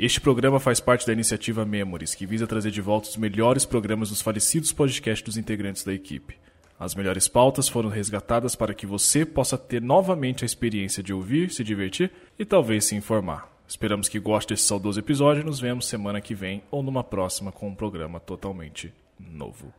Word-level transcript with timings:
Este 0.00 0.20
programa 0.20 0.60
faz 0.60 0.78
parte 0.78 1.04
da 1.04 1.12
iniciativa 1.12 1.64
Memories, 1.64 2.14
que 2.14 2.24
visa 2.24 2.46
trazer 2.46 2.70
de 2.70 2.80
volta 2.80 3.08
os 3.08 3.16
melhores 3.16 3.64
programas 3.64 4.10
dos 4.10 4.22
falecidos 4.22 4.70
podcasts 4.70 5.24
dos 5.24 5.36
integrantes 5.36 5.82
da 5.82 5.92
equipe. 5.92 6.38
As 6.78 6.94
melhores 6.94 7.26
pautas 7.26 7.68
foram 7.68 7.88
resgatadas 7.88 8.54
para 8.54 8.74
que 8.74 8.86
você 8.86 9.26
possa 9.26 9.58
ter 9.58 9.82
novamente 9.82 10.44
a 10.44 10.46
experiência 10.46 11.02
de 11.02 11.12
ouvir, 11.12 11.50
se 11.50 11.64
divertir 11.64 12.12
e 12.38 12.44
talvez 12.44 12.84
se 12.84 12.94
informar. 12.94 13.52
Esperamos 13.66 14.08
que 14.08 14.20
goste 14.20 14.54
desse 14.54 14.68
saudoso 14.68 15.00
episódio 15.00 15.40
e 15.40 15.44
nos 15.44 15.58
vemos 15.58 15.88
semana 15.88 16.20
que 16.20 16.32
vem 16.32 16.62
ou 16.70 16.80
numa 16.80 17.02
próxima 17.02 17.50
com 17.50 17.66
um 17.66 17.74
programa 17.74 18.20
totalmente 18.20 18.94
novo. 19.18 19.74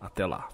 Até 0.00 0.24
lá. 0.24 0.48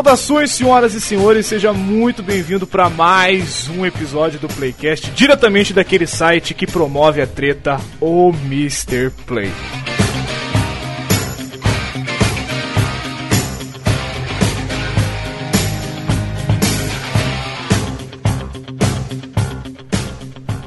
Saudações, 0.00 0.52
senhoras 0.52 0.94
e 0.94 1.00
senhores, 1.00 1.44
seja 1.44 1.74
muito 1.74 2.22
bem-vindo 2.22 2.66
para 2.66 2.88
mais 2.88 3.68
um 3.68 3.84
episódio 3.84 4.40
do 4.40 4.48
Playcast, 4.48 5.10
diretamente 5.10 5.74
daquele 5.74 6.06
site 6.06 6.54
que 6.54 6.66
promove 6.66 7.20
a 7.20 7.26
treta, 7.26 7.78
o 8.00 8.30
Mr. 8.46 9.10
Play. 9.26 9.52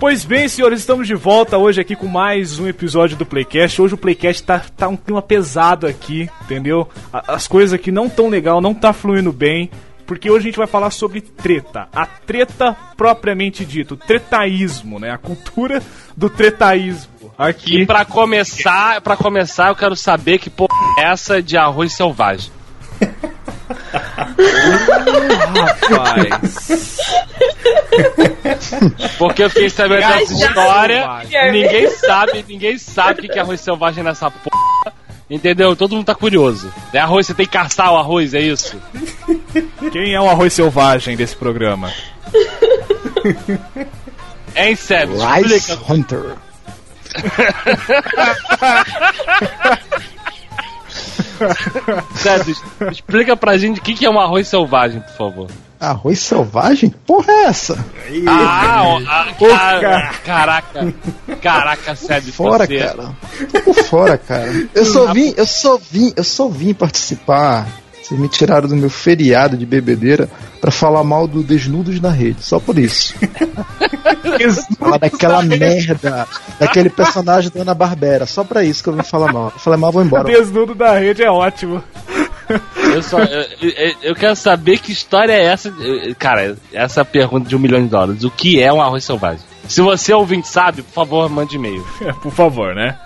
Pois 0.04 0.26
bem, 0.26 0.50
senhores, 0.50 0.82
estamos 0.82 1.08
de 1.08 1.16
volta 1.16 1.58
hoje 1.58 1.80
aqui 1.80 1.96
com 1.96 2.08
mais 2.08 2.60
um 2.60 2.68
episódio 2.68 3.16
do 3.16 3.26
Playcast. 3.26 3.82
Hoje 3.82 3.94
o 3.94 3.98
Playcast 3.98 4.44
tá, 4.44 4.60
tá 4.76 4.90
um 4.90 4.98
clima 4.98 5.22
pesado 5.22 5.88
aqui, 5.88 6.30
entendeu? 6.42 6.90
As 7.14 7.48
coisas 7.48 7.72
aqui 7.72 7.90
não 7.90 8.10
tão 8.10 8.28
legal, 8.28 8.60
não 8.60 8.74
tá 8.74 8.92
fluindo 8.92 9.32
bem. 9.32 9.72
Porque 10.06 10.30
hoje 10.30 10.40
a 10.40 10.50
gente 10.50 10.58
vai 10.58 10.68
falar 10.68 10.92
sobre 10.92 11.22
treta. 11.22 11.88
A 11.96 12.06
treta 12.06 12.76
propriamente 12.98 13.64
dito, 13.64 13.94
o 13.94 13.98
tretaísmo, 13.98 15.00
né? 15.00 15.10
A 15.10 15.18
cultura 15.18 15.82
do 16.18 16.30
tretaísmo. 16.30 17.32
Aqui. 17.38 17.78
E 17.78 17.86
pra 17.86 18.04
começar, 18.04 19.00
para 19.00 19.16
começar, 19.16 19.70
eu 19.70 19.76
quero 19.76 19.96
saber 19.96 20.38
que 20.38 20.50
porra 20.50 20.76
é 21.00 21.04
essa 21.04 21.42
de 21.42 21.56
arroz 21.56 21.94
selvagem. 21.94 22.52
Rapaz. 25.90 26.98
Porque 29.18 29.44
eu 29.44 29.50
fiquei 29.50 29.70
sabendo 29.70 30.08
dessa 30.08 30.34
história. 30.34 31.08
Ninguém 31.52 31.90
sabe, 31.90 32.46
ninguém 32.48 32.78
sabe 32.78 33.28
o 33.28 33.30
que 33.30 33.38
é 33.38 33.42
arroz 33.42 33.62
selvagem 33.62 34.04
nessa 34.04 34.30
porra. 34.30 34.94
Entendeu? 35.30 35.76
Todo 35.76 35.96
mundo 35.96 36.06
tá 36.06 36.16
curioso. 36.16 36.72
É 36.92 37.00
arroz, 37.00 37.26
você 37.26 37.34
tem 37.34 37.46
que 37.46 37.54
caçar 37.54 37.92
o 37.92 37.98
arroz, 37.98 38.34
é 38.34 38.42
isso? 38.42 38.80
Quem 39.92 40.14
é 40.14 40.22
o 40.22 40.30
arroz 40.30 40.54
selvagem 40.54 41.16
desse 41.16 41.36
programa? 41.36 41.92
Hein, 44.56 44.76
Seb? 44.76 45.12
Rice. 45.12 45.78
Hunter. 45.90 46.36
Seb, 52.16 52.56
explica 52.92 53.36
pra 53.36 53.58
gente 53.58 53.80
o 53.80 53.84
que 53.84 53.94
que 53.94 54.06
é 54.06 54.10
um 54.10 54.20
arroz 54.20 54.48
selvagem, 54.48 55.02
por 55.02 55.18
favor. 55.18 55.48
Arroz 55.80 56.20
selvagem? 56.20 56.94
Porra 57.06 57.32
é 57.32 57.44
essa? 57.44 57.86
Ah, 58.28 58.84
ó, 58.86 59.02
ah, 59.06 59.28
cara, 59.38 60.14
caraca. 60.24 60.94
Caraca, 61.42 61.96
Seb, 61.96 62.32
Fora, 62.32 62.66
você... 62.66 62.78
cara. 62.78 63.16
Tô 63.52 63.62
por 63.62 63.84
fora, 63.84 64.18
cara. 64.18 64.68
Eu 64.74 64.86
só 64.86 65.12
vim, 65.12 65.34
eu 65.36 65.46
só 65.46 65.78
vim, 65.78 66.14
eu 66.16 66.24
só 66.24 66.48
vim 66.48 66.74
participar. 66.74 67.68
Vocês 68.04 68.20
me 68.20 68.28
tiraram 68.28 68.68
do 68.68 68.76
meu 68.76 68.90
feriado 68.90 69.56
de 69.58 69.66
bebedeira 69.66 70.30
pra 70.60 70.70
falar 70.72 71.04
mal 71.04 71.26
do 71.28 71.42
Desnudos 71.42 72.00
na 72.02 72.10
Rede, 72.10 72.44
só 72.44 72.60
por 72.60 72.78
isso. 72.78 73.14
falar 74.78 74.98
daquela 74.98 75.42
merda, 75.42 76.28
daquele 76.60 76.90
personagem 76.90 77.50
da 77.54 77.62
Ana 77.62 77.74
Barbera, 77.74 78.26
só 78.26 78.44
pra 78.44 78.64
isso 78.64 78.84
que 78.84 78.90
eu 78.90 78.94
vim 78.94 79.04
falar 79.04 79.32
mal. 79.32 79.52
Eu 79.54 79.60
falei 79.60 79.80
mal, 79.80 79.92
vou 79.92 80.02
O 80.02 80.06
embora. 80.06 80.24
desnudo 80.26 80.76
da 80.76 80.98
rede 80.98 81.24
é 81.24 81.32
ótimo. 81.32 81.82
Eu, 82.94 83.02
só, 83.02 83.20
eu, 83.20 83.46
eu- 83.62 83.96
eu 84.04 84.16
quero 84.16 84.36
saber 84.36 84.78
que 84.80 84.92
história 84.92 85.32
é 85.34 85.46
essa. 85.46 85.74
Cara, 86.20 86.58
essa 86.74 87.02
é 87.02 87.04
pergunta 87.06 87.48
de 87.48 87.56
um 87.56 87.60
milhão 87.60 87.82
de 87.82 87.88
dólares. 87.88 88.24
O 88.24 88.30
que 88.30 88.62
é 88.62 88.72
um 88.72 88.82
arroz 88.82 89.04
selvagem? 89.06 89.40
Se 89.68 89.80
você 89.82 90.14
ouvinte 90.14 90.48
sabe, 90.50 90.82
por 90.84 90.92
favor, 90.94 91.30
mande 91.30 91.56
e-mail. 91.56 91.84
Por 92.22 92.34
favor, 92.34 92.76
né? 92.76 92.98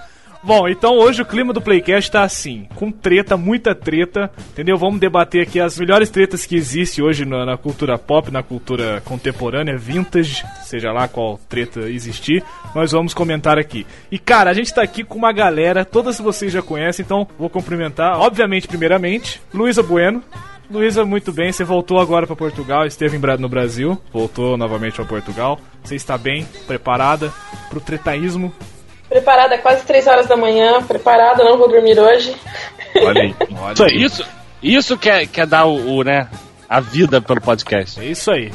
Bom, 0.44 0.68
então 0.68 0.96
hoje 0.96 1.22
o 1.22 1.26
clima 1.26 1.52
do 1.52 1.62
Playcast 1.62 2.12
tá 2.12 2.22
assim, 2.22 2.68
com 2.76 2.92
treta, 2.92 3.36
muita 3.36 3.74
treta, 3.74 4.32
entendeu? 4.52 4.78
Vamos 4.78 5.00
debater 5.00 5.42
aqui 5.42 5.60
as 5.60 5.78
melhores 5.78 6.10
tretas 6.10 6.46
que 6.46 6.56
existe 6.56 7.02
hoje 7.02 7.26
na, 7.26 7.46
na 7.46 7.58
cultura 7.58 7.98
pop, 7.98 8.32
na 8.32 8.44
cultura 8.44 9.02
contemporânea, 9.04 9.78
vintage, 9.78 10.46
seja 10.64 10.92
lá 10.92 11.08
qual 11.08 11.40
treta 11.50 11.90
existir, 11.90 12.44
nós 12.74 12.92
vamos 12.92 13.14
comentar 13.14 13.58
aqui. 13.58 13.86
E 14.12 14.20
cara, 14.20 14.52
a 14.52 14.54
gente 14.54 14.74
tá 14.74 14.82
aqui 14.82 15.04
com 15.04 15.18
uma 15.18 15.34
galera, 15.34 15.84
todas 15.84 16.20
vocês 16.20 16.54
já 16.54 16.62
conhecem, 16.62 17.04
então 17.04 17.28
vou 17.38 17.50
cumprimentar, 17.50 18.20
obviamente, 18.20 18.68
primeiramente, 18.68 19.42
Luísa 19.54 19.84
Bueno. 19.84 20.24
Luísa, 20.70 21.06
muito 21.06 21.32
bem, 21.32 21.50
você 21.52 21.64
voltou 21.64 21.98
agora 21.98 22.28
para 22.28 22.36
Portugal, 22.36 22.86
esteve 22.86 23.18
no 23.38 23.48
Brasil, 23.48 24.02
voltou 24.12 24.58
novamente 24.58 24.96
para 24.96 25.06
Portugal. 25.06 25.58
Você 25.82 25.96
está 25.96 26.18
bem, 26.18 26.46
preparada 26.68 27.32
pro 27.70 27.80
tretaísmo? 27.80 28.54
Preparada 29.10 29.58
quase 29.58 29.86
3 29.86 30.06
horas 30.08 30.28
da 30.28 30.36
manhã, 30.36 30.82
preparada, 30.84 31.44
não 31.44 31.58
vou 31.58 31.70
dormir 31.70 31.98
hoje. 32.00 32.36
Olha 33.02 33.22
aí, 33.22 33.36
olha 33.60 33.74
Isso, 33.74 34.22
isso, 34.22 34.26
isso 34.62 34.98
que 34.98 35.10
é, 35.10 35.26
que 35.26 35.40
é 35.42 35.46
dar 35.46 35.66
o, 35.66 35.98
o, 35.98 36.04
né, 36.04 36.28
a 36.70 36.80
vida 36.80 37.22
pelo 37.22 37.40
podcast. 37.42 38.00
É 38.00 38.06
isso 38.06 38.30
aí. 38.32 38.52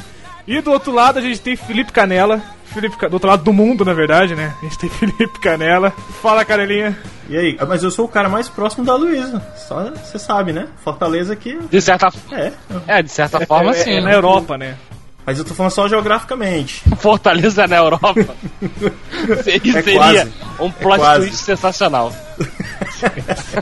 E 0.46 0.60
do 0.60 0.72
outro 0.72 0.92
lado 0.92 1.18
a 1.18 1.22
gente 1.22 1.40
tem 1.40 1.56
Felipe 1.56 1.92
Canela. 1.92 2.40
Felipe, 2.66 2.96
do 3.08 3.12
outro 3.14 3.28
lado 3.28 3.44
do 3.44 3.52
mundo, 3.52 3.84
na 3.84 3.92
verdade, 3.92 4.34
né? 4.34 4.54
A 4.60 4.64
gente 4.64 4.78
tem 4.78 4.88
Felipe 4.90 5.38
Canela. 5.40 5.90
Fala, 6.22 6.44
Canelinha. 6.44 6.98
E 7.28 7.36
aí? 7.36 7.56
Mas 7.68 7.82
eu 7.82 7.90
sou 7.90 8.06
o 8.06 8.08
cara 8.08 8.28
mais 8.28 8.48
próximo 8.48 8.84
da 8.84 8.94
Luísa. 8.94 9.42
Só 9.56 9.90
você 9.90 10.18
sabe, 10.18 10.52
né? 10.52 10.66
Fortaleza 10.82 11.34
aqui. 11.34 11.58
De 11.70 11.80
certa, 11.80 12.10
É. 12.32 12.52
é, 12.86 13.02
de 13.02 13.10
certa 13.10 13.46
forma, 13.46 13.70
é, 13.70 13.74
sim. 13.74 13.92
é 13.92 14.00
na 14.00 14.08
né? 14.08 14.14
Europa, 14.14 14.56
né? 14.56 14.76
Mas 15.24 15.38
eu 15.38 15.44
tô 15.44 15.54
falando 15.54 15.70
só 15.72 15.88
geograficamente. 15.88 16.82
Fortaleza 16.98 17.66
na 17.66 17.76
Europa. 17.76 18.14
seria 19.44 19.78
É 19.78 19.82
seria 19.82 20.28
um 20.58 20.70
plot 20.70 20.98
quase. 20.98 21.26
twist 21.28 21.44
sensacional. 21.44 22.12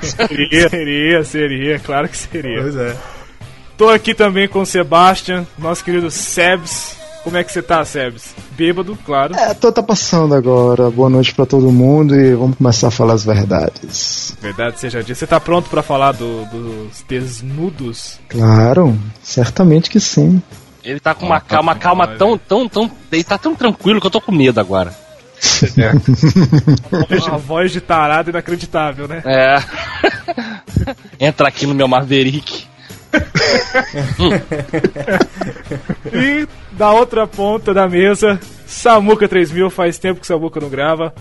Seria, 0.03 0.69
seria, 0.69 1.25
seria, 1.25 1.79
claro 1.79 2.09
que 2.09 2.17
seria. 2.17 2.63
Pois 2.63 2.77
é. 2.77 2.97
Tô 3.77 3.89
aqui 3.89 4.15
também 4.15 4.47
com 4.49 4.61
o 4.61 4.67
Sebastian, 4.67 5.47
nosso 5.59 5.85
querido 5.85 6.11
Sebs. 6.11 6.99
Como 7.23 7.37
é 7.37 7.45
que 7.45 7.53
você 7.53 7.61
tá, 7.61 7.85
Sebs? 7.85 8.35
Bêbado, 8.53 8.97
claro. 9.05 9.35
É, 9.37 9.53
tô 9.53 9.71
tá 9.71 9.83
passando 9.83 10.35
agora. 10.35 10.91
Boa 10.91 11.11
noite 11.11 11.35
pra 11.35 11.45
todo 11.45 11.71
mundo 11.71 12.15
e 12.19 12.35
vamos 12.35 12.57
começar 12.57 12.89
a 12.89 12.91
falar 12.91 13.13
as 13.15 13.25
verdades. 13.25 14.35
Verdade 14.41 14.81
seja 14.81 15.01
dita. 15.03 15.15
Você 15.15 15.27
tá 15.27 15.39
pronto 15.39 15.69
pra 15.69 15.83
falar 15.83 16.13
do- 16.13 16.47
dos 16.47 17.05
desnudos? 17.07 18.19
Claro, 18.29 18.99
certamente 19.23 19.91
que 19.91 20.01
sim. 20.01 20.43
Ele 20.83 21.01
tá 21.01 21.15
com 21.15 21.27
uma 21.27 21.37
Ah, 21.37 21.41
tá 21.41 21.47
calma, 21.47 21.75
com 21.75 21.81
calma 21.81 22.07
tão, 22.07 22.39
tão, 22.39 22.69
tão. 22.69 22.91
Ele 23.13 23.25
tá 23.25 23.37
tão 23.39 23.55
tranquilo 23.55 24.01
que 24.01 24.07
eu 24.07 24.11
tô 24.11 24.21
com 24.21 24.33
medo 24.33 24.59
agora. 24.61 24.95
Uma 27.29 27.39
voz 27.39 27.73
de 27.73 27.81
tarado 27.81 28.31
inacreditável, 28.31 29.09
né? 29.09 29.23
É. 29.25 29.63
Entra 31.27 31.49
aqui 31.49 31.67
no 31.67 31.75
meu 31.75 31.89
Maverick. 31.89 32.65
E 36.13 36.47
da 36.73 36.91
outra 36.93 37.27
ponta 37.27 37.73
da 37.73 37.89
mesa, 37.89 38.39
Samuca 38.67 39.29
3000, 39.29 39.71
faz 39.71 39.99
tempo 39.99 40.21
que 40.21 40.27
Samuca 40.27 40.61
não 40.61 40.69
grava. 40.69 41.15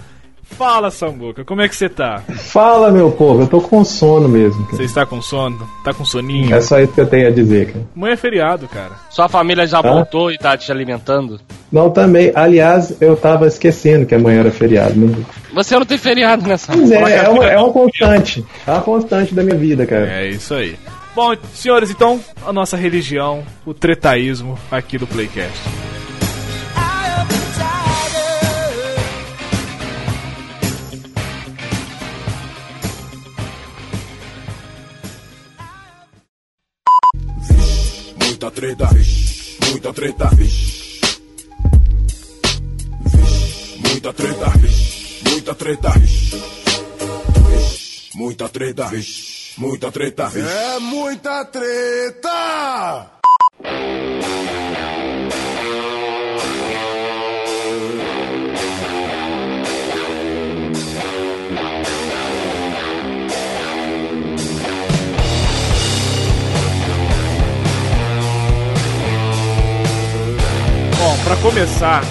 Fala, 0.57 0.91
Samuca, 0.91 1.45
como 1.45 1.61
é 1.61 1.69
que 1.69 1.75
você 1.75 1.87
tá? 1.87 2.21
Fala, 2.35 2.91
meu 2.91 3.11
povo, 3.11 3.43
eu 3.43 3.47
tô 3.47 3.61
com 3.61 3.83
sono 3.85 4.27
mesmo. 4.27 4.65
cara. 4.65 4.77
Você 4.77 4.83
está 4.83 5.05
com 5.05 5.21
sono? 5.21 5.57
Tá 5.83 5.93
com 5.93 6.03
soninho? 6.03 6.53
É 6.53 6.59
só 6.59 6.79
isso 6.79 6.91
que 6.91 6.99
eu 6.99 7.07
tenho 7.07 7.27
a 7.27 7.31
dizer, 7.31 7.67
cara. 7.71 7.85
Amanhã 7.95 8.13
é 8.13 8.17
feriado, 8.17 8.67
cara. 8.67 8.91
Sua 9.09 9.29
família 9.29 9.65
já 9.65 9.81
voltou 9.81 10.31
e 10.31 10.37
tá 10.37 10.57
te 10.57 10.69
alimentando? 10.71 11.39
Não, 11.71 11.89
também. 11.89 12.31
Aliás, 12.35 13.01
eu 13.01 13.15
tava 13.15 13.47
esquecendo 13.47 14.05
que 14.05 14.15
amanhã 14.15 14.41
era 14.41 14.51
feriado. 14.51 14.99
Né? 14.99 15.15
Você 15.53 15.75
não 15.75 15.85
tem 15.85 15.97
feriado 15.97 16.45
nessa 16.45 16.75
Mas 16.75 16.91
é, 16.91 17.25
é, 17.25 17.29
uma, 17.29 17.45
é 17.45 17.57
uma 17.57 17.71
constante. 17.71 18.45
É 18.67 18.71
uma 18.71 18.81
constante 18.81 19.33
da 19.33 19.43
minha 19.43 19.57
vida, 19.57 19.85
cara. 19.85 20.11
É 20.11 20.27
isso 20.27 20.53
aí. 20.53 20.75
Bom, 21.15 21.35
senhores, 21.53 21.89
então, 21.89 22.19
a 22.45 22.51
nossa 22.53 22.75
religião, 22.77 23.43
o 23.65 23.73
tretaísmo 23.73 24.57
aqui 24.71 24.97
do 24.97 25.07
Playcast. 25.07 25.57
Treta, 38.51 38.87
vixe. 38.87 39.59
Vixe, 43.09 43.77
muita 43.81 44.13
treta, 44.13 44.49
vixe. 44.57 45.23
Muita 45.29 45.55
treta, 45.55 45.89
vixe. 45.99 46.35
Vixe, 47.49 48.09
Muita 48.15 48.49
treta, 48.49 48.87
vixe. 48.89 49.53
Muita 49.57 49.91
treta, 49.91 50.27
vixe. 50.29 50.47
É 50.47 50.79
muita 50.79 51.45
treta! 51.45 53.11
Pra 71.29 71.37
começar. 71.37 72.03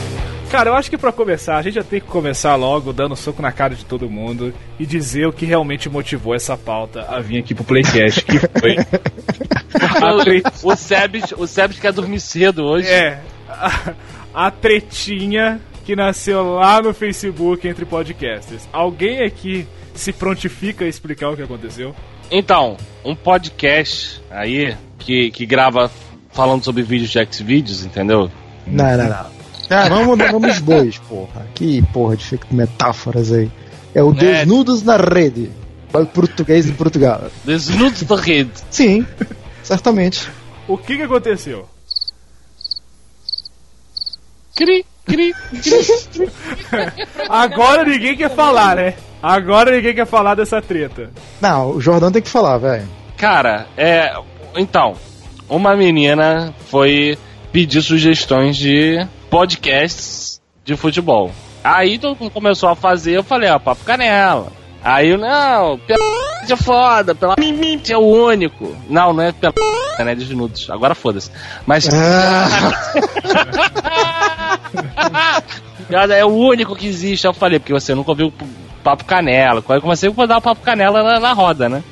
Cara, 0.49 0.70
eu 0.70 0.75
acho 0.75 0.88
que 0.88 0.97
pra 0.97 1.11
começar, 1.11 1.56
a 1.56 1.62
gente 1.62 1.75
já 1.75 1.82
tem 1.82 2.00
que 2.00 2.06
começar 2.06 2.55
logo 2.55 2.93
dando 2.93 3.17
soco 3.17 3.43
na 3.43 3.50
cara 3.50 3.75
de 3.75 3.85
todo 3.85 4.09
mundo 4.09 4.55
e 4.79 4.87
dizer 4.87 5.26
o 5.26 5.32
que 5.32 5.44
realmente 5.44 5.88
motivou 5.88 6.37
essa 6.37 6.56
pauta 6.56 7.03
a 7.03 7.19
vir 7.19 7.41
aqui 7.41 7.53
pro 7.53 7.65
Playcast, 7.65 8.25
que 8.25 8.38
foi. 8.38 8.76
O 10.62 10.76
Sebes, 10.76 11.32
o 11.37 11.49
Sebes 11.49 11.81
quer 11.81 11.93
dormir 11.93 12.20
cedo 12.20 12.65
hoje. 12.65 12.88
É, 12.88 13.20
a, 13.49 13.93
a 14.32 14.50
tretinha 14.53 15.61
que 15.85 15.97
nasceu 15.97 16.55
lá 16.55 16.81
no 16.81 16.94
Facebook 16.94 17.67
entre 17.67 17.85
podcasters. 17.85 18.69
Alguém 18.73 19.25
aqui 19.25 19.67
se 19.94 20.12
prontifica 20.12 20.85
a 20.85 20.88
explicar 20.88 21.31
o 21.31 21.37
que 21.37 21.43
aconteceu? 21.43 21.93
Então, 22.31 22.76
um 23.05 23.17
podcast 23.17 24.23
aí 24.31 24.76
que, 24.97 25.32
que 25.32 25.44
grava 25.44 25.91
falando 26.31 26.64
sobre 26.64 26.85
vídeos 26.85 27.11
de 27.11 27.19
Xvideos, 27.35 27.85
entendeu? 27.85 28.31
Não, 28.70 28.97
não, 28.97 29.09
não. 29.09 29.38
Ah, 29.70 29.88
vamos 29.88 30.17
dar 30.19 30.32
nomes 30.32 30.59
bois, 30.61 30.99
porra. 30.99 31.47
Que 31.55 31.82
porra 31.93 32.17
de 32.17 32.41
metáforas 32.50 33.32
aí. 33.32 33.50
É 33.94 34.03
o 34.03 34.12
Desnudos 34.12 34.82
na 34.82 34.97
Rede. 34.97 35.50
Para 35.93 36.03
o 36.03 36.06
português 36.06 36.67
de 36.67 36.73
Portugal. 36.73 37.25
Desnudos 37.44 38.03
da 38.03 38.17
rede. 38.17 38.50
Sim, 38.70 39.06
certamente. 39.62 40.29
O 40.67 40.76
que 40.76 40.97
que 40.97 41.03
aconteceu? 41.03 41.67
Cri, 44.55 44.85
cri, 45.06 45.32
cri. 45.62 46.31
Agora 47.29 47.85
ninguém 47.85 48.17
quer 48.17 48.31
falar, 48.35 48.76
né? 48.76 48.94
Agora 49.23 49.75
ninguém 49.75 49.94
quer 49.94 50.06
falar 50.06 50.35
dessa 50.35 50.61
treta. 50.61 51.11
Não, 51.41 51.71
o 51.71 51.81
Jordão 51.81 52.12
tem 52.12 52.21
que 52.21 52.29
falar, 52.29 52.59
velho. 52.59 52.88
Cara, 53.17 53.67
é. 53.76 54.12
Então, 54.56 54.94
uma 55.49 55.75
menina 55.75 56.55
foi 56.67 57.17
pedir 57.59 57.83
sugestões 57.83 58.57
de 58.57 59.05
podcasts 59.29 60.41
de 60.65 60.77
futebol. 60.77 61.33
Aí 61.65 61.99
todo 61.99 62.17
mundo 62.17 62.31
começou 62.31 62.69
a 62.69 62.77
fazer, 62.77 63.17
eu 63.17 63.25
falei, 63.25 63.51
ó, 63.51 63.59
papo 63.59 63.85
canela. 63.85 64.53
Aí 64.83 65.09
eu, 65.09 65.19
não, 65.19 65.77
pela 65.79 65.99
é 66.49 66.57
foda, 66.57 67.17
pela 67.17 67.35
é 67.35 67.97
o 67.97 68.01
único. 68.01 68.77
Não, 68.89 69.13
não 69.13 69.25
é 69.25 69.33
pela 69.33 69.53
né, 69.99 70.15
desnudos. 70.15 70.71
Agora 70.71 70.95
foda-se. 70.95 71.33
Mas 71.67 71.89
Ah, 75.91 76.13
é 76.17 76.25
o 76.25 76.29
único 76.29 76.77
que 76.77 76.87
existe. 76.87 77.27
Eu 77.27 77.35
falei, 77.35 77.59
porque 77.59 77.73
você 77.73 77.93
nunca 77.93 78.13
ouviu 78.13 78.33
papo 78.85 79.05
canela. 79.05 79.65
Aí 79.69 79.77
eu 79.77 79.83
comecei 79.83 80.15
a 80.17 80.27
dar 80.27 80.39
o 80.39 80.43
papo 80.43 80.63
canela 80.63 81.03
na, 81.03 81.19
na 81.19 81.33
roda, 81.33 81.69
né? 81.69 81.83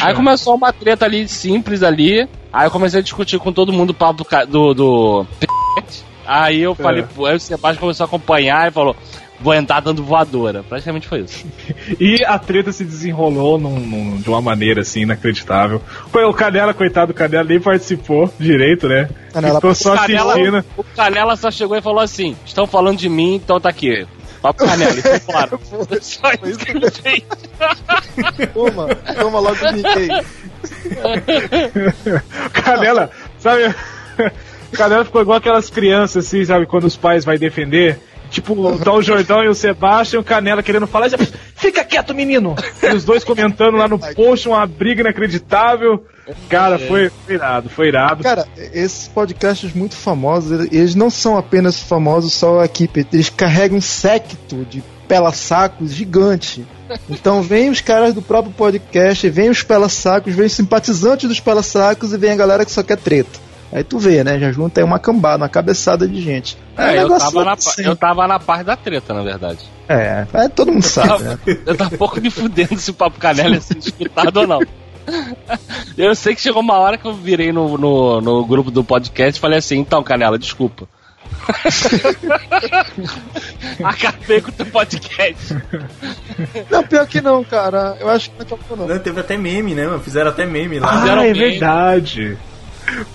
Aí 0.00 0.14
começou 0.14 0.54
uma 0.54 0.72
treta 0.72 1.04
ali 1.04 1.28
simples 1.28 1.82
ali. 1.82 2.26
Aí 2.52 2.66
eu 2.66 2.70
comecei 2.70 3.00
a 3.00 3.02
discutir 3.02 3.38
com 3.38 3.52
todo 3.52 3.72
mundo 3.72 3.90
o 3.90 3.94
papo 3.94 4.26
do. 4.48 4.74
do... 4.74 5.26
Aí 6.26 6.60
eu 6.60 6.74
falei, 6.76 7.02
pô, 7.02 7.26
aí 7.26 7.34
o 7.34 7.40
Sebastião 7.40 7.80
começou 7.80 8.04
a 8.04 8.06
acompanhar 8.06 8.68
e 8.68 8.70
falou: 8.70 8.94
vou 9.40 9.52
entrar 9.52 9.80
dando 9.80 10.04
voadora. 10.04 10.62
Praticamente 10.62 11.08
foi 11.08 11.20
isso. 11.22 11.44
E 11.98 12.24
a 12.24 12.38
treta 12.38 12.70
se 12.70 12.84
desenrolou 12.84 13.58
num- 13.58 13.80
num- 13.80 14.16
de 14.20 14.28
uma 14.28 14.40
maneira 14.40 14.82
assim 14.82 15.00
inacreditável. 15.00 15.82
Foi 16.12 16.22
o 16.24 16.32
Canela, 16.32 16.72
coitado 16.72 17.12
do 17.12 17.16
Canela, 17.16 17.42
nem 17.44 17.58
participou 17.60 18.32
direito, 18.38 18.86
né? 18.88 19.08
Canela- 19.32 19.56
Ficou 19.56 19.74
só 19.74 19.94
o, 19.94 19.96
Canela, 19.98 20.32
assistindo. 20.34 20.64
o 20.76 20.84
Canela 20.84 21.36
só 21.36 21.50
chegou 21.50 21.76
e 21.76 21.82
falou 21.82 22.00
assim: 22.00 22.36
estão 22.46 22.64
falando 22.66 22.98
de 22.98 23.08
mim, 23.08 23.34
então 23.34 23.58
tá 23.60 23.68
aqui. 23.70 24.06
Papo 24.42 24.64
canela, 24.64 24.92
e 24.92 25.02
foi 25.02 25.16
embora. 25.16 25.50
Só 26.00 26.32
isso 26.44 26.58
que 26.58 26.70
ele 26.70 26.90
fez. 26.90 27.22
toma, 28.54 28.88
toma 28.94 29.40
logo 29.40 29.56
o 29.66 29.72
Mickey. 29.72 30.08
Canela, 32.52 33.10
sabe? 33.38 33.74
Canela 34.72 35.04
ficou 35.04 35.20
igual 35.20 35.38
aquelas 35.38 35.68
crianças, 35.68 36.26
assim, 36.26 36.44
sabe? 36.44 36.66
Quando 36.66 36.84
os 36.84 36.96
pais 36.96 37.24
vai 37.24 37.36
defender. 37.38 37.98
Tipo, 38.30 38.54
o 38.54 39.02
Jordão 39.02 39.42
e 39.42 39.48
o 39.48 39.54
Sebastião, 39.54 40.22
o 40.22 40.24
Canela 40.24 40.62
querendo 40.62 40.86
falar, 40.86 41.08
já, 41.08 41.18
fica 41.56 41.84
quieto, 41.84 42.14
menino! 42.14 42.54
E 42.82 42.94
os 42.94 43.04
dois 43.04 43.24
comentando 43.24 43.76
lá 43.76 43.88
no 43.88 43.98
post, 43.98 44.48
uma 44.48 44.64
briga 44.66 45.00
inacreditável. 45.00 46.04
Cara, 46.48 46.78
foi, 46.78 47.10
foi 47.26 47.34
irado, 47.34 47.68
foi 47.68 47.88
irado. 47.88 48.22
Cara, 48.22 48.46
esses 48.56 49.08
podcasts 49.08 49.74
muito 49.74 49.96
famosos, 49.96 50.68
eles 50.72 50.94
não 50.94 51.10
são 51.10 51.36
apenas 51.36 51.80
famosos 51.80 52.32
só 52.32 52.60
a 52.60 52.66
equipe, 52.66 53.04
eles 53.12 53.28
carregam 53.28 53.78
um 53.78 53.80
séquito 53.80 54.64
de 54.64 54.82
pela-sacos 55.08 55.92
gigante. 55.92 56.64
Então 57.08 57.42
vem 57.42 57.68
os 57.68 57.80
caras 57.80 58.14
do 58.14 58.22
próprio 58.22 58.54
podcast, 58.54 59.28
vem 59.28 59.50
os 59.50 59.64
pela-sacos, 59.64 60.32
vem 60.32 60.46
os 60.46 60.52
simpatizantes 60.52 61.28
dos 61.28 61.40
pela-sacos 61.40 62.12
e 62.12 62.16
vem 62.16 62.30
a 62.30 62.36
galera 62.36 62.64
que 62.64 62.70
só 62.70 62.82
quer 62.82 62.96
treta. 62.96 63.49
Aí 63.72 63.84
tu 63.84 63.98
vê, 63.98 64.24
né? 64.24 64.38
Já 64.38 64.50
junta 64.50 64.80
aí 64.80 64.84
uma 64.84 64.98
cambada, 64.98 65.44
uma 65.44 65.48
cabeçada 65.48 66.08
de 66.08 66.20
gente. 66.20 66.58
É, 66.76 67.04
um 67.04 67.08
eu 67.08 67.18
tava, 67.18 67.44
na, 67.44 67.52
assim. 67.52 67.84
eu 67.84 67.94
tava 67.94 68.26
na 68.26 68.40
parte 68.40 68.64
da 68.64 68.76
treta, 68.76 69.14
na 69.14 69.22
verdade. 69.22 69.64
É, 69.88 70.26
é, 70.32 70.48
todo 70.48 70.72
mundo 70.72 70.82
sabe, 70.82 71.22
né? 71.22 71.38
Eu 71.66 71.76
tava 71.76 71.96
pouco 71.96 72.20
me 72.20 72.30
fudendo 72.30 72.78
se 72.78 72.90
o 72.90 72.94
Papo 72.94 73.18
Canela 73.18 73.54
ia 73.54 73.60
ser 73.60 73.76
disputado 73.76 74.40
ou 74.40 74.46
não. 74.46 74.60
Eu 75.96 76.14
sei 76.14 76.34
que 76.34 76.40
chegou 76.40 76.62
uma 76.62 76.78
hora 76.78 76.96
que 76.96 77.06
eu 77.06 77.12
virei 77.12 77.52
no, 77.52 77.76
no, 77.76 78.20
no 78.20 78.44
grupo 78.44 78.70
do 78.70 78.84
podcast 78.84 79.38
e 79.38 79.40
falei 79.40 79.58
assim, 79.58 79.78
então, 79.78 80.02
Canela, 80.02 80.38
desculpa. 80.38 80.88
Acabei 83.82 84.40
com 84.40 84.50
o 84.50 84.52
teu 84.52 84.66
podcast. 84.66 85.56
Não, 86.70 86.82
pior 86.84 87.06
que 87.06 87.20
não, 87.20 87.42
cara. 87.44 87.96
Eu 88.00 88.08
acho 88.08 88.30
que 88.30 88.38
não 88.38 88.46
acabou, 88.46 88.76
não. 88.76 88.86
Né, 88.86 88.98
Teve 88.98 89.20
até 89.20 89.36
meme, 89.36 89.74
né, 89.74 89.86
mano? 89.86 90.00
Fizeram 90.00 90.30
até 90.30 90.46
meme 90.46 90.78
lá. 90.78 91.00
Fizeram 91.00 91.22
ah, 91.22 91.26
é 91.26 91.32
bem. 91.32 91.50
verdade. 91.50 92.38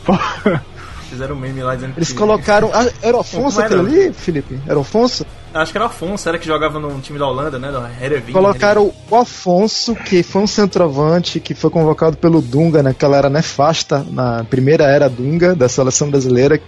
Fizeram 1.09 1.35
meme 1.35 1.61
lá 1.61 1.75
dizendo 1.75 1.93
Eles 1.95 2.09
que. 2.09 2.15
colocaram. 2.15 2.71
Ah, 2.73 2.89
era 3.01 3.15
o 3.15 3.19
Afonso 3.19 3.61
aquilo 3.61 3.81
ali, 3.81 4.11
Felipe? 4.11 4.59
Era 4.67 4.77
o 4.77 4.81
Afonso? 4.81 5.25
Acho 5.53 5.71
que 5.71 5.77
era 5.77 5.85
o 5.85 5.87
Afonso, 5.87 6.27
era 6.27 6.37
que 6.37 6.45
jogava 6.45 6.79
no 6.79 6.99
time 6.99 7.17
da 7.17 7.27
Holanda, 7.27 7.57
né? 7.57 7.71
Da 7.71 7.89
Heerenveen. 8.01 8.33
Colocaram 8.33 8.91
o 9.09 9.15
Afonso, 9.15 9.95
que 9.95 10.23
foi 10.23 10.41
um 10.41 10.47
centroavante 10.47 11.39
que 11.39 11.53
foi 11.53 11.69
convocado 11.69 12.17
pelo 12.17 12.41
Dunga 12.41 12.83
naquela 12.83 13.17
era 13.17 13.29
nefasta, 13.29 14.05
na 14.09 14.43
primeira 14.43 14.85
era 14.85 15.09
Dunga 15.09 15.55
da 15.55 15.69
seleção 15.69 16.09
brasileira, 16.09 16.59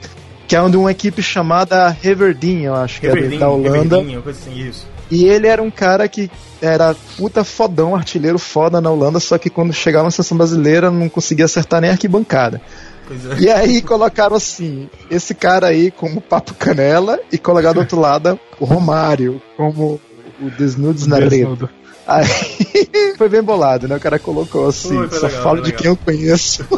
que 0.48 0.56
é 0.56 0.70
de 0.70 0.78
uma 0.78 0.92
equipe 0.92 1.22
chamada 1.22 1.90
Reverdeen, 1.90 2.66
eu 2.66 2.76
acho 2.76 3.02
que 3.02 3.08
é 3.08 3.10
Heerenveen, 3.10 3.40
da 3.40 3.50
Holanda. 3.50 4.00
Uma 4.00 4.22
coisa 4.22 4.40
assim, 4.40 4.58
isso. 4.58 4.88
E 5.10 5.26
ele 5.26 5.48
era 5.48 5.62
um 5.62 5.72
cara 5.72 6.08
que 6.08 6.30
era 6.62 6.96
puta 7.16 7.44
fodão, 7.44 7.96
artilheiro 7.96 8.40
foda 8.40 8.82
na 8.82 8.90
Holanda, 8.90 9.20
só 9.20 9.38
que 9.38 9.50
quando 9.50 9.74
chegava 9.74 10.06
na 10.06 10.12
seleção 10.12 10.38
brasileira 10.38 10.92
não 10.92 11.08
conseguia 11.08 11.46
acertar 11.46 11.82
nem 11.82 11.90
a 11.90 11.94
arquibancada. 11.94 12.62
É. 13.10 13.40
E 13.40 13.50
aí 13.50 13.82
colocaram 13.82 14.36
assim, 14.36 14.90
esse 15.10 15.34
cara 15.34 15.68
aí 15.68 15.92
como 15.92 16.20
Papo 16.20 16.54
Canela 16.54 17.20
e 17.32 17.38
colocaram 17.38 17.76
do 17.76 17.80
outro 17.82 18.00
lado 18.00 18.40
o 18.60 18.66
Romário 18.66 19.42
como 19.56 20.00
o 20.42 20.50
Desnudos 20.52 21.08
na 21.08 21.20
desnudo. 21.20 21.70
Aí 22.08 22.26
foi 23.18 23.28
bem 23.28 23.44
bolado, 23.44 23.88
né? 23.88 23.98
O 23.98 24.00
cara 24.00 24.18
colocou 24.18 24.68
assim, 24.68 24.96
Foi, 24.96 25.10
foi 25.10 25.20
só 25.20 25.28
legal, 25.28 25.44
falo 25.44 25.58
de 25.62 25.72
legal. 25.72 25.82
quem 25.82 25.92
eu 25.92 25.98
conheço. 25.98 26.66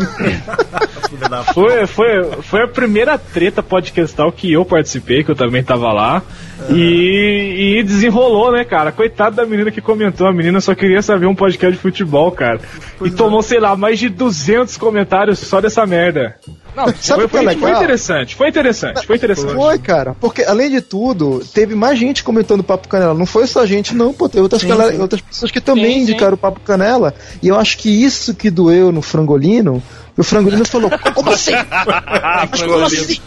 Foi, 1.53 1.88
foi, 1.88 2.24
foi 2.43 2.63
a 2.63 2.67
primeira 2.67 3.17
treta 3.17 3.63
podcastal 3.63 4.31
que 4.31 4.51
eu 4.53 4.63
participei, 4.63 5.24
que 5.24 5.31
eu 5.31 5.36
também 5.36 5.63
tava 5.63 5.91
lá. 5.91 6.21
E, 6.69 7.77
e 7.79 7.83
desenrolou, 7.83 8.51
né, 8.51 8.63
cara? 8.63 8.91
Coitado 8.91 9.36
da 9.36 9.45
menina 9.45 9.71
que 9.71 9.81
comentou. 9.81 10.27
A 10.27 10.33
menina 10.33 10.62
só 10.62 10.75
queria 10.75 11.01
saber 11.01 11.25
um 11.25 11.33
podcast 11.36 11.75
de 11.75 11.81
futebol, 11.81 12.31
cara. 12.31 12.59
e 13.03 13.09
tomou, 13.09 13.41
sei 13.41 13.59
lá, 13.59 13.75
mais 13.75 13.98
de 13.98 14.07
200 14.09 14.77
comentários 14.77 15.39
só 15.39 15.59
dessa 15.59 15.86
merda. 15.86 16.36
Não, 16.88 16.93
sabe 17.00 17.21
Foi, 17.21 17.25
o 17.25 17.29
que 17.29 17.38
é 17.38 17.39
foi, 17.39 17.48
legal? 17.48 17.62
foi 17.69 17.71
interessante, 17.79 18.36
foi 18.36 18.50
interessante, 18.50 19.05
foi 19.07 19.15
interessante. 19.15 19.53
Foi, 19.53 19.77
cara. 19.79 20.15
Porque, 20.19 20.43
além 20.43 20.69
de 20.69 20.81
tudo, 20.81 21.43
teve 21.53 21.75
mais 21.75 21.98
gente 22.00 22.24
comentando 22.24 22.62
o 22.62 22.63
Papo 22.63 22.88
Canela. 22.88 23.13
Não 23.13 23.25
foi 23.25 23.45
só 23.48 23.62
a 23.62 23.65
gente, 23.65 23.95
não, 23.95 24.13
pô. 24.13 24.27
Teve 24.29 24.41
outras, 24.43 24.62
Sim, 24.62 24.67
galera- 24.67 24.91
sim. 24.93 25.01
outras 25.01 25.21
pessoas 25.21 25.51
que 25.51 25.59
também 25.62 25.86
Sim, 25.86 25.93
sim. 25.93 26.01
indicaram 26.03 26.33
o 26.33 26.38
Papo 26.38 26.59
Canela. 26.62 27.13
E 27.41 27.48
eu 27.48 27.57
acho 27.59 27.77
que 27.77 27.89
isso 27.89 28.33
que 28.33 28.50
doeu 28.50 28.91
no 28.91 29.01
Frangolino. 29.01 29.81
O 30.17 30.24
Frangolino 30.24 30.65
falou: 30.65 30.89
Como 31.13 31.29
assim? 31.31 31.53
Ah, 31.53 32.48
Mas 32.51 32.62
como 32.62 32.83
assim? 32.86 33.19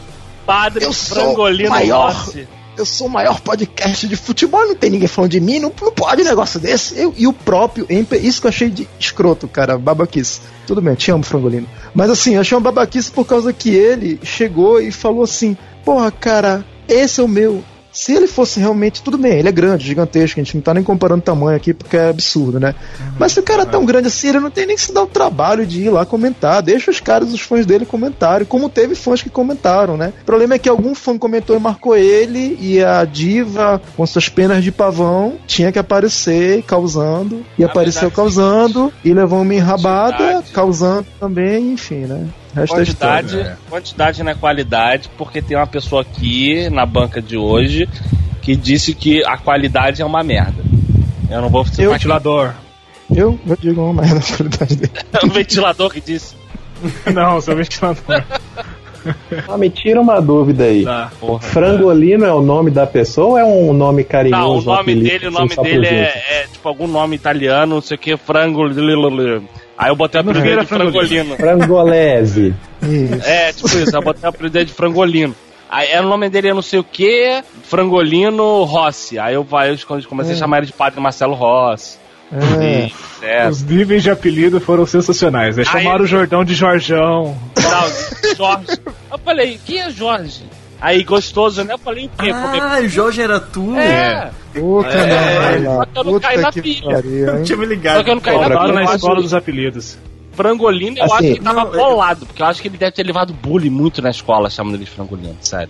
Padre 0.47 0.85
Eu 0.85 0.93
sou 0.93 1.17
Frangolino 1.17 1.71
maior. 1.71 2.13
Rossi. 2.13 2.47
Eu 2.77 2.87
sou 2.87 3.07
o 3.07 3.11
maior 3.11 3.41
podcast 3.41 4.07
de 4.07 4.17
futebol, 4.17 4.67
não 4.67 4.75
tem 4.75 4.91
ninguém 4.91 5.09
falando 5.09 5.31
de 5.31 5.41
mim, 5.41 5.59
não, 5.59 5.73
não 5.81 5.93
pode 5.93 6.23
um 6.23 6.25
negócio 6.25 6.59
desse. 6.59 6.99
Eu, 6.99 7.15
e 7.17 7.27
o 7.27 7.33
próprio 7.33 7.87
Emper, 7.89 8.25
isso 8.25 8.41
que 8.41 8.47
eu 8.47 8.51
achei 8.51 8.71
de 8.71 8.89
escroto, 8.99 9.47
cara, 9.47 9.79
babaquice. 9.79 10.41
Tudo 10.67 10.81
bem, 10.81 10.95
te 10.95 11.11
amo, 11.11 11.25
Frangolino. 11.25 11.69
Mas 11.95 12.11
assim, 12.11 12.35
eu 12.35 12.41
achei 12.41 12.57
uma 12.57 12.63
babaquice 12.63 13.11
por 13.11 13.27
causa 13.27 13.53
que 13.53 13.71
ele 13.71 14.19
chegou 14.23 14.81
e 14.81 14.91
falou 14.91 15.25
assim: 15.25 15.57
Porra, 15.85 16.11
cara, 16.11 16.65
esse 16.89 17.21
é 17.21 17.25
o 17.25 17.29
meu. 17.29 17.63
Se 17.93 18.13
ele 18.13 18.27
fosse 18.27 18.59
realmente, 18.59 19.03
tudo 19.03 19.19
bem, 19.19 19.39
ele 19.39 19.49
é 19.49 19.53
grande, 19.53 19.87
gigantesco, 19.87 20.41
a 20.41 20.43
gente 20.43 20.55
não 20.55 20.63
tá 20.63 20.73
nem 20.73 20.83
comparando 20.83 21.23
tamanho 21.23 21.57
aqui 21.57 21.75
porque 21.75 21.97
é 21.97 22.09
absurdo, 22.09 22.59
né? 22.59 22.75
Mas 23.19 23.33
se 23.33 23.41
o 23.41 23.43
cara 23.43 23.63
é 23.63 23.67
tão 23.67 23.85
grande 23.85 24.09
assim, 24.09 24.29
ele 24.29 24.41
não 24.41 24.51
tem 24.51 24.67
nem 24.67 24.77
que 24.77 24.83
se 24.83 24.93
dar 24.93 25.03
o 25.03 25.07
trabalho 25.07 25.67
de 25.67 25.83
ir 25.83 25.91
lá 25.91 26.07
comentar. 26.07 26.63
Deixa 26.63 26.91
os 26.91 27.01
caras, 27.01 27.33
os 27.33 27.41
fãs 27.41 27.67
dele 27.67 27.85
comentarem, 27.85 28.47
como 28.47 28.69
teve 28.71 28.95
fãs 28.95 29.23
que 29.23 29.29
comentaram, 29.29 29.97
né? 29.97 30.13
O 30.23 30.25
problema 30.25 30.55
é 30.55 30.59
que 30.59 30.69
algum 30.69 30.95
fã 30.95 31.19
comentou 31.19 31.55
e 31.55 31.61
marcou 31.61 31.97
ele, 31.97 32.57
e 32.61 32.83
a 32.83 33.05
diva, 33.05 33.81
com 33.97 34.07
suas 34.07 34.29
penas 34.29 34.65
de 34.65 34.73
pavão, 34.73 35.35
tinha 35.47 35.71
que 35.71 35.79
aparecer 35.79 36.63
causando, 36.63 37.45
e 37.59 37.63
Na 37.63 37.69
apareceu 37.69 38.09
verdade, 38.09 38.17
causando, 38.17 38.93
e 39.05 39.13
levou 39.13 39.43
uma 39.43 39.55
enrabada, 39.55 40.17
Quantidade. 40.17 40.53
causando 40.53 41.07
também, 41.21 41.73
enfim, 41.73 42.07
né? 42.07 42.27
O 42.55 42.61
resto 42.61 42.79
é 42.79 42.83
história. 42.83 43.23
Quantidade, 43.23 43.57
quantidade 43.71 44.23
não 44.23 44.33
é 44.33 44.35
qualidade, 44.35 45.11
porque 45.17 45.41
tem 45.41 45.57
uma 45.57 45.67
pessoa 45.67 46.03
aqui 46.03 46.69
na 46.71 46.85
banca 46.85 47.21
de 47.21 47.37
hoje 47.37 47.89
que 48.43 48.55
disse 48.57 48.95
que 48.95 49.25
a 49.25 49.37
qualidade 49.39 50.03
é 50.03 50.05
uma 50.05 50.23
merda. 50.23 50.63
Eu 51.31 51.41
não 51.41 51.49
vou 51.49 51.65
citar 51.65 51.85
Eu- 51.87 51.93
Ventilador. 51.93 52.53
Eu, 53.15 53.39
eu 53.47 53.57
digo 53.61 53.83
uma 53.83 54.03
merda 54.03 54.17
na 54.17 54.37
qualidade 54.37 54.77
dele. 54.77 54.93
o 55.23 55.29
ventilador 55.29 55.91
que 55.91 56.01
disse. 56.01 56.35
Não, 57.15 57.41
seu 57.41 57.55
ventilador. 57.57 58.25
Ah, 59.49 59.59
me 59.59 59.69
tira 59.71 60.01
uma 60.01 60.21
dúvida 60.21 60.65
aí. 60.65 60.85
Tá. 60.85 61.11
Frangolino 61.41 62.25
é 62.25 62.33
o 62.33 62.41
nome 62.41 62.71
da 62.71 62.87
pessoa 62.87 63.29
ou 63.29 63.39
é 63.39 63.45
um 63.45 63.73
nome 63.73 64.05
carinhoso? 64.05 64.43
Não, 64.43 64.51
o 64.51 64.59
um 64.59 64.63
nome 64.63 64.81
apelido, 64.81 65.09
dele, 65.09 65.25
o 65.25 65.29
assim, 65.29 65.39
nome 65.39 65.55
só 65.55 65.63
dele 65.63 65.87
é, 65.87 66.25
é, 66.31 66.47
tipo 66.51 66.69
algum 66.69 66.87
nome 66.87 67.17
italiano, 67.17 67.75
não 67.75 67.83
sei 67.83 67.97
o 67.97 67.99
que, 67.99 68.17
frango. 68.17 68.63
Aí 69.77 69.91
eu 69.91 69.97
botei 69.97 70.21
a 70.21 70.25
era 70.25 70.61
de 70.61 70.67
frangolino. 70.67 71.37
Frangolese. 71.37 72.55
Isso. 72.83 73.29
É, 73.29 73.53
tipo 73.53 73.69
isso, 73.69 73.97
eu 73.97 74.03
botei 74.03 74.25
a 74.25 74.29
apelido 74.29 74.65
de 74.65 74.73
frangolino. 74.73 75.35
Aí 75.73 75.91
é, 75.91 76.01
o 76.01 76.05
nome 76.05 76.29
dele 76.29 76.49
é 76.49 76.55
não 76.55 76.61
sei 76.61 76.79
o 76.79 76.85
que, 76.85 77.43
Frangolino 77.63 78.63
Rossi. 78.65 79.19
Aí 79.19 79.35
eu, 79.35 79.47
aí 79.53 79.71
eu 79.71 80.03
comecei 80.07 80.35
a 80.35 80.39
chamar 80.39 80.59
ele 80.59 80.67
de 80.67 80.75
Padre 80.75 81.01
Marcelo 81.01 81.35
Rossi. 81.35 81.99
É. 82.61 82.91
É, 83.23 83.49
Os 83.49 83.63
níveis 83.63 84.03
de 84.03 84.11
apelido 84.11 84.61
foram 84.61 84.87
sensacionais. 84.87 85.57
Né? 85.57 85.65
Aí- 85.73 85.83
Chamaram 85.85 86.05
o 86.05 86.07
Jordão 86.07 86.45
de 86.45 86.55
Jorjão. 86.55 87.37
tal, 87.55 87.89
Jorge. 88.37 88.81
Eu 89.11 89.19
falei, 89.19 89.61
quem 89.65 89.81
é 89.81 89.91
Jorge? 89.91 90.43
Aí, 90.81 91.05
gostoso, 91.05 91.63
né? 91.63 91.75
Eu 91.75 91.79
falei, 91.79 92.07
o 92.07 92.09
quê? 92.09 92.33
Porque- 92.33 92.59
Ah, 92.61 92.81
o 92.83 92.89
Jorge 92.89 93.23
era 93.23 93.39
tu? 93.39 93.77
é, 93.79 94.31
Puta 94.53 94.89
É, 94.89 95.59
merda. 95.59 95.77
só 95.77 95.85
que 95.87 95.99
eu 95.99 96.05
não 96.05 96.21
caí 96.21 96.37
na 96.39 96.53
que 96.53 96.63
pilha. 96.63 96.91
pariu, 96.95 97.27
Não 97.27 97.43
tinha 97.45 97.59
me 97.59 97.67
ligado. 97.67 97.97
Só 97.99 98.03
que 98.03 98.11
eu 98.11 98.15
não 98.17 98.23
caí 98.23 98.39
na 98.41 98.45
pilha. 98.61 98.73
Na 98.73 98.83
eu 98.85 98.95
escola 98.97 99.23
dos 99.23 99.33
apelidos. 99.35 99.99
Frangolino, 100.33 100.97
eu 100.99 101.05
Assim, 101.05 101.13
acho 101.13 101.23
que 101.23 101.29
ele 101.29 101.41
tava 101.41 101.65
não, 101.65 101.71
bolado, 101.71 102.27
porque 102.27 102.43
eu 102.43 102.47
acho 102.47 102.63
que 102.63 102.67
ele 102.69 102.79
deve 102.79 102.93
ter 102.93 103.03
levado 103.05 103.33
bullying 103.35 103.69
muito 103.71 104.01
na 104.03 104.09
escola 104.11 104.49
chamando 104.51 104.75
ele 104.77 104.85
de 104.85 104.91
Frangolino, 104.91 105.37
sério. 105.43 105.69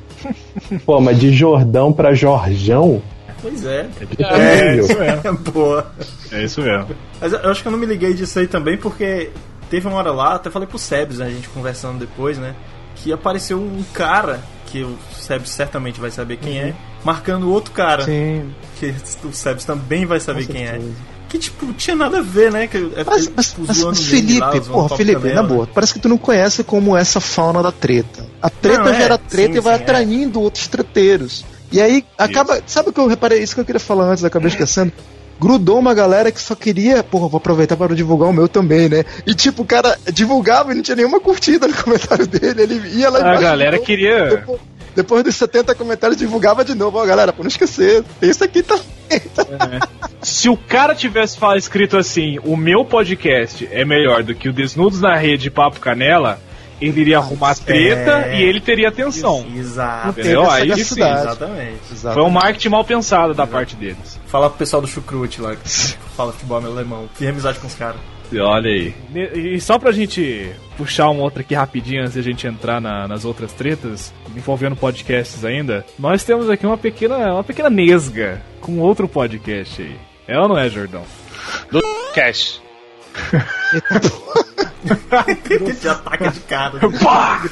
Pô, 0.86 1.00
mas 1.00 1.18
de 1.18 1.32
Jordão 1.32 1.92
pra 1.92 2.14
Jorjão? 2.14 3.02
Pois 3.42 3.64
é. 3.66 3.88
É, 4.18 4.70
nível. 4.70 4.84
isso 4.86 4.98
mesmo. 4.98 5.38
Boa. 5.52 5.92
É 6.30 6.44
isso 6.44 6.60
mesmo. 6.62 6.86
Mas 7.20 7.32
eu 7.32 7.50
acho 7.50 7.60
que 7.62 7.68
eu 7.68 7.72
não 7.72 7.78
me 7.78 7.86
liguei 7.86 8.14
disso 8.14 8.38
aí 8.38 8.46
também, 8.46 8.78
porque 8.78 9.30
teve 9.68 9.86
uma 9.88 9.96
hora 9.96 10.12
lá, 10.12 10.34
até 10.36 10.48
falei 10.48 10.68
pro 10.68 10.78
Sebs, 10.78 11.18
né, 11.18 11.26
a 11.26 11.30
gente 11.30 11.48
conversando 11.48 11.98
depois, 11.98 12.38
né? 12.38 12.54
Que 12.96 13.12
apareceu 13.12 13.58
um 13.58 13.82
cara, 13.92 14.40
que 14.66 14.82
o 14.84 14.96
Sebs 15.18 15.50
certamente 15.50 16.00
vai 16.00 16.10
saber 16.10 16.36
quem 16.36 16.58
é, 16.58 16.74
marcando 17.04 17.50
outro 17.50 17.72
cara, 17.72 18.04
Sim. 18.04 18.54
que 18.78 18.94
o 19.24 19.32
Sebs 19.32 19.64
também 19.64 20.06
vai 20.06 20.20
saber 20.20 20.46
quem 20.46 20.64
é. 20.66 20.80
Que, 21.28 21.38
tipo, 21.38 21.72
tinha 21.72 21.96
nada 21.96 22.18
a 22.18 22.22
ver, 22.22 22.52
né? 22.52 22.66
Que, 22.66 22.76
é, 22.94 23.02
Mas, 23.04 23.24
ele, 23.24 23.32
mas, 23.34 23.48
tipo, 23.48 23.62
mas- 23.66 23.76
zoando 23.78 23.98
mas 23.98 24.10
o 24.10 24.14
Mendy 24.14 24.38
lá, 24.38 24.48
Felipe, 24.50 24.66
zoando 24.66 24.82
porra, 24.88 24.96
Felipe, 24.98 25.20
Canela. 25.22 25.42
na 25.42 25.48
boa, 25.48 25.66
parece 25.66 25.94
que 25.94 25.98
tu 26.00 26.08
não 26.08 26.18
conhece 26.18 26.62
como 26.62 26.94
essa 26.94 27.20
fauna 27.20 27.62
da 27.62 27.72
treta. 27.72 28.26
A 28.42 28.50
treta 28.50 28.84
Não, 28.84 28.88
é, 28.92 28.96
gera 28.98 29.16
treta 29.18 29.52
sim, 29.54 29.58
e 29.58 29.60
vai 29.62 29.74
sim, 29.76 29.80
é. 29.80 29.82
atraindo 29.82 30.40
outros 30.40 30.66
treteiros. 30.68 31.44
E 31.72 31.80
aí 31.80 32.04
acaba. 32.18 32.60
Sabe 32.66 32.90
o 32.90 32.92
que 32.92 33.00
eu 33.00 33.06
reparei? 33.06 33.42
Isso 33.42 33.54
que 33.54 33.60
eu 33.60 33.64
queria 33.64 33.80
falar 33.80 34.04
antes, 34.04 34.24
acabei 34.24 34.48
esquecendo. 34.48 34.92
Grudou 35.40 35.78
uma 35.78 35.92
galera 35.92 36.30
que 36.30 36.40
só 36.40 36.54
queria, 36.54 37.02
porra, 37.02 37.26
vou 37.26 37.38
aproveitar 37.38 37.76
para 37.76 37.96
divulgar 37.96 38.28
o 38.28 38.32
meu 38.32 38.46
também, 38.46 38.88
né? 38.88 39.04
E 39.26 39.34
tipo, 39.34 39.62
o 39.62 39.66
cara 39.66 39.98
divulgava 40.12 40.70
e 40.70 40.74
não 40.76 40.82
tinha 40.82 40.96
nenhuma 40.96 41.18
curtida 41.18 41.66
no 41.66 41.74
comentário 41.82 42.26
dele. 42.26 42.62
Ele 42.62 42.98
ia 42.98 43.10
lá 43.10 43.18
A 43.18 43.40
galera 43.40 43.72
novo, 43.72 43.84
queria. 43.84 44.28
Depois, 44.28 44.60
depois 44.94 45.24
dos 45.24 45.34
70 45.34 45.74
comentários, 45.74 46.18
divulgava 46.18 46.64
de 46.64 46.74
novo. 46.74 46.98
Ó, 46.98 47.04
galera, 47.04 47.32
pra 47.32 47.42
não 47.42 47.48
esquecer, 47.48 48.04
tem 48.20 48.30
isso 48.30 48.44
aqui 48.44 48.62
também. 48.62 48.84
Se 50.22 50.48
o 50.48 50.56
cara 50.56 50.94
tivesse 50.94 51.38
escrito 51.56 51.96
assim, 51.96 52.38
o 52.44 52.56
meu 52.56 52.84
podcast 52.84 53.68
é 53.72 53.84
melhor 53.84 54.22
do 54.22 54.34
que 54.34 54.48
o 54.48 54.52
Desnudos 54.52 55.00
na 55.00 55.16
Rede 55.16 55.50
Papo 55.50 55.80
Canela, 55.80 56.40
ele 56.88 57.00
iria 57.00 57.18
arrumar 57.18 57.54
treta 57.54 58.26
É. 58.28 58.38
e 58.40 58.42
ele 58.42 58.60
teria 58.60 58.88
atenção. 58.88 59.46
Exato. 59.54 60.08
Entendeu? 60.20 60.42
essa 60.42 60.52
Aí 60.54 60.84
sim. 60.84 61.00
Exatamente. 61.02 61.78
Exato. 61.92 62.14
Foi 62.14 62.22
um 62.24 62.30
marketing 62.30 62.68
mal 62.68 62.84
pensado 62.84 63.34
da 63.34 63.46
parte 63.46 63.76
deles. 63.76 64.18
Fala 64.26 64.48
pro 64.48 64.58
pessoal 64.58 64.80
do 64.82 64.88
Chucrute 64.88 65.40
lá, 65.40 65.54
que 65.56 65.68
fala 66.16 66.32
futebol 66.32 66.60
meu 66.60 66.72
alemão. 66.72 67.08
Fiz 67.14 67.28
amizade 67.28 67.58
com 67.58 67.66
os 67.66 67.74
caras. 67.74 68.00
E 68.30 68.38
Olha 68.40 68.70
aí. 68.70 68.94
E 69.34 69.60
só 69.60 69.78
pra 69.78 69.92
gente 69.92 70.50
puxar 70.78 71.10
um 71.10 71.20
outro 71.20 71.40
aqui 71.42 71.54
rapidinho 71.54 72.00
antes 72.00 72.14
de 72.14 72.20
a 72.20 72.22
gente 72.22 72.46
entrar 72.46 72.80
na- 72.80 73.06
nas 73.06 73.26
outras 73.26 73.52
tretas, 73.52 74.10
envolvendo 74.34 74.74
podcasts 74.74 75.44
ainda, 75.44 75.84
nós 75.98 76.24
temos 76.24 76.48
aqui 76.48 76.66
uma 76.66 76.78
pequena, 76.78 77.34
uma 77.34 77.44
pequena 77.44 77.68
nesga 77.68 78.40
com 78.62 78.78
outro 78.78 79.06
podcast 79.06 79.82
aí. 79.82 79.96
É 80.26 80.38
ou 80.40 80.48
não 80.48 80.56
é, 80.56 80.70
Jordão? 80.70 81.02
Do 81.70 81.82
Cash. 82.14 82.61
Já 85.80 85.92
ataca 85.92 86.30
de 86.30 86.40
cara. 86.40 86.78
Pá! 87.02 87.42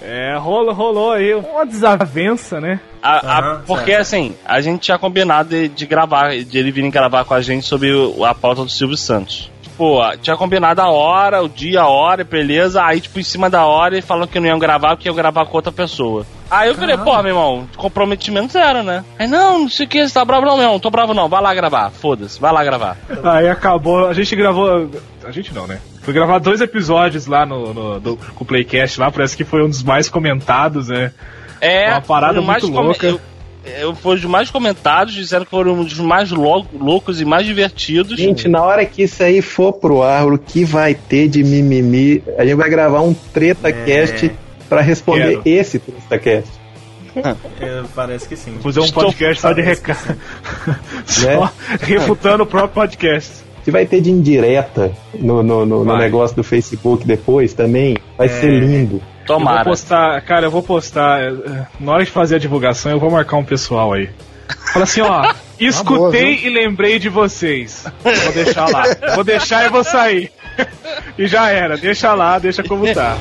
É, 0.00 0.36
rolou, 0.36 0.74
rolou 0.74 1.12
aí 1.12 1.32
uma 1.32 1.64
desavença, 1.64 2.60
né? 2.60 2.80
A- 3.00 3.18
a- 3.18 3.38
Aham, 3.38 3.62
porque 3.66 3.92
certo. 3.92 4.00
assim, 4.00 4.34
a 4.44 4.60
gente 4.60 4.80
tinha 4.80 4.98
combinado 4.98 5.50
de, 5.50 5.68
de 5.68 5.86
gravar, 5.86 6.30
de 6.36 6.58
ele 6.58 6.72
vir 6.72 6.90
gravar 6.90 7.24
com 7.24 7.34
a 7.34 7.40
gente 7.40 7.64
sobre 7.66 7.92
o- 7.94 8.24
a 8.24 8.34
pauta 8.34 8.64
do 8.64 8.70
Silvio 8.70 8.96
Santos. 8.96 9.48
Tipo, 9.82 10.16
tinha 10.18 10.36
combinado 10.36 10.80
a 10.80 10.88
hora, 10.88 11.42
o 11.42 11.48
dia, 11.48 11.80
a 11.80 11.88
hora, 11.88 12.22
beleza. 12.22 12.84
Aí, 12.84 13.00
tipo, 13.00 13.18
em 13.18 13.24
cima 13.24 13.50
da 13.50 13.66
hora, 13.66 13.94
ele 13.94 14.02
falou 14.02 14.28
que 14.28 14.38
não 14.38 14.46
iam 14.46 14.58
gravar, 14.58 14.90
porque 14.90 15.08
iam 15.08 15.14
gravar 15.14 15.44
com 15.44 15.56
outra 15.56 15.72
pessoa. 15.72 16.24
Aí 16.48 16.68
eu 16.68 16.74
falei, 16.76 16.96
pô, 16.96 17.16
meu 17.16 17.32
irmão, 17.32 17.68
comprometimento 17.76 18.52
zero, 18.52 18.84
né? 18.84 19.04
Aí, 19.18 19.26
não, 19.26 19.60
não 19.60 19.68
sei 19.68 19.86
o 19.86 19.88
que, 19.88 20.06
você 20.06 20.14
tá 20.14 20.24
bravo 20.24 20.46
não, 20.46 20.54
meu 20.54 20.64
irmão, 20.64 20.78
tô 20.78 20.88
bravo 20.88 21.12
não, 21.14 21.28
vai 21.28 21.42
lá 21.42 21.52
gravar, 21.52 21.90
foda-se, 21.90 22.40
vai 22.40 22.52
lá 22.52 22.62
gravar. 22.62 22.96
Aí 23.24 23.48
acabou, 23.48 24.06
a 24.06 24.12
gente 24.12 24.36
gravou. 24.36 24.88
A 25.24 25.30
gente 25.32 25.52
não, 25.52 25.66
né? 25.66 25.80
Foi 26.02 26.14
gravar 26.14 26.38
dois 26.38 26.60
episódios 26.60 27.26
lá 27.26 27.44
no, 27.44 27.74
no 27.74 28.00
do, 28.00 28.16
com 28.16 28.44
o 28.44 28.46
Playcast 28.46 29.00
lá, 29.00 29.10
parece 29.10 29.36
que 29.36 29.44
foi 29.44 29.64
um 29.64 29.68
dos 29.68 29.82
mais 29.82 30.08
comentados, 30.08 30.88
né? 30.88 31.12
É, 31.60 31.90
Uma 31.90 32.02
parada 32.02 32.40
muito 32.40 32.66
louca. 32.66 33.06
Eu, 33.06 33.12
eu, 33.12 33.20
foi 34.00 34.16
os 34.16 34.24
mais 34.24 34.50
comentados, 34.50 35.14
disseram 35.14 35.44
que 35.44 35.50
foram 35.50 35.74
um 35.74 35.84
dos 35.84 35.98
mais 35.98 36.30
lou- 36.30 36.66
loucos 36.74 37.20
e 37.20 37.24
mais 37.24 37.46
divertidos. 37.46 38.18
Gente, 38.18 38.48
na 38.48 38.62
hora 38.62 38.84
que 38.84 39.02
isso 39.04 39.22
aí 39.22 39.40
for 39.40 39.72
pro 39.72 40.02
ar, 40.02 40.26
o 40.26 40.36
que 40.38 40.64
vai 40.64 40.94
ter 40.94 41.28
de 41.28 41.44
mimimi? 41.44 42.22
A 42.36 42.44
gente 42.44 42.56
vai 42.56 42.68
gravar 42.68 43.00
um 43.02 43.14
TretaCast 43.14 44.26
É. 44.26 44.30
pra 44.68 44.80
responder 44.80 45.40
Quero. 45.42 45.42
esse 45.44 45.78
TretaCast. 45.78 46.50
É, 47.60 47.82
parece 47.94 48.26
que 48.26 48.34
sim. 48.36 48.58
Fazer 48.62 48.80
um 48.80 48.84
Estou- 48.84 49.04
podcast 49.04 49.40
só 49.42 49.52
de 49.52 49.60
recado. 49.62 50.16
só 51.06 51.44
Né? 51.44 51.50
refutando 51.82 52.42
o 52.42 52.46
próprio 52.46 52.72
podcast. 52.74 53.30
Se 53.64 53.70
vai 53.70 53.86
ter 53.86 54.00
de 54.00 54.10
indireta 54.10 54.92
no, 55.14 55.42
no, 55.42 55.64
no- 55.64 55.84
no 55.84 55.96
negócio 55.96 56.34
do 56.36 56.42
Facebook 56.42 57.06
depois 57.06 57.52
também, 57.54 57.96
vai 58.18 58.28
ser 58.28 58.50
lindo. 58.50 58.96
Eu 58.96 59.38
vou 59.38 59.38
Tomara. 59.38 59.64
postar, 59.64 60.20
cara, 60.22 60.46
eu 60.46 60.50
vou 60.50 60.62
postar. 60.64 61.22
eh, 61.22 61.32
Na 61.78 61.92
hora 61.92 62.04
de 62.04 62.10
fazer 62.10 62.36
a 62.36 62.38
divulgação, 62.38 62.90
eu 62.90 62.98
vou 62.98 63.10
marcar 63.10 63.36
um 63.36 63.44
pessoal 63.44 63.92
aí. 63.92 64.10
Fala 64.72 64.82
assim, 64.84 65.00
ó, 65.00 65.32
escutei 65.60 66.40
e 66.44 66.48
lembrei 66.50 66.98
de 66.98 67.08
vocês. 67.08 67.84
Vou 68.02 68.32
deixar 68.32 68.68
lá. 68.68 68.82
Vou 69.14 69.22
deixar 69.24 69.64
e 69.64 69.68
vou 69.68 69.84
sair. 69.84 70.30
E 71.18 71.26
já 71.26 71.50
era, 71.50 71.76
deixa 71.76 72.12
lá, 72.14 72.38
deixa 72.38 72.62
como 72.62 72.90
tá. 72.94 73.16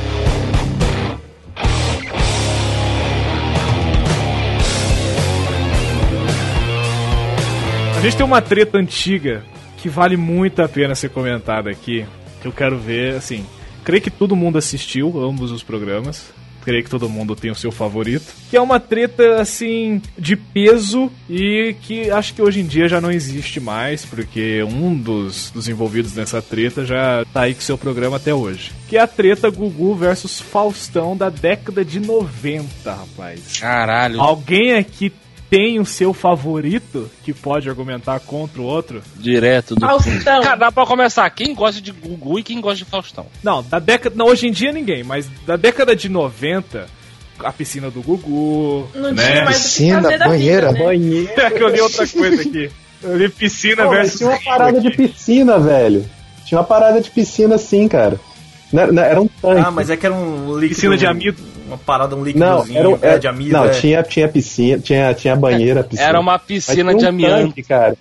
A 7.97 8.01
gente 8.01 8.17
tem 8.17 8.25
uma 8.25 8.41
treta 8.41 8.77
antiga 8.77 9.43
que 9.81 9.89
vale 9.89 10.15
muito 10.15 10.61
a 10.61 10.69
pena 10.69 10.93
ser 10.93 11.09
comentada 11.09 11.69
aqui. 11.69 12.05
Que 12.41 12.47
eu 12.47 12.51
quero 12.51 12.77
ver, 12.77 13.15
assim. 13.15 13.45
Creio 13.83 14.01
que 14.01 14.11
todo 14.11 14.35
mundo 14.35 14.57
assistiu 14.57 15.19
ambos 15.19 15.51
os 15.51 15.63
programas. 15.63 16.31
creio 16.63 16.83
que 16.83 16.89
todo 16.91 17.09
mundo 17.09 17.35
tem 17.35 17.49
o 17.49 17.55
seu 17.55 17.71
favorito. 17.71 18.31
Que 18.49 18.55
é 18.55 18.61
uma 18.61 18.79
treta, 18.79 19.41
assim, 19.41 19.99
de 20.15 20.35
peso 20.35 21.11
e 21.27 21.75
que 21.81 22.11
acho 22.11 22.35
que 22.35 22.41
hoje 22.41 22.59
em 22.59 22.67
dia 22.67 22.87
já 22.87 23.01
não 23.01 23.11
existe 23.11 23.59
mais, 23.59 24.05
porque 24.05 24.61
um 24.63 24.95
dos, 24.95 25.49
dos 25.49 25.67
envolvidos 25.67 26.13
nessa 26.13 26.39
treta 26.39 26.85
já 26.85 27.25
tá 27.33 27.41
aí 27.41 27.55
com 27.55 27.61
seu 27.61 27.79
programa 27.79 28.17
até 28.17 28.31
hoje. 28.31 28.71
Que 28.87 28.97
é 28.97 28.99
a 28.99 29.07
treta 29.07 29.49
Gugu 29.49 29.95
versus 29.95 30.39
Faustão 30.39 31.17
da 31.17 31.31
década 31.31 31.83
de 31.83 31.99
90, 31.99 32.67
rapaz. 32.85 33.57
Caralho. 33.59 34.21
Alguém 34.21 34.73
aqui 34.73 35.11
tem 35.51 35.81
o 35.81 35.85
seu 35.85 36.13
favorito 36.13 37.11
que 37.25 37.33
pode 37.33 37.67
argumentar 37.67 38.21
contra 38.21 38.61
o 38.61 38.63
outro? 38.63 39.03
Direto 39.17 39.75
do. 39.75 39.85
Faustão. 39.85 40.19
Cara, 40.23 40.55
dá 40.55 40.71
pra 40.71 40.85
começar. 40.85 41.29
Quem 41.29 41.53
gosta 41.53 41.81
de 41.81 41.91
Gugu 41.91 42.39
e 42.39 42.43
quem 42.43 42.61
gosta 42.61 42.77
de 42.77 42.85
Faustão? 42.85 43.25
Não, 43.43 43.61
da 43.61 43.77
década. 43.77 44.15
Não, 44.15 44.27
hoje 44.27 44.47
em 44.47 44.51
dia 44.51 44.71
ninguém, 44.71 45.03
mas 45.03 45.29
da 45.45 45.57
década 45.57 45.93
de 45.93 46.07
90, 46.07 46.87
a 47.39 47.51
piscina 47.51 47.91
do 47.91 48.01
Gugu. 48.01 48.87
Não 48.95 49.11
né? 49.11 49.29
tinha 49.29 49.43
mais 49.43 49.61
Piscina, 49.61 50.17
banheira, 50.19 50.71
vida, 50.71 50.79
né? 50.79 50.85
Banheiro. 50.85 51.31
É 51.35 51.49
que 51.51 51.61
eu 51.61 51.67
li 51.67 51.81
outra 51.81 52.07
coisa 52.07 52.41
aqui. 52.41 52.71
Eu 53.03 53.17
li 53.17 53.27
piscina 53.27 53.83
Pô, 53.83 53.89
mas 53.89 53.97
versus. 53.97 54.19
tinha 54.19 54.29
uma 54.29 54.39
parada 54.39 54.79
de 54.79 54.87
aqui. 54.87 54.97
piscina, 54.97 55.59
velho. 55.59 56.09
Tinha 56.45 56.59
uma 56.59 56.65
parada 56.65 57.01
de 57.01 57.09
piscina 57.09 57.57
sim, 57.57 57.89
cara. 57.89 58.17
Não 58.71 58.83
era, 58.83 58.91
não, 58.93 59.03
era 59.03 59.21
um 59.21 59.27
tanque. 59.27 59.61
Ah, 59.65 59.71
mas 59.71 59.89
é 59.89 59.97
que 59.97 60.05
era 60.05 60.15
um 60.15 60.53
líquido. 60.53 60.75
Piscina 60.75 60.95
de 60.95 61.05
amido. 61.05 61.50
Uma 61.71 61.77
parada, 61.77 62.15
um 62.15 62.19
Não, 62.19 62.25
líquidozinho 62.25 62.77
era, 62.79 62.89
um- 62.89 62.93
é, 62.95 63.07
era 63.07 63.17
de 63.19 63.27
amido. 63.27 63.51
Não, 63.53 63.65
é. 63.65 63.69
tinha, 63.69 64.03
tinha 64.03 64.27
piscina, 64.27 64.77
tinha, 64.79 65.13
tinha 65.13 65.35
banheira, 65.35 65.83
piscina. 65.83 66.09
Era 66.09 66.19
uma 66.19 66.37
piscina 66.37 66.91
tinha 66.91 66.99
de 66.99 67.05
um 67.05 67.09
amianto. 67.09 67.45
tanque, 67.47 67.63
cara. 67.63 67.95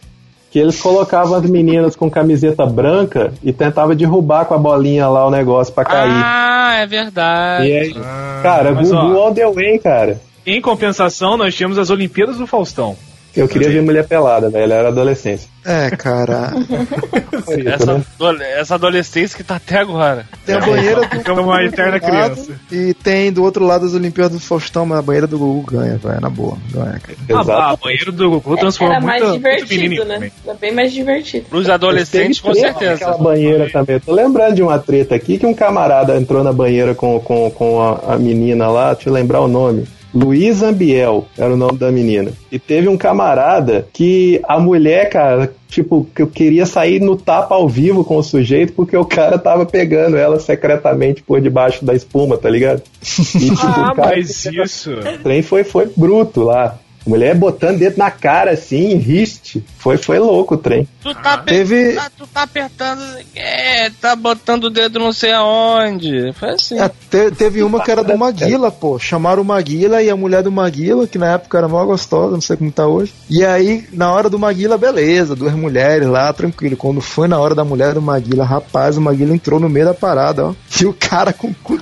Que 0.51 0.59
eles 0.59 0.81
colocavam 0.81 1.37
as 1.37 1.49
meninas 1.49 1.95
com 1.95 2.11
camiseta 2.11 2.67
branca 2.67 3.33
e 3.45 3.53
tentavam 3.53 3.95
derrubar 3.95 4.45
com 4.47 4.55
a 4.55 4.59
bolinha 4.59 5.07
lá 5.09 5.25
o 5.25 5.31
negócio 5.31 5.73
pra 5.73 5.85
cair. 5.85 6.11
Ah, 6.13 6.75
é 6.81 6.87
verdade. 6.89 7.69
e 7.69 7.79
aí, 7.79 7.95
Ah, 8.05 8.41
cara, 8.43 8.73
Gugu 8.73 8.97
all 9.17 9.33
the 9.33 9.49
way, 9.49 9.79
cara. 9.79 10.21
Em 10.45 10.61
compensação, 10.61 11.37
nós 11.37 11.55
tínhamos 11.55 11.79
as 11.79 11.89
Olimpíadas 11.91 12.39
do 12.39 12.47
Faustão. 12.49 12.97
Eu 13.37 13.49
queria 13.49 13.71
ver 13.71 13.83
mulher 13.83 14.07
pelada, 14.07 14.51
velho. 14.51 14.73
Era 14.73 14.89
adolescência. 14.89 15.49
É, 15.65 15.91
cara. 15.91 16.53
Isso, 17.51 17.69
Essa, 17.69 17.95
né? 18.33 18.61
essa 18.61 18.75
adolescência 18.75 19.37
que 19.37 19.45
tá 19.45 19.57
até 19.57 19.79
agora. 19.79 20.27
Tem 20.45 20.55
a 20.55 20.61
banheira 20.61 21.01
do 21.03 21.09
Ficamos 21.11 21.45
uma 21.45 21.63
eterna 21.63 22.01
criança. 22.01 22.53
E 22.71 22.95
tem 22.95 23.33
do 23.33 23.43
outro 23.43 23.65
lado 23.65 23.87
as 23.87 23.95
Olimpíadas 23.95 24.33
do 24.33 24.41
Faustão, 24.41 24.87
mas 24.87 24.99
a 24.99 25.03
banheira 25.03 25.27
do 25.27 25.39
Gugu 25.39 25.73
ganha, 25.73 25.97
velho. 25.97 26.21
Na 26.21 26.31
boa, 26.31 26.57
ganha, 26.71 26.99
cara. 26.99 27.19
Ah, 27.29 27.41
Exato. 27.41 27.53
a 27.53 27.77
banheiro 27.77 28.13
do 28.13 28.31
Gugu 28.31 28.57
transformou 28.57 28.97
Era 28.97 29.05
mais 29.05 29.23
muito, 29.23 29.33
muito 29.33 29.49
divertido, 29.49 29.81
menininho 29.81 30.05
né? 30.05 30.31
Era 30.45 30.55
bem 30.55 30.75
mais 30.75 30.93
divertido. 30.93 31.47
Pros 31.49 31.69
adolescentes, 31.69 32.41
com 32.41 32.55
certeza. 32.55 32.93
Naquela 32.93 33.19
banheira 33.19 33.71
também. 33.71 33.97
Eu 33.97 34.01
tô 34.01 34.13
lembrando 34.13 34.55
de 34.55 34.63
uma 34.63 34.79
treta 34.79 35.15
aqui 35.15 35.39
que 35.39 35.47
um 35.47 35.55
camarada 35.55 36.17
entrou 36.17 36.43
na 36.43 36.53
banheira 36.53 36.95
com, 36.95 37.21
com, 37.21 37.51
com 37.51 37.83
a, 37.83 38.15
a 38.15 38.19
menina 38.19 38.69
lá, 38.69 38.95
deixa 38.95 39.09
eu 39.09 39.13
lembrar 39.13 39.41
o 39.41 39.49
nome. 39.49 39.87
Luiz 40.15 40.63
Ambiel 40.63 41.27
era 41.39 41.53
o 41.53 41.57
nome 41.57 41.79
da 41.79 41.91
menina. 41.93 42.33
E 42.51 42.59
teve 42.59 42.89
um 42.89 42.97
camarada 42.97 43.87
que 43.93 44.41
a 44.45 44.59
mulher, 44.59 45.09
cara, 45.09 45.53
tipo, 45.69 46.07
que 46.15 46.23
eu 46.23 46.27
queria 46.27 46.67
sair 46.67 47.01
no 47.01 47.17
tapa 47.17 47.55
ao 47.55 47.69
vivo 47.69 48.05
com 48.05 48.17
o 48.17 48.23
sujeito 48.23 48.73
porque 48.73 48.97
o 48.97 49.05
cara 49.05 49.39
tava 49.39 49.65
pegando 49.65 50.17
ela 50.17 50.41
secretamente 50.41 51.23
por 51.23 51.41
debaixo 51.41 51.85
da 51.85 51.95
espuma, 51.95 52.37
tá 52.37 52.51
ligado? 52.51 52.83
E, 53.03 53.51
tipo, 53.51 53.67
Ah, 53.67 53.93
o 53.93 53.97
cara 53.97 54.17
mas 54.17 54.45
isso. 54.47 54.93
o 54.93 55.19
trem 55.23 55.43
foi, 55.43 55.63
foi 55.65 55.91
bruto 55.97 56.43
lá. 56.43 56.77
Mulher 57.07 57.35
botando 57.35 57.79
dedo 57.79 57.97
na 57.97 58.11
cara 58.11 58.53
assim, 58.53 58.95
riste. 58.97 59.65
Foi, 59.79 59.97
foi 59.97 60.19
louco 60.19 60.55
o 60.55 60.59
trem. 60.59 60.87
Tu 61.03 61.15
tá, 61.15 61.35
aper- 61.35 61.55
Teve- 61.55 61.93
tá- 61.95 62.11
tu 62.17 62.27
tá 62.27 62.43
apertando. 62.43 63.03
É, 63.35 63.91
tá 64.01 64.15
botando 64.15 64.65
o 64.65 64.71
dedo 64.71 64.99
não 64.99 65.13
sei 65.13 65.33
aonde. 65.33 66.33
Foi 66.35 66.51
assim. 66.51 66.79
É, 66.79 66.89
te- 66.89 67.31
teve 67.31 67.63
uma 67.63 67.83
que 67.83 67.91
era 67.91 68.05
do 68.05 68.17
Maguila, 68.17 68.71
pô. 68.71 68.99
Chamaram 68.99 69.43
o 69.43 69.45
Maguila 69.45 70.03
e 70.03 70.11
a 70.11 70.17
mulher 70.17 70.43
do 70.43 70.53
Maguila, 70.53 71.07
que 71.07 71.17
na 71.19 71.33
época 71.35 71.57
era 71.59 71.69
mó 71.69 71.85
gostosa, 71.85 72.33
não 72.35 72.41
sei 72.41 72.57
como 72.57 72.71
tá 72.71 72.87
hoje. 72.87 73.13
E 73.31 73.45
aí, 73.45 73.87
na 73.93 74.13
hora 74.13 74.29
do 74.29 74.39
Maguila, 74.39 74.77
beleza, 74.77 75.35
duas 75.35 75.55
mulheres 75.55 76.07
lá, 76.07 76.33
tranquilo. 76.33 76.77
Quando 76.77 77.01
foi 77.01 77.27
na 77.29 77.39
hora 77.39 77.55
da 77.55 77.65
mulher 77.65 77.95
do 77.95 78.03
Maguila, 78.03 78.45
rapaz, 78.45 78.97
o 78.97 79.01
Maguila 79.01 79.35
entrou 79.35 79.59
no 79.59 79.69
meio 79.69 79.87
da 79.87 79.95
parada, 79.95 80.47
ó. 80.49 80.55
E 80.81 80.85
o 80.85 80.93
cara 80.93 81.33
com 81.33 81.49
o 81.49 81.55
cu 81.63 81.79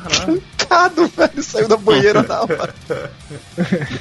trancado, 0.69 1.07
velho, 1.09 1.43
saiu 1.43 1.69
da 1.69 1.77
banheira 1.77 2.23
na 2.27 2.43
hora. 2.43 2.75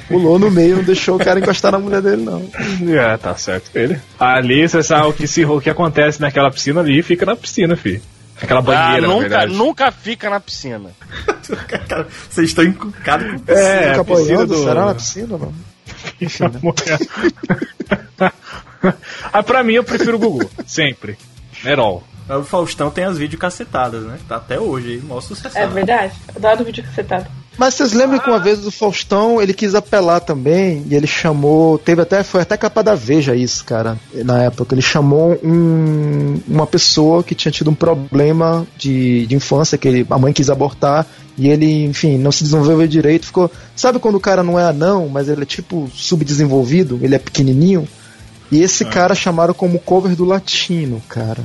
Pulou 0.08 0.38
no 0.38 0.50
meio, 0.50 0.76
não 0.76 0.84
deixou 0.84 1.16
o 1.16 1.18
cara 1.18 1.40
encostar 1.40 1.72
na 1.72 1.78
mulher 1.78 2.02
dele, 2.02 2.22
não. 2.22 2.48
É, 2.94 3.16
tá 3.16 3.34
certo 3.36 3.70
ele. 3.74 4.00
Ali, 4.18 4.68
você 4.68 4.82
sabe 4.82 5.06
o 5.08 5.12
que, 5.12 5.26
se, 5.26 5.44
o 5.44 5.60
que 5.60 5.70
acontece 5.70 6.20
naquela 6.20 6.50
piscina 6.50 6.80
ali, 6.80 7.02
fica 7.02 7.24
na 7.26 7.34
piscina, 7.34 7.76
fi. 7.76 8.00
Aquela 8.40 8.60
Ah, 8.60 8.62
banheira, 8.62 9.08
na 9.08 9.14
nunca, 9.14 9.46
nunca 9.46 9.90
fica 9.90 10.30
na 10.30 10.38
piscina. 10.38 10.90
Vocês 12.30 12.50
estão 12.50 12.62
encucados 12.64 13.26
com 13.42 13.52
É, 13.52 13.88
Fica 13.88 14.00
a 14.00 14.04
piscina 14.04 14.26
boiando, 14.26 14.54
do... 14.54 14.62
será 14.64 14.84
na 14.86 14.94
piscina, 14.94 15.38
não? 15.38 15.52
Enfim, 16.20 16.44
né? 16.44 16.60
ah, 19.32 19.42
pra 19.42 19.64
mim, 19.64 19.72
eu 19.74 19.82
prefiro 19.84 20.16
o 20.16 20.18
Gugu. 20.18 20.48
Sempre. 20.66 21.18
Herol. 22.28 22.42
O 22.42 22.44
Faustão 22.44 22.90
tem 22.90 23.04
as 23.04 23.18
vídeos 23.18 23.40
cacetadas, 23.40 24.02
né? 24.02 24.18
Tá 24.28 24.36
até 24.36 24.58
hoje 24.58 24.92
aí, 24.92 24.98
maior 25.00 25.20
sucesso. 25.20 25.56
É 25.56 25.66
verdade. 25.66 26.14
Adoro 26.34 26.64
vídeo 26.64 26.84
cacetado. 26.84 27.26
Mas 27.58 27.74
vocês 27.74 27.92
lembram 27.92 28.20
que 28.20 28.30
uma 28.30 28.38
vez 28.38 28.64
o 28.64 28.70
Faustão 28.70 29.42
ele 29.42 29.52
quis 29.52 29.74
apelar 29.74 30.20
também 30.20 30.84
e 30.88 30.94
ele 30.94 31.08
chamou, 31.08 31.76
teve 31.76 32.00
até 32.00 32.22
foi 32.22 32.42
até 32.42 32.56
capa 32.56 32.84
da 32.84 32.94
Veja 32.94 33.34
isso, 33.34 33.64
cara, 33.64 33.98
na 34.14 34.44
época 34.44 34.76
ele 34.76 34.80
chamou 34.80 35.36
um, 35.42 36.40
uma 36.46 36.68
pessoa 36.68 37.24
que 37.24 37.34
tinha 37.34 37.50
tido 37.50 37.68
um 37.68 37.74
problema 37.74 38.64
de, 38.76 39.26
de 39.26 39.34
infância 39.34 39.76
que 39.76 39.88
ele, 39.88 40.06
a 40.08 40.16
mãe 40.16 40.32
quis 40.32 40.48
abortar 40.48 41.04
e 41.36 41.48
ele, 41.48 41.84
enfim, 41.84 42.16
não 42.16 42.30
se 42.30 42.44
desenvolveu 42.44 42.86
direito, 42.86 43.26
ficou, 43.26 43.50
sabe 43.74 43.98
quando 43.98 44.14
o 44.14 44.20
cara 44.20 44.44
não 44.44 44.56
é 44.56 44.62
anão, 44.62 45.08
mas 45.08 45.28
ele 45.28 45.42
é 45.42 45.46
tipo 45.46 45.90
subdesenvolvido, 45.92 47.00
ele 47.02 47.16
é 47.16 47.18
pequenininho 47.18 47.88
e 48.52 48.62
esse 48.62 48.84
cara 48.84 49.16
chamaram 49.16 49.52
como 49.52 49.80
cover 49.80 50.14
do 50.14 50.24
latino, 50.24 51.02
cara. 51.08 51.42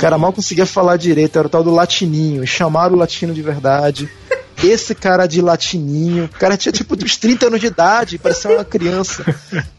O 0.00 0.02
cara 0.02 0.18
mal 0.18 0.32
conseguia 0.32 0.64
falar 0.66 0.96
direito, 0.96 1.38
era 1.38 1.46
o 1.46 1.50
tal 1.50 1.62
do 1.62 1.70
latininho, 1.70 2.42
e 2.42 2.46
chamaram 2.46 2.94
o 2.94 2.98
latino 2.98 3.34
de 3.34 3.42
verdade. 3.42 4.08
Esse 4.62 4.94
cara 4.94 5.26
de 5.26 5.40
latininho, 5.40 6.24
o 6.26 6.28
cara 6.38 6.56
tinha 6.56 6.72
tipo 6.72 6.94
uns 6.94 7.16
30 7.16 7.46
anos 7.46 7.60
de 7.60 7.66
idade, 7.66 8.18
parecia 8.18 8.50
uma 8.50 8.64
criança. 8.64 9.24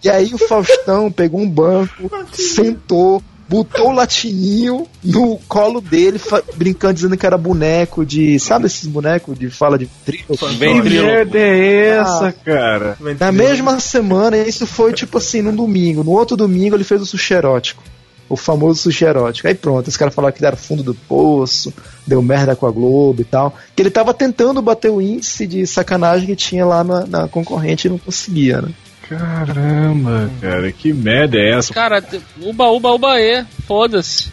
E 0.04 0.10
aí 0.10 0.32
o 0.34 0.38
Faustão 0.40 1.12
pegou 1.12 1.40
um 1.40 1.48
banco, 1.50 2.10
sentou, 2.34 3.22
botou 3.48 3.90
o 3.90 3.92
latininho 3.92 4.88
no 5.04 5.38
colo 5.48 5.82
dele, 5.82 6.20
brincando, 6.56 6.96
dizendo 6.96 7.16
que 7.18 7.26
era 7.26 7.38
boneco 7.38 8.04
de. 8.06 8.40
Sabe 8.40 8.66
esses 8.66 8.88
bonecos 8.88 9.38
de 9.38 9.50
fala 9.52 9.78
de 9.78 9.88
trio? 10.06 10.24
Que 10.28 10.46
Ventrilo. 10.56 11.06
merda 11.06 11.38
é 11.38 11.88
essa, 12.00 12.28
Ah. 12.30 12.34
cara? 12.44 12.98
Na 13.20 13.32
mesma 13.32 13.80
semana, 13.80 14.36
isso 14.38 14.66
foi 14.66 14.94
tipo 14.94 15.18
assim, 15.20 15.42
num 15.44 15.56
domingo. 15.56 16.04
No 16.04 16.12
outro 16.12 16.36
domingo 16.36 16.76
ele 16.76 16.84
fez 16.84 17.02
o 17.02 17.06
sushi 17.06 17.34
erótico. 17.36 17.84
O 18.32 18.38
famoso 18.38 18.84
sushi 18.84 19.04
erótico. 19.04 19.48
Aí 19.48 19.54
pronto, 19.54 19.88
os 19.88 19.98
caras 19.98 20.13
falaram 20.13 20.34
que 20.34 20.46
era 20.46 20.56
fundo 20.56 20.82
do 20.82 20.94
poço, 20.94 21.74
deu 22.08 22.22
merda 22.22 22.56
com 22.56 22.65
a 22.65 22.72
Globo 22.72 23.22
e 23.22 23.26
tal. 23.26 23.54
Que 23.76 23.82
ele 23.82 23.91
tava 23.91 24.13
tentando 24.13 24.62
bater 24.62 24.89
o 24.89 25.02
índice 25.02 25.46
de 25.46 25.67
sacanagem 25.67 26.28
que 26.28 26.36
tinha 26.36 26.65
lá 26.65 26.84
na, 26.84 27.06
na 27.06 27.28
concorrente 27.28 27.88
e 27.88 27.89
não 27.89 27.98
conseguia, 27.98 28.62
né? 28.62 28.72
Caramba, 29.10 30.32
cara, 30.39 30.72
que 30.72 30.94
merda 30.94 31.38
é 31.38 31.58
essa? 31.58 31.74
Cara, 31.74 32.02
uba, 32.41 32.70
uba, 32.70 32.94
uba, 32.94 33.20
e. 33.20 33.44
Foda-se. 33.67 34.32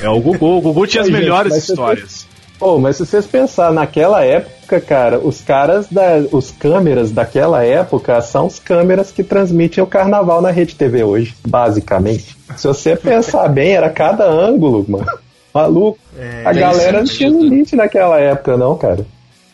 É 0.00 0.08
o 0.08 0.18
Gugu. 0.18 0.56
O 0.56 0.60
Gugu 0.62 0.86
tinha 0.86 1.02
as 1.02 1.10
melhores 1.10 1.54
histórias. 1.54 2.26
Pô, 2.64 2.78
mas 2.78 2.96
se 2.96 3.04
vocês 3.04 3.26
pensar 3.26 3.70
naquela 3.74 4.24
época, 4.24 4.80
cara, 4.80 5.18
os 5.18 5.42
caras 5.42 5.86
da. 5.90 6.16
Os 6.32 6.50
câmeras 6.50 7.10
daquela 7.10 7.62
época 7.62 8.18
são 8.22 8.46
os 8.46 8.58
câmeras 8.58 9.10
que 9.12 9.22
transmitem 9.22 9.84
o 9.84 9.86
carnaval 9.86 10.40
na 10.40 10.50
rede 10.50 10.74
TV 10.74 11.04
hoje, 11.04 11.34
basicamente. 11.46 12.34
Se 12.56 12.66
você 12.66 12.96
pensar 12.96 13.46
bem, 13.48 13.72
era 13.74 13.90
cada 13.90 14.24
ângulo, 14.24 14.82
mano. 14.88 15.04
Maluco. 15.52 15.98
É, 16.18 16.42
a 16.46 16.54
galera 16.54 16.98
não 17.00 17.04
tinha 17.04 17.28
limite 17.28 17.76
naquela 17.76 18.18
época, 18.18 18.56
não, 18.56 18.78
cara. 18.78 19.04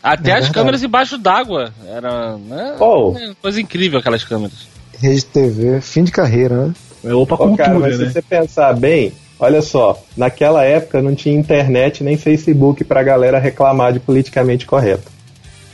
Até 0.00 0.30
É 0.30 0.34
as 0.34 0.38
verdade. 0.42 0.52
câmeras 0.52 0.82
embaixo 0.84 1.18
d'água. 1.18 1.72
Era. 1.88 2.36
Né? 2.36 2.76
Oh. 2.78 3.12
É, 3.18 3.32
Coisa 3.42 3.60
incrível 3.60 3.98
aquelas 3.98 4.22
câmeras. 4.22 4.68
Rede 5.00 5.24
TV, 5.24 5.80
fim 5.80 6.04
de 6.04 6.12
carreira, 6.12 6.66
né? 6.66 6.74
É 7.02 7.12
opa 7.12 7.34
Ô, 7.34 7.38
cultura, 7.38 7.64
cara, 7.64 7.76
mas 7.80 7.98
né? 7.98 8.06
se 8.06 8.12
você 8.12 8.22
pensar 8.22 8.72
bem, 8.74 9.12
olha 9.40 9.62
só, 9.62 10.00
naquela 10.16 10.62
época 10.64 11.00
não 11.02 11.14
tinha 11.14 11.34
internet 11.34 12.04
nem 12.04 12.16
Facebook 12.16 12.84
pra 12.84 13.02
galera 13.02 13.38
reclamar 13.38 13.92
de 13.92 13.98
politicamente 14.00 14.66
correto. 14.66 15.10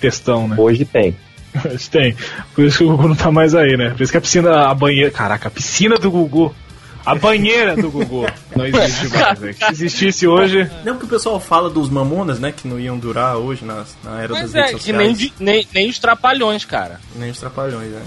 Textão, 0.00 0.46
né? 0.48 0.56
Hoje 0.58 0.84
tem. 0.84 1.16
Mas 1.64 1.88
tem. 1.88 2.14
Por 2.54 2.64
isso 2.64 2.78
que 2.78 2.84
o 2.84 2.88
Gugu 2.96 3.08
não 3.08 3.16
tá 3.16 3.30
mais 3.32 3.54
aí, 3.54 3.76
né? 3.76 3.90
Por 3.90 4.02
isso 4.02 4.12
que 4.12 4.18
a 4.18 4.20
piscina, 4.20 4.68
a 4.68 4.74
banheira. 4.74 5.10
Caraca, 5.10 5.48
a 5.48 5.50
piscina 5.50 5.96
do 5.96 6.10
Gugu. 6.10 6.54
A 7.04 7.14
banheira 7.14 7.76
do 7.76 7.88
Gugu 7.90 8.26
não 8.54 8.66
existe 8.66 9.08
mais, 9.08 9.38
né? 9.38 9.52
Se 9.52 9.64
existisse 9.72 10.26
hoje. 10.26 10.68
Não 10.84 10.98
que 10.98 11.04
o 11.04 11.08
pessoal 11.08 11.38
fala 11.40 11.70
dos 11.70 11.88
mamonas, 11.88 12.38
né? 12.40 12.52
Que 12.54 12.66
não 12.68 12.78
iam 12.80 12.98
durar 12.98 13.36
hoje 13.36 13.64
na, 13.64 13.84
na 14.04 14.20
era 14.22 14.32
Mas 14.34 14.52
das 14.52 14.54
é, 14.54 14.58
redes 14.66 14.72
que 14.84 14.90
sociais. 14.92 14.98
nem, 15.06 15.14
de- 15.14 15.32
nem, 15.38 15.66
nem 15.72 15.88
os 15.88 15.98
trapalhões, 16.00 16.64
cara. 16.64 17.00
Nem 17.14 17.30
os 17.30 17.38
trapalhões, 17.38 17.88
né? 17.90 18.02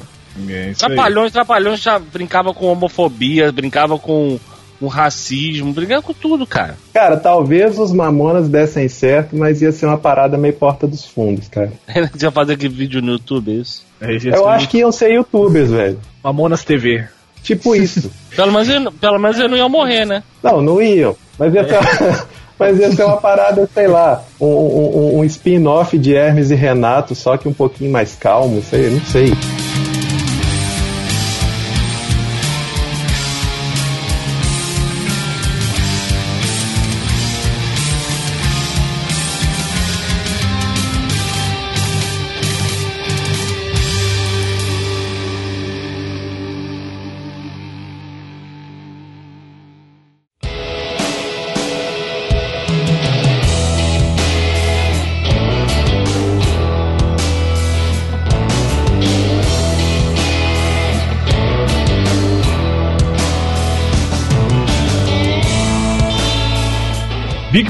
É 0.49 0.63
aí. 0.65 0.75
Trapalhões, 0.75 1.31
trapalhões 1.31 1.79
já 1.81 1.97
brincava 1.97 2.53
com 2.53 2.65
homofobia, 2.67 3.51
brincava 3.51 3.97
com, 3.97 4.37
com 4.79 4.87
racismo, 4.87 5.73
brigando 5.73 6.03
com 6.03 6.13
tudo, 6.13 6.47
cara. 6.47 6.77
Cara, 6.93 7.17
talvez 7.17 7.77
os 7.77 7.91
Mamonas 7.91 8.47
dessem 8.47 8.87
certo, 8.87 9.35
mas 9.35 9.61
ia 9.61 9.71
ser 9.71 9.85
uma 9.85 9.97
parada 9.97 10.37
meio 10.37 10.53
porta 10.53 10.87
dos 10.87 11.05
fundos, 11.05 11.47
cara. 11.47 11.71
Tinha 12.17 12.31
fazer 12.31 12.53
aquele 12.53 12.73
vídeo 12.73 13.01
no 13.01 13.13
YouTube, 13.13 13.51
é 13.51 13.55
isso? 13.55 13.85
Eu 14.29 14.47
acho 14.47 14.69
que 14.69 14.77
iam 14.77 14.91
ser 14.91 15.11
youtubers, 15.11 15.69
velho. 15.69 15.99
Mamonas 16.23 16.63
TV. 16.63 17.05
Tipo 17.43 17.75
isso. 17.75 18.09
pelo, 18.35 18.51
menos 18.51 18.69
eu, 18.69 18.91
pelo 18.93 19.19
menos 19.19 19.37
eu 19.37 19.49
não 19.49 19.57
ia 19.57 19.67
morrer, 19.67 20.05
né? 20.05 20.23
Não, 20.41 20.61
não 20.61 20.81
iam. 20.81 21.15
Mas 21.37 21.53
ia 21.53 21.67
ser, 21.67 22.25
mas 22.57 22.79
ia 22.79 22.91
ser 22.91 23.03
uma 23.03 23.17
parada, 23.17 23.69
sei 23.73 23.87
lá, 23.87 24.23
um, 24.39 24.45
um, 24.45 25.19
um 25.19 25.23
spin-off 25.25 25.97
de 25.97 26.13
Hermes 26.13 26.51
e 26.51 26.55
Renato, 26.55 27.15
só 27.15 27.37
que 27.37 27.47
um 27.47 27.53
pouquinho 27.53 27.91
mais 27.91 28.15
calmo, 28.15 28.61
sei, 28.61 28.89
não 28.89 29.01
sei. 29.01 29.33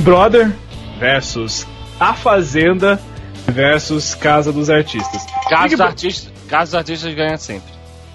Brother 0.10 0.52
versus 1.00 1.68
A 2.00 2.16
Fazenda 2.16 3.00
versus 3.48 4.16
Casa 4.16 4.52
dos 4.52 4.68
Artistas. 4.68 5.24
Casa 5.48 5.68
dos 5.78 5.82
artistas, 5.82 6.34
Casa 6.48 6.66
dos 6.66 6.74
artistas 6.76 7.14
ganha 7.14 7.38
sempre. 7.38 7.72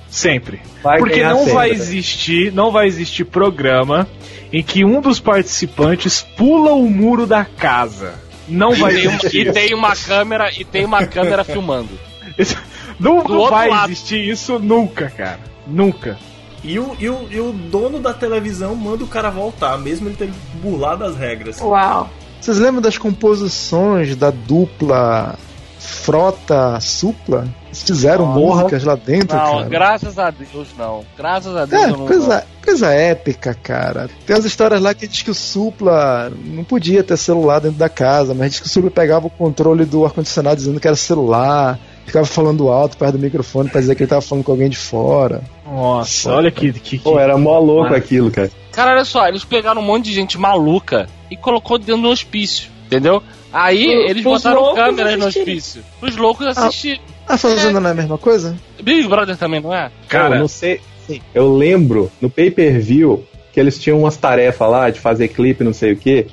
Sempre. 0.08 0.60
Vai 0.82 0.98
Porque 0.98 1.22
não 1.22 1.38
sempre. 1.38 1.52
vai 1.52 1.70
existir, 1.70 2.52
não 2.52 2.72
vai 2.72 2.88
existir 2.88 3.24
programa 3.24 4.08
em 4.52 4.60
que 4.60 4.84
um 4.84 5.00
dos 5.00 5.20
participantes 5.20 6.20
pula 6.36 6.72
o 6.72 6.90
muro 6.90 7.28
da 7.28 7.44
casa. 7.44 8.14
Não 8.48 8.72
vai 8.74 8.92
E 8.92 8.96
tem, 8.96 9.06
uma, 9.06 9.16
existir. 9.16 9.46
e 9.46 9.52
tem 9.52 9.74
uma 9.74 9.94
câmera 9.94 10.50
e 10.52 10.64
tem 10.64 10.84
uma 10.84 11.06
câmera 11.06 11.44
filmando. 11.44 11.90
Isso- 12.36 12.56
Não 12.98 13.18
outro 13.18 13.50
vai 13.50 13.68
lado. 13.68 13.92
existir 13.92 14.18
isso 14.28 14.58
nunca, 14.58 15.08
cara. 15.10 15.38
Nunca. 15.64 16.18
E 16.64 16.78
o, 16.78 16.96
e, 16.98 17.08
o, 17.10 17.28
e 17.30 17.38
o 17.38 17.52
dono 17.52 18.00
da 18.00 18.14
televisão 18.14 18.74
manda 18.74 19.04
o 19.04 19.06
cara 19.06 19.30
voltar, 19.30 19.76
mesmo 19.78 20.08
ele 20.08 20.16
tendo 20.18 20.32
burlado 20.62 21.04
as 21.04 21.14
regras. 21.16 21.60
Uau. 21.60 22.08
Vocês 22.40 22.58
lembram 22.58 22.80
das 22.82 22.96
composições 22.98 24.16
da 24.16 24.30
dupla 24.30 25.34
Frota 25.78 26.78
Supla? 26.80 27.46
Eles 27.66 27.82
fizeram 27.82 28.26
músicas 28.26 28.84
lá 28.84 28.94
dentro, 28.94 29.36
Não, 29.36 29.52
cara. 29.58 29.68
graças 29.68 30.18
a 30.18 30.30
Deus 30.30 30.68
não. 30.78 31.04
Graças 31.16 31.56
a 31.56 31.66
Deus 31.66 31.82
É, 31.82 31.84
eu 31.86 31.96
não. 31.98 32.06
coisa, 32.06 32.44
coisa 32.64 32.86
épica, 32.92 33.52
cara. 33.54 34.08
Tem 34.26 34.36
as 34.36 34.44
histórias 34.44 34.80
lá 34.80 34.94
que 34.94 35.06
diz 35.08 35.22
que 35.22 35.30
o 35.30 35.34
Supla 35.34 36.32
não 36.46 36.64
podia 36.64 37.02
ter 37.02 37.16
celular 37.16 37.58
dentro 37.60 37.78
da 37.78 37.88
casa, 37.88 38.32
mas 38.34 38.52
diz 38.52 38.60
que 38.60 38.66
o 38.66 38.70
Supla 38.70 38.90
pegava 38.90 39.26
o 39.26 39.30
controle 39.30 39.84
do 39.84 40.04
ar-condicionado 40.04 40.56
dizendo 40.56 40.78
que 40.80 40.86
era 40.86 40.96
celular, 40.96 41.78
ficava 42.06 42.26
falando 42.26 42.68
alto 42.68 42.96
perto 42.96 43.12
do 43.16 43.18
microfone 43.22 43.68
pra 43.68 43.80
dizer 43.80 43.94
que 43.94 44.02
ele 44.02 44.10
tava 44.10 44.20
falando 44.22 44.44
com 44.44 44.52
alguém 44.52 44.68
de 44.68 44.76
fora. 44.76 45.42
Nossa, 45.66 46.32
olha 46.32 46.50
que. 46.50 46.72
que, 46.72 46.80
que- 46.80 46.98
Pô, 46.98 47.18
era 47.18 47.36
mó 47.36 47.58
louco 47.58 47.94
Ah. 47.94 47.96
aquilo, 47.96 48.30
cara. 48.30 48.50
Cara, 48.72 48.92
olha 48.92 49.04
só, 49.04 49.26
eles 49.28 49.44
pegaram 49.44 49.80
um 49.80 49.84
monte 49.84 50.06
de 50.06 50.12
gente 50.14 50.36
maluca 50.38 51.08
e 51.30 51.36
colocou 51.36 51.78
dentro 51.78 52.02
do 52.02 52.08
hospício, 52.08 52.70
entendeu? 52.86 53.22
Aí 53.52 53.84
Pro- 53.86 54.10
eles 54.10 54.22
botaram 54.24 54.74
câmeras 54.74 55.16
no 55.18 55.26
hospício. 55.26 55.82
Os 56.02 56.16
loucos 56.16 56.46
assistirem. 56.46 57.00
A 57.26 57.38
Fazenda 57.38 57.80
não 57.80 57.88
é 57.88 57.92
a 57.92 57.94
mesma 57.94 58.18
coisa? 58.18 58.56
Big 58.82 59.06
Brother 59.08 59.36
também, 59.36 59.60
não 59.60 59.72
é? 59.72 59.90
Cara, 60.08 60.34
eu 60.36 60.40
não 60.40 60.48
sei. 60.48 60.80
sim, 61.06 61.20
Eu 61.32 61.54
lembro 61.56 62.10
no 62.20 62.28
pay-per-view 62.28 63.24
que 63.52 63.60
eles 63.60 63.78
tinham 63.78 64.00
umas 64.00 64.16
tarefas 64.16 64.68
lá 64.68 64.90
de 64.90 64.98
fazer 65.00 65.28
clipe, 65.28 65.62
não 65.64 65.72
sei 65.72 65.92
o 65.92 65.96
quê. 65.96 66.26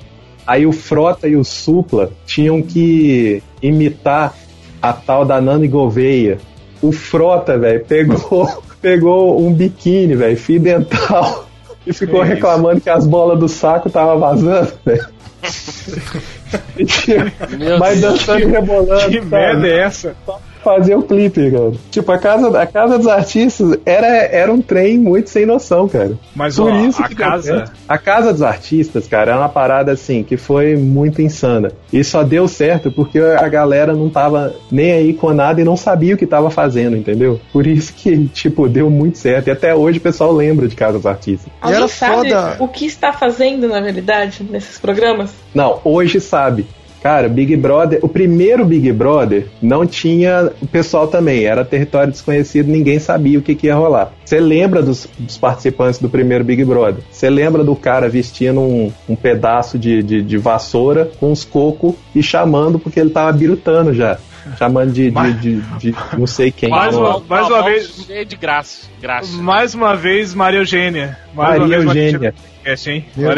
Aí 0.45 0.65
o 0.65 0.71
Frota 0.73 1.27
e 1.27 1.36
o 1.36 1.43
Supla 1.43 2.12
tinham 2.25 2.62
que 2.63 3.41
imitar 3.62 4.36
a 4.82 4.94
tal 4.94 5.26
da 5.26 5.39
Nani 5.39 5.67
Gouveia. 5.67 6.39
O 6.82 6.91
Frota, 6.91 7.58
velho, 7.58 7.86
pegou, 7.86 8.48
pegou 8.82 9.46
um 9.46 9.54
biquíni, 9.54 10.15
velho, 10.15 10.38
fio 10.38 10.60
dental. 10.60 11.48
E 11.84 11.91
ficou 11.91 12.22
reclamando 12.22 12.80
que 12.80 12.91
as 12.91 13.08
bolas 13.08 13.39
do 13.39 13.50
saco 13.50 13.89
tava 13.89 14.15
vazando, 14.15 14.72
velho. 14.86 15.04
Mas 17.80 18.00
dançando 18.00 18.41
e 18.41 18.46
rebolando. 18.46 19.10
que 19.10 19.17
sabe? 19.17 19.26
merda 19.26 19.67
é 19.67 19.80
essa? 19.80 20.15
Fazer 20.63 20.95
o 20.95 21.04
clipe, 21.04 21.52
cara. 21.52 21.71
Tipo, 21.89 22.12
a 22.12 22.17
casa, 22.17 22.62
a 22.62 22.65
casa 22.65 22.97
dos 22.97 23.08
artistas 23.08 23.78
era, 23.86 24.08
era 24.08 24.52
um 24.52 24.62
trem 24.62 24.97
muito 24.97 25.30
sem 25.30 25.45
noção, 25.45 25.88
cara. 25.88 26.13
Mas 26.36 26.56
Por 26.56 26.71
ó, 26.71 26.76
isso 26.86 27.02
a 27.02 27.10
casa. 27.10 27.58
certo. 27.58 27.71
A 27.88 27.97
casa 27.97 28.32
dos 28.32 28.41
artistas, 28.41 29.08
cara, 29.08 29.32
é 29.32 29.36
uma 29.36 29.50
parada 29.50 29.91
assim 29.91 30.24
que 30.24 30.38
foi 30.38 30.76
muito 30.76 31.21
insana. 31.21 31.71
E 31.91 32.04
só 32.04 32.24
deu 32.24 32.47
certo 32.47 32.91
porque 32.91 33.19
a 33.19 33.47
galera 33.47 33.93
não 33.93 34.10
tava 34.10 34.54
nem 34.71 34.91
aí 34.91 35.13
com 35.13 35.34
nada 35.34 35.62
e 35.62 35.63
não 35.63 35.76
sabia 35.76 36.15
o 36.15 36.17
que 36.17 36.26
tava 36.26 36.50
fazendo, 36.50 36.95
entendeu? 36.95 37.39
Por 37.52 37.67
isso 37.67 37.93
que, 37.93 38.28
tipo, 38.28 38.67
deu 38.67 38.89
muito 38.89 39.17
certo. 39.17 39.47
E 39.47 39.52
até 39.52 39.74
hoje 39.76 39.97
o 39.97 40.02
pessoal 40.02 40.32
lembra 40.32 40.67
de 40.67 40.76
casa 40.76 40.93
dos 40.93 41.06
artistas. 41.06 41.52
Alguém 41.62 41.78
era 41.78 41.88
sabe 41.88 42.30
foda. 42.30 42.56
o 42.60 42.67
que 42.67 42.86
está 42.86 43.12
fazendo, 43.12 43.67
na 43.67 43.80
realidade, 43.80 44.43
nesses 44.50 44.78
programas? 44.78 45.34
Não, 45.54 45.80
hoje 45.84 46.19
sabe. 46.19 46.65
Cara, 47.01 47.27
Big 47.27 47.55
Brother, 47.55 47.99
o 48.03 48.07
primeiro 48.07 48.63
Big 48.63 48.91
Brother 48.91 49.47
não 49.61 49.87
tinha 49.87 50.51
o 50.61 50.67
pessoal 50.67 51.07
também, 51.07 51.45
era 51.45 51.65
território 51.65 52.11
desconhecido, 52.11 52.67
ninguém 52.67 52.99
sabia 52.99 53.39
o 53.39 53.41
que, 53.41 53.55
que 53.55 53.67
ia 53.67 53.75
rolar. 53.75 54.13
Você 54.23 54.39
lembra 54.39 54.83
dos, 54.83 55.07
dos 55.17 55.37
participantes 55.37 55.99
do 55.99 56.07
primeiro 56.07 56.43
Big 56.43 56.63
Brother? 56.63 57.03
Você 57.11 57.29
lembra 57.29 57.63
do 57.63 57.75
cara 57.75 58.07
vestindo 58.07 58.59
um, 58.61 58.91
um 59.09 59.15
pedaço 59.15 59.79
de, 59.79 60.03
de, 60.03 60.21
de 60.21 60.37
vassoura 60.37 61.09
com 61.19 61.31
uns 61.31 61.43
cocos 61.43 61.95
e 62.13 62.21
chamando 62.21 62.77
porque 62.77 62.99
ele 62.99 63.09
tava 63.09 63.31
birutando 63.31 63.93
já. 63.93 64.19
Chamando 64.58 64.91
de, 64.91 65.12
de, 65.12 65.34
de, 65.34 65.62
de 65.80 65.95
não 66.17 66.25
sei 66.27 66.51
quem. 66.51 66.69
Mais 66.69 66.95
uma- 66.95 67.19
mais 67.27 67.47
uma 67.47 67.63
vez- 67.63 67.88
Cheio 68.06 68.25
de 68.25 68.36
graça. 68.36 68.88
graça. 69.01 69.32
Mais 69.41 69.73
uma 69.75 69.95
vez, 69.95 70.34
Maria 70.34 70.60
Eugênia. 70.60 71.17
Mais 71.34 71.60
Maria 71.60 71.77
vez, 71.80 71.88
Eugênia. 71.88 72.34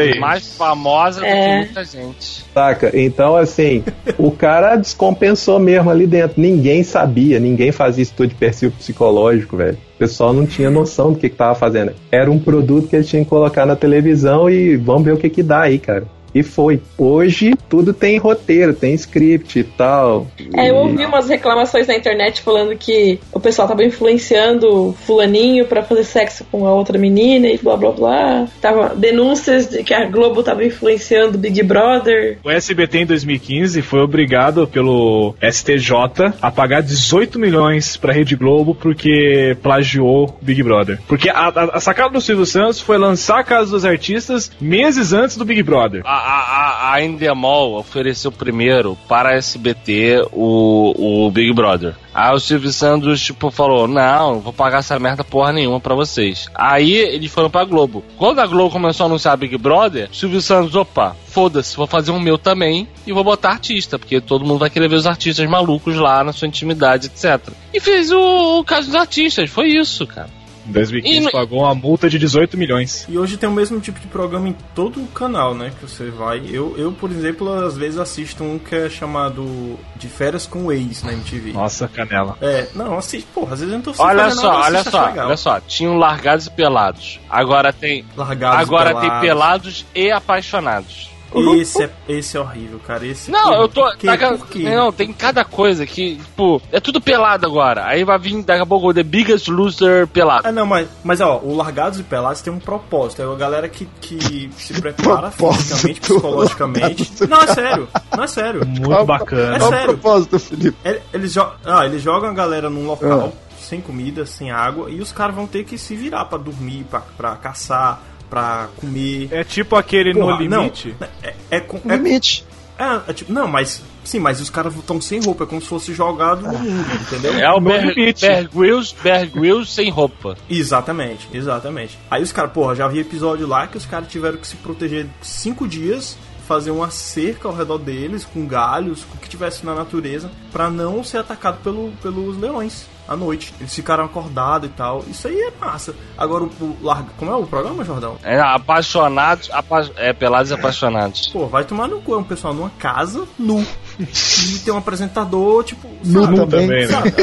aí. 0.04 0.20
Mais 0.20 0.56
famosa 0.58 1.22
do 1.22 1.26
É. 1.26 1.50
que 1.50 1.66
muita 1.66 1.86
gente. 1.86 2.44
Saca? 2.54 2.92
Então, 2.94 3.36
assim, 3.38 3.84
o 4.18 4.30
cara 4.32 4.76
descompensou 4.76 5.60
mesmo 5.60 5.90
ali 5.90 6.06
dentro. 6.06 6.42
Ninguém 6.42 6.84
sabia, 6.84 7.40
ninguém 7.40 7.72
fazia 7.72 8.02
estudo 8.04 8.30
de 8.30 8.36
perfil 8.36 8.72
psicológico, 8.72 9.56
velho. 9.58 9.78
O 9.96 9.98
pessoal 9.98 10.34
não 10.34 10.46
tinha 10.46 10.70
noção 10.70 11.14
do 11.14 11.20
que, 11.20 11.30
que 11.30 11.36
tava 11.36 11.56
fazendo. 11.56 11.94
Era 12.12 12.30
um 12.30 12.38
produto 12.38 12.88
que 12.90 12.96
eles 12.98 13.08
tinham 13.08 13.24
que 13.24 13.30
colocar 13.30 13.66
na 13.66 13.76
televisão 13.78 14.50
e 14.50 14.76
vamos 14.76 15.04
ver 15.06 15.14
o 15.14 15.18
que, 15.18 15.30
que 15.30 15.42
dá 15.42 15.62
aí, 15.62 15.80
cara. 15.80 16.04
E 16.34 16.42
foi. 16.44 16.82
Hoje 16.98 17.54
tudo 17.70 17.94
tem 17.94 18.18
roteiro, 18.18 18.74
tem 18.74 18.94
script 18.94 19.60
e 19.60 19.64
tal. 19.64 20.28
É, 20.56 20.70
eu 20.70 20.76
ouvi 20.76 21.06
umas 21.06 21.28
reclamações 21.30 21.88
na 21.88 21.96
internet 21.96 22.42
falando 22.42 22.76
que 22.78 23.20
o 23.32 23.40
pessoal 23.40 23.68
tava 23.68 23.84
influenciando 23.84 24.96
fulaninho 25.06 25.66
pra 25.66 25.84
fazer 25.84 26.04
sexo 26.04 26.46
com 26.52 26.66
a 26.66 26.74
outra 26.74 26.98
menina 26.98 27.48
e 27.48 27.58
blá 27.58 27.76
blá 27.78 27.92
blá. 27.92 28.48
Tava 28.62 28.96
denúncias 28.96 29.68
de 29.68 29.84
que 29.84 29.94
a 29.94 30.06
Globo 30.06 30.44
tava 30.44 30.64
influenciando 30.66 31.38
o 31.38 31.40
Big 31.40 31.62
Brother. 31.64 32.38
O 32.44 32.50
SBT 32.50 33.00
em 33.00 33.06
2015 33.06 33.82
foi 33.82 34.00
obrigado 34.00 34.68
pelo 34.68 35.36
STJ 35.42 36.34
a 36.42 36.52
pagar 36.52 36.82
18 36.82 37.40
milhões 37.40 37.98
pra 37.98 38.14
Rede 38.14 38.36
Globo 38.36 38.74
porque 38.76 39.56
plagiou 39.62 40.38
Big 40.42 40.62
Brother. 40.64 41.00
Porque 41.08 41.30
a, 41.30 41.48
a- 41.48 41.70
a 41.74 41.80
sacada 41.80 42.10
do 42.12 42.22
Silvio 42.22 42.46
Santos 42.46 42.80
foi 42.80 42.98
lançar 42.98 43.40
a 43.40 43.44
Casa 43.44 43.72
dos 43.72 43.86
Artistas 43.86 44.52
meses 44.60 45.14
antes 45.14 45.38
do 45.38 45.46
Big 45.46 45.62
Brother. 45.64 46.02
A, 46.06 46.23
a, 46.24 46.92
a, 46.92 46.94
a 46.94 47.04
Endemol 47.04 47.78
ofereceu 47.78 48.32
primeiro 48.32 48.98
para 49.08 49.30
a 49.30 49.34
SBT 49.34 50.26
o, 50.32 51.26
o 51.26 51.32
Big 51.32 51.54
Brother. 51.54 51.96
Aí 52.14 52.34
o 52.34 52.40
Silvio 52.40 52.72
Santos, 52.72 53.22
tipo, 53.22 53.52
falou: 53.52 53.88
Não, 53.88 54.36
não 54.36 54.40
vou 54.40 54.54
pagar 54.54 54.80
essa 54.80 54.98
merda 54.98 55.24
porra 55.24 55.52
nenhuma 55.52 55.82
pra 55.82 55.96
vocês. 55.96 56.50
Aí 56.56 56.94
eles 56.94 57.32
foram 57.32 57.50
pra 57.50 57.66
Globo. 57.66 58.06
Quando 58.18 58.40
a 58.40 58.48
Globo 58.48 58.72
começou 58.72 59.04
a 59.04 59.08
anunciar 59.08 59.36
Big 59.36 59.58
Brother, 59.58 60.10
o 60.10 60.16
Silvio 60.16 60.42
Santos, 60.42 60.76
opa, 60.76 61.16
foda-se, 61.28 61.76
vou 61.76 61.88
fazer 61.88 62.12
um 62.12 62.20
meu 62.20 62.38
também 62.38 62.88
e 63.06 63.12
vou 63.12 63.24
botar 63.24 63.50
artista, 63.50 64.00
porque 64.00 64.22
todo 64.22 64.46
mundo 64.46 64.60
vai 64.60 64.70
querer 64.70 64.88
ver 64.88 64.96
os 64.96 65.08
artistas 65.08 65.50
malucos 65.50 65.98
lá 65.98 66.24
na 66.24 66.32
sua 66.32 66.48
intimidade, 66.48 67.08
etc. 67.08 67.52
E 67.74 67.80
fez 67.82 68.12
o, 68.12 68.60
o 68.60 68.64
caso 68.64 68.88
dos 68.88 68.96
artistas, 68.96 69.50
foi 69.50 69.70
isso, 69.70 70.08
cara. 70.08 70.30
Em 70.68 70.72
2015 70.72 71.28
E- 71.28 71.32
pagou 71.32 71.60
uma 71.60 71.76
multa 71.76 72.10
de 72.10 72.18
18 72.18 72.58
milhões. 72.58 73.06
E 73.10 73.18
hoje 73.18 73.38
tem 73.38 73.50
o 73.50 73.52
mesmo 73.52 73.80
tipo 73.80 74.00
de 74.00 74.08
programa 74.08 74.48
em 74.50 74.56
todo 74.74 75.02
o 75.02 75.08
canal, 75.08 75.54
né? 75.54 75.72
Que 75.80 75.90
você 75.90 76.10
vai. 76.10 76.42
Eu, 76.50 76.76
eu 76.78 76.92
por 76.92 77.12
exemplo, 77.12 77.52
às 77.52 77.76
vezes 77.78 78.00
assisto 78.00 78.44
um 78.44 78.58
que 78.58 78.74
é 78.76 78.90
chamado 78.90 79.78
De 79.96 80.08
Férias 80.08 80.46
com 80.48 80.66
o 80.66 80.72
Ex 80.72 81.04
na 81.04 81.14
MTV. 81.14 81.52
Nossa, 81.54 81.88
canela. 81.88 82.38
É, 82.42 82.68
não, 82.76 82.98
assiste, 82.98 83.28
porra, 83.34 83.54
às 83.54 83.60
vezes 83.60 83.72
eu 83.74 83.78
não 83.78 83.84
tô 83.84 83.94
sem 83.94 84.06
Olha 84.06 84.30
só, 84.32 84.44
nada, 84.54 84.58
olha 84.66 84.80
assisto, 84.80 84.92
só, 84.98 85.06
legal. 85.06 85.28
olha 85.28 85.38
só. 85.38 85.60
Tinham 85.60 85.98
largados 85.98 86.48
e 86.48 86.52
pelados. 86.52 87.20
Agora 87.30 87.74
tem. 87.74 88.06
Largados 88.16 88.60
agora 88.62 88.90
pelados. 88.90 89.10
tem 89.12 89.20
pelados 89.22 89.86
e 89.96 90.12
apaixonados. 90.12 91.13
Esse 91.56 91.84
é, 91.84 91.90
esse 92.08 92.38
é 92.38 92.40
horrível, 92.40 92.80
cara. 92.86 93.06
Esse 93.06 93.32
Não, 93.32 93.54
eu 93.54 93.68
tô. 93.68 93.82
Por 93.84 93.98
quê? 93.98 94.18
ca- 94.18 94.38
Por 94.38 94.48
quê? 94.48 94.64
não, 94.64 94.92
tem 94.92 95.12
cada 95.14 95.44
coisa 95.44 95.86
que, 95.86 96.16
tipo, 96.16 96.62
é 96.72 96.80
tudo 96.80 97.00
pelado 97.02 97.46
agora. 97.46 97.86
Aí 97.86 98.04
vai 98.04 98.18
vir 98.20 98.42
daqui 98.44 98.62
a 98.62 98.66
pouco 98.66 98.90
o 98.90 98.94
The 98.94 99.04
Biggest 99.04 99.48
Loser 99.48 100.08
pelado. 100.08 100.48
Ah, 100.48 100.52
não, 100.52 100.66
mas, 100.66 100.88
mas 101.04 101.22
ó, 101.22 101.40
o 101.44 101.56
Largados 101.56 102.00
e 102.00 102.04
Pelados 102.04 102.42
tem 102.42 102.52
um 102.54 102.60
propósito. 102.60 103.22
É 103.22 103.26
a 103.26 103.36
galera 103.36 103.68
que, 103.70 103.86
que 104.02 104.50
se 104.58 104.80
prepara 104.80 105.30
Propósito. 105.32 105.64
fisicamente, 105.78 106.02
psicologicamente. 106.02 107.12
Não, 107.28 107.42
é 107.42 107.48
sério. 107.48 107.88
Não, 108.16 108.24
é 108.24 108.28
sério. 108.28 108.66
Muito 108.66 109.06
bacana. 109.06 109.56
É 109.56 109.60
Qual 109.60 109.72
sério. 109.72 109.86
propósito, 109.98 110.40
Felipe? 110.40 110.78
É- 110.84 111.02
Eles, 111.14 111.34
jo 111.34 111.46
ah, 111.66 111.86
eles 111.86 112.02
jogam 112.02 112.30
a 112.30 112.34
galera 112.34 112.70
num 112.70 112.86
local, 112.86 113.34
Ah. 113.34 113.54
sem 113.60 113.80
comida, 113.82 114.26
sem 114.26 114.52
água, 114.52 114.90
e 114.90 115.00
os 115.02 115.12
caras 115.12 115.36
vão 115.36 115.48
ter 115.48 115.64
que 115.64 115.78
se 115.78 115.96
virar 115.96 116.26
pra 116.26 116.38
dormir, 116.38 116.86
pra, 116.90 117.02
pra 117.18 117.36
caçar, 117.36 118.02
pra 118.34 118.68
comer. 118.78 119.28
É 119.32 119.44
tipo 119.44 119.76
aquele 119.76 120.12
Porra, 120.14 120.34
No 120.34 120.42
Limite. 120.42 120.96
Não, 121.00 121.08
é, 121.22 121.34
é, 121.52 121.60
com- 121.60 121.80
é, 121.92 121.96
Limite. 121.96 122.44
é- 122.80 123.02
é 123.08 123.14
tipo, 123.14 123.32
não, 123.32 123.48
mas. 123.48 123.84
Sim, 124.04 124.20
mas 124.20 124.42
os 124.42 124.50
caras 124.50 124.76
estão 124.76 125.00
sem 125.00 125.22
roupa, 125.24 125.44
é 125.46 125.48
como 125.48 125.62
se 125.62 125.68
fosse 125.68 125.94
jogado 125.94 126.42
no 126.42 126.58
mundo, 126.60 126.86
entendeu? 127.04 127.34
É 127.36 127.50
o 127.54 127.62
Bear, 127.62 127.86
limite. 127.88 128.26
Bear 128.26 128.50
Grylls, 128.54 128.94
Bear 129.02 129.28
Grylls 129.30 129.72
sem 129.72 129.90
roupa. 129.90 130.36
Exatamente, 130.50 131.30
exatamente. 131.32 131.98
Aí 132.12 132.22
os 132.22 132.32
caras, 132.32 132.52
porra, 132.52 132.76
já 132.76 132.86
vi 132.88 133.00
episódio 133.00 133.48
lá 133.48 133.66
que 133.68 133.78
os 133.78 133.86
caras 133.86 134.10
tiveram 134.10 134.38
que 134.40 134.46
se 134.48 134.58
proteger 134.58 135.06
cinco 135.22 135.66
dias, 135.68 136.18
fazer 136.46 136.72
uma 136.72 136.90
cerca 136.90 137.48
ao 137.48 137.56
redor 137.56 137.78
deles, 137.78 138.26
com 138.26 138.46
galhos, 138.46 139.06
com 139.06 139.16
o 139.16 139.22
que 139.22 139.30
tivesse 139.30 139.66
na 139.66 139.74
natureza, 139.74 140.30
pra 140.52 140.70
não 140.70 141.02
ser 141.02 141.20
atacado 141.20 141.60
pelo, 141.64 141.94
pelos 142.02 142.38
leões 142.38 142.86
à 143.08 143.16
noite. 143.16 143.54
Eles 143.60 143.74
ficaram 143.74 144.04
acordados 144.06 144.70
e 144.70 144.72
tal. 144.74 145.04
Isso 145.10 145.28
aí 145.28 145.40
é 145.40 145.52
massa. 145.60 145.94
Agora 146.18 146.44
o, 146.44 146.48
o 146.60 146.78
larga. 146.82 147.08
Como 147.18 147.32
é 147.32 147.36
o 147.36 147.46
programa, 147.46 147.84
Jordão? 147.84 148.18
É, 148.24 148.40
apaixonados, 148.40 149.50
apa- 149.52 149.90
é, 149.98 150.14
pelados 150.14 150.52
e 150.52 150.54
apaixonados. 150.54 151.28
Pô, 151.28 151.48
vai 151.48 151.64
tomar 151.64 151.88
no 151.88 152.00
cu, 152.02 152.14
é 152.14 152.18
um 152.18 152.24
pessoal 152.24 152.54
numa 152.54 152.70
casa 152.72 153.26
nu. 153.38 153.66
E 154.00 154.60
tem 154.60 154.74
um 154.74 154.78
apresentador, 154.78 155.64
tipo. 155.64 155.88
Nu 156.04 156.24
sabe? 156.26 156.38
também. 156.38 156.68
Né? 156.68 156.88
Sabe? 156.88 157.14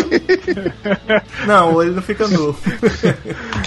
Não, 1.46 1.82
ele 1.82 1.92
não 1.92 2.02
fica 2.02 2.26
nu. 2.28 2.54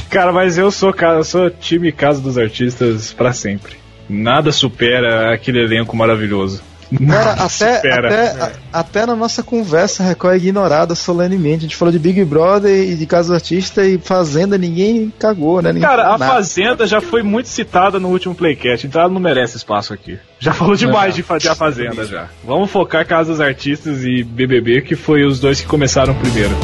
Cara, 0.10 0.32
mas 0.32 0.58
eu 0.58 0.72
sou, 0.72 0.94
eu 0.98 1.24
sou 1.24 1.50
time 1.50 1.92
Casa 1.92 2.22
dos 2.22 2.38
Artistas 2.38 3.12
pra 3.14 3.34
sempre. 3.34 3.78
Nada 4.10 4.52
supera 4.52 5.34
aquele 5.34 5.64
elenco 5.64 5.96
maravilhoso. 5.96 6.62
Cara, 7.08 7.32
até, 7.34 7.76
supera. 7.76 8.08
até, 8.08 8.42
a- 8.42 8.52
até 8.80 9.06
na 9.06 9.16
nossa 9.16 9.42
conversa, 9.44 10.04
a 10.04 10.08
Record 10.08 10.34
é 10.34 10.38
ignorada 10.38 10.96
solenemente. 10.96 11.58
A 11.60 11.62
gente 11.62 11.76
falou 11.76 11.92
de 11.92 12.00
Big 12.00 12.24
Brother 12.26 12.72
e 12.90 12.96
de 12.96 13.06
Casa 13.06 13.34
Artista 13.34 13.86
e 13.86 13.98
Fazenda, 13.98 14.58
ninguém 14.58 15.12
cagou, 15.20 15.62
né? 15.62 15.74
Ninguém 15.74 15.88
Cara, 15.90 16.08
a 16.08 16.18
nada. 16.18 16.26
Fazenda 16.34 16.86
já 16.88 17.00
foi 17.02 17.24
muito 17.24 17.48
citada 17.50 18.00
no 18.00 18.10
último 18.10 18.36
Playcast, 18.36 18.86
então 18.88 19.02
ela 19.02 19.10
não 19.12 19.20
merece 19.20 19.58
espaço 19.58 19.94
aqui. 19.94 20.18
Já 20.40 20.54
falou 20.54 20.76
demais 20.76 21.16
de 21.16 21.24
fazer 21.24 21.50
a 21.50 21.56
Fazenda 21.56 22.06
já. 22.06 22.28
Vamos 22.44 22.70
focar 22.70 23.06
Casa 23.08 23.32
dos 23.32 23.42
Artistas 23.42 24.04
e 24.04 24.24
BBB, 24.24 24.82
que 24.82 24.96
foi 24.96 25.24
os 25.26 25.40
dois 25.40 25.62
que 25.62 25.68
começaram 25.68 26.14
primeiro. 26.14 26.56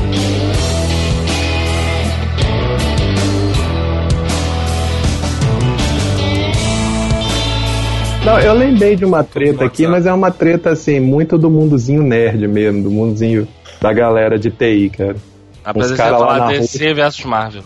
Não, 8.29 8.39
eu 8.39 8.53
lembrei 8.53 8.95
de 8.95 9.05
uma 9.05 9.23
treta 9.23 9.65
aqui, 9.65 9.87
mas 9.87 10.05
é 10.05 10.13
uma 10.13 10.29
treta 10.29 10.69
assim, 10.69 10.99
muito 10.99 11.37
do 11.37 11.49
mundozinho 11.49 12.03
nerd 12.03 12.47
mesmo, 12.47 12.83
do 12.83 12.91
mundozinho 12.91 13.47
da 13.81 13.91
galera 13.91 14.37
de 14.37 14.51
TI, 14.51 14.91
cara. 14.95 15.15
Apesar 15.63 15.95
de 15.95 15.97
falar 15.97 16.47
DC 16.49 16.93
versus 16.93 17.25
Marvel. 17.25 17.63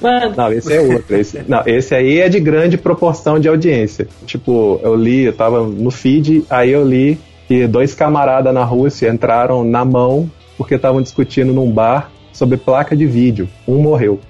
Mano, 0.00 0.34
Não, 0.36 0.52
esse 0.52 0.72
é 0.72 0.80
outro. 0.80 1.16
Esse, 1.16 1.44
não, 1.46 1.62
esse 1.66 1.94
aí 1.94 2.20
é 2.20 2.28
de 2.28 2.40
grande 2.40 2.78
proporção 2.78 3.38
de 3.38 3.48
audiência. 3.48 4.08
Tipo, 4.26 4.80
eu 4.82 4.94
li, 4.96 5.24
eu 5.24 5.32
tava 5.32 5.62
no 5.62 5.90
feed, 5.90 6.44
aí 6.48 6.70
eu 6.70 6.84
li 6.84 7.18
que 7.46 7.66
dois 7.66 7.94
camaradas 7.94 8.52
na 8.52 8.64
Rússia 8.64 9.10
entraram 9.10 9.62
na 9.62 9.84
mão 9.84 10.30
porque 10.56 10.74
estavam 10.74 11.02
discutindo 11.02 11.52
num 11.52 11.70
bar 11.70 12.10
sobre 12.32 12.56
placa 12.56 12.96
de 12.96 13.06
vídeo. 13.06 13.48
Um 13.68 13.78
morreu. 13.78 14.20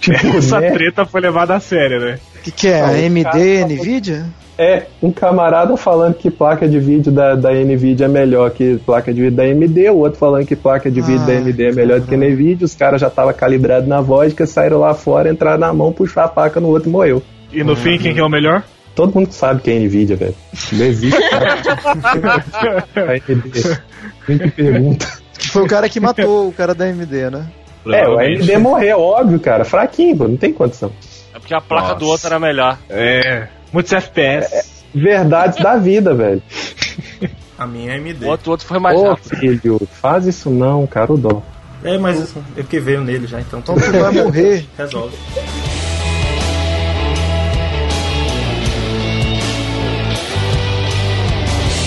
Tipo, 0.00 0.36
Essa 0.36 0.58
né? 0.58 0.72
treta 0.72 1.04
foi 1.04 1.20
levada 1.20 1.54
a 1.54 1.60
sério, 1.60 2.00
né? 2.00 2.18
O 2.42 2.44
que, 2.44 2.50
que 2.50 2.66
é? 2.68 2.80
Não, 2.80 2.88
A 2.88 2.90
o 2.90 2.94
AMD, 2.94 3.22
cara- 3.22 3.66
Nvidia? 3.66 4.26
É, 4.58 4.82
um 5.00 5.12
camarada 5.12 5.76
falando 5.76 6.14
que 6.14 6.28
placa 6.30 6.68
de 6.68 6.78
vídeo 6.78 7.10
da, 7.12 7.34
da 7.36 7.52
NVIDIA 7.52 8.04
é 8.06 8.08
melhor 8.08 8.50
que 8.50 8.76
placa 8.84 9.12
de 9.14 9.20
vídeo 9.22 9.36
da 9.36 9.44
AMD, 9.44 9.88
o 9.90 9.96
outro 9.98 10.18
falando 10.18 10.44
que 10.44 10.54
placa 10.56 10.90
de 10.90 11.00
vídeo 11.00 11.22
Ah, 11.22 11.26
da 11.26 11.32
AMD 11.34 11.64
é 11.64 11.72
melhor 11.72 12.00
do 12.00 12.06
que 12.06 12.14
a 12.14 12.18
NVIDIA, 12.18 12.64
os 12.66 12.74
caras 12.74 13.00
já 13.00 13.06
estavam 13.06 13.32
calibrados 13.32 13.88
na 13.88 14.00
vodka, 14.00 14.44
saíram 14.44 14.78
lá 14.80 14.92
fora, 14.92 15.30
entraram 15.30 15.58
na 15.58 15.72
mão, 15.72 15.92
puxaram 15.92 16.26
a 16.28 16.30
placa 16.30 16.60
no 16.60 16.68
outro 16.68 16.88
e 16.88 16.92
morreu. 16.92 17.22
E 17.52 17.62
no 17.64 17.74
fim, 17.76 17.96
quem 17.96 18.12
que 18.12 18.20
é 18.20 18.24
o 18.24 18.28
melhor? 18.28 18.62
Todo 18.94 19.14
mundo 19.14 19.32
sabe 19.32 19.62
que 19.62 19.70
é 19.70 19.78
NVIDIA, 19.78 20.16
velho. 20.16 20.34
Não 20.72 20.84
existe. 20.84 21.18
a 21.34 23.12
AMD. 23.12 23.80
Quem 24.26 24.38
pergunta. 24.50 25.06
Que 25.38 25.48
foi 25.48 25.62
o 25.62 25.66
cara 25.66 25.88
que 25.88 25.98
matou 25.98 26.48
o 26.48 26.52
cara 26.52 26.74
da 26.74 26.84
AMD, 26.84 27.30
né? 27.30 27.46
É, 27.86 28.08
o 28.08 28.18
AMD 28.18 28.58
morreu, 28.58 29.00
óbvio, 29.00 29.40
cara. 29.40 29.64
Fraquinho, 29.64 30.16
pô, 30.16 30.28
não 30.28 30.36
tem 30.36 30.52
condição. 30.52 30.92
É 31.34 31.38
porque 31.38 31.54
a 31.54 31.60
placa 31.60 31.88
Nossa. 31.88 31.98
do 31.98 32.06
outro 32.06 32.26
era 32.26 32.38
melhor. 32.38 32.78
É. 32.88 33.48
Muitos 33.72 33.92
FPS. 33.92 34.84
Verdades 34.94 35.62
da 35.62 35.76
vida, 35.76 36.14
velho. 36.14 36.42
A 37.58 37.66
minha 37.66 37.92
é 37.92 37.96
AMD. 37.96 38.24
O 38.24 38.28
outro, 38.28 38.48
o 38.48 38.50
outro 38.52 38.66
foi 38.66 38.78
mais 38.78 38.98
Ô, 38.98 39.10
rápido. 39.10 39.36
filho, 39.38 39.80
faz 40.00 40.26
isso 40.26 40.50
não, 40.50 40.86
cara, 40.86 41.12
o 41.12 41.16
dó. 41.16 41.42
É, 41.84 41.96
mas 41.96 42.34
é 42.56 42.62
porque 42.62 42.80
veio 42.80 43.00
nele 43.02 43.26
já, 43.26 43.40
então. 43.40 43.60
Então 43.60 43.76
tu 43.76 43.80
vai 43.92 44.12
morrer. 44.12 44.66
Resolve. 44.76 45.16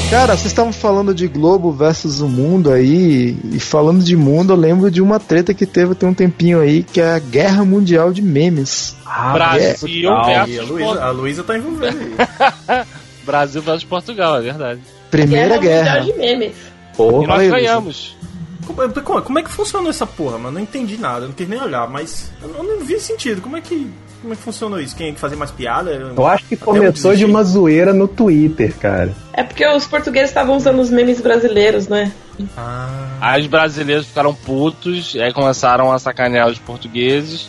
Cara, 0.10 0.34
vocês 0.38 0.48
estavam 0.48 0.72
falando 0.72 1.14
de 1.14 1.28
Globo 1.28 1.72
versus 1.72 2.22
o 2.22 2.28
mundo 2.30 2.72
aí, 2.72 3.36
e 3.52 3.60
falando 3.60 4.04
de 4.04 4.16
mundo, 4.16 4.54
eu 4.54 4.58
lembro 4.58 4.90
de 4.90 5.02
uma 5.02 5.20
treta 5.20 5.54
que 5.54 5.66
teve 5.66 5.94
tem 5.96 6.08
um 6.08 6.14
tempinho 6.14 6.62
aí, 6.62 6.84
que 6.84 7.02
é 7.02 7.16
a 7.16 7.20
Guerra 7.20 7.66
Mundial 7.66 8.14
de 8.14 8.22
Memes. 8.22 8.96
Brasil 9.34 9.88
E 9.90 10.08
a 10.08 10.24
versus 10.46 10.68
Portugal. 10.70 11.04
a 11.04 11.10
Luísa 11.10 11.44
tá 11.44 11.58
envolvida 11.58 11.90
aí. 11.90 12.86
Brasil 13.26 13.62
versus 13.62 13.84
Portugal, 13.84 14.38
é 14.38 14.42
verdade. 14.42 14.80
Primeira 15.12 15.58
guerra. 15.58 16.00
Mundial 16.02 16.14
de 16.16 16.20
memes. 16.20 16.54
E 16.94 16.96
Porra, 16.96 17.28
nós 17.28 17.40
Oi, 17.40 17.50
ganhamos. 17.50 18.16
É- 18.22 18.26
como- 18.66 19.22
como 19.22 19.40
é 19.40 19.44
que 19.44 19.50
funcionou 19.52 19.90
essa 19.90 20.06
porra, 20.06 20.38
mano? 20.38 20.52
Não 20.56 20.62
entendi 20.62 20.98
nada, 20.98 21.26
não 21.28 21.34
quis 21.34 21.48
nem 21.48 21.62
olhar, 21.62 21.88
mas 21.90 22.32
eu 22.42 22.50
não, 22.64 22.80
vi 22.86 23.00
sentido. 23.00 23.42
Como 23.42 23.56
é 23.58 23.62
que. 23.62 23.90
Como 24.22 24.34
é 24.34 24.36
que 24.36 24.42
funcionou 24.42 24.80
isso? 24.80 24.96
Quem 24.96 25.10
é 25.10 25.12
que 25.12 25.20
fazia 25.20 25.38
mais 25.38 25.52
piada? 25.52 25.92
eu 25.92 26.26
acho 26.26 26.46
que 26.46 26.56
Até 26.56 26.66
começou 26.66 27.16
de 27.16 27.24
uma 27.26 27.44
zoeira 27.44 27.94
no 27.94 28.08
Twitter, 28.08 28.74
cara. 28.78 29.14
É 29.34 29.44
porque 29.44 29.66
os 29.68 29.86
portugueses 29.86 30.30
estavam 30.30 30.58
usando 30.58 30.80
os 30.80 30.90
memes 30.90 31.22
brasileiros, 31.22 31.88
né? 31.88 32.12
Ah, 32.58 33.18
Aí 33.22 33.42
os 33.42 33.48
brasileiros 33.48 34.08
ficaram 34.08 34.34
putos, 34.34 35.14
e 35.14 35.22
aí 35.22 35.32
começaram 35.32 35.92
a 35.92 36.00
sacanear 36.00 36.50
os 36.50 36.58
portugueses. 36.58 37.48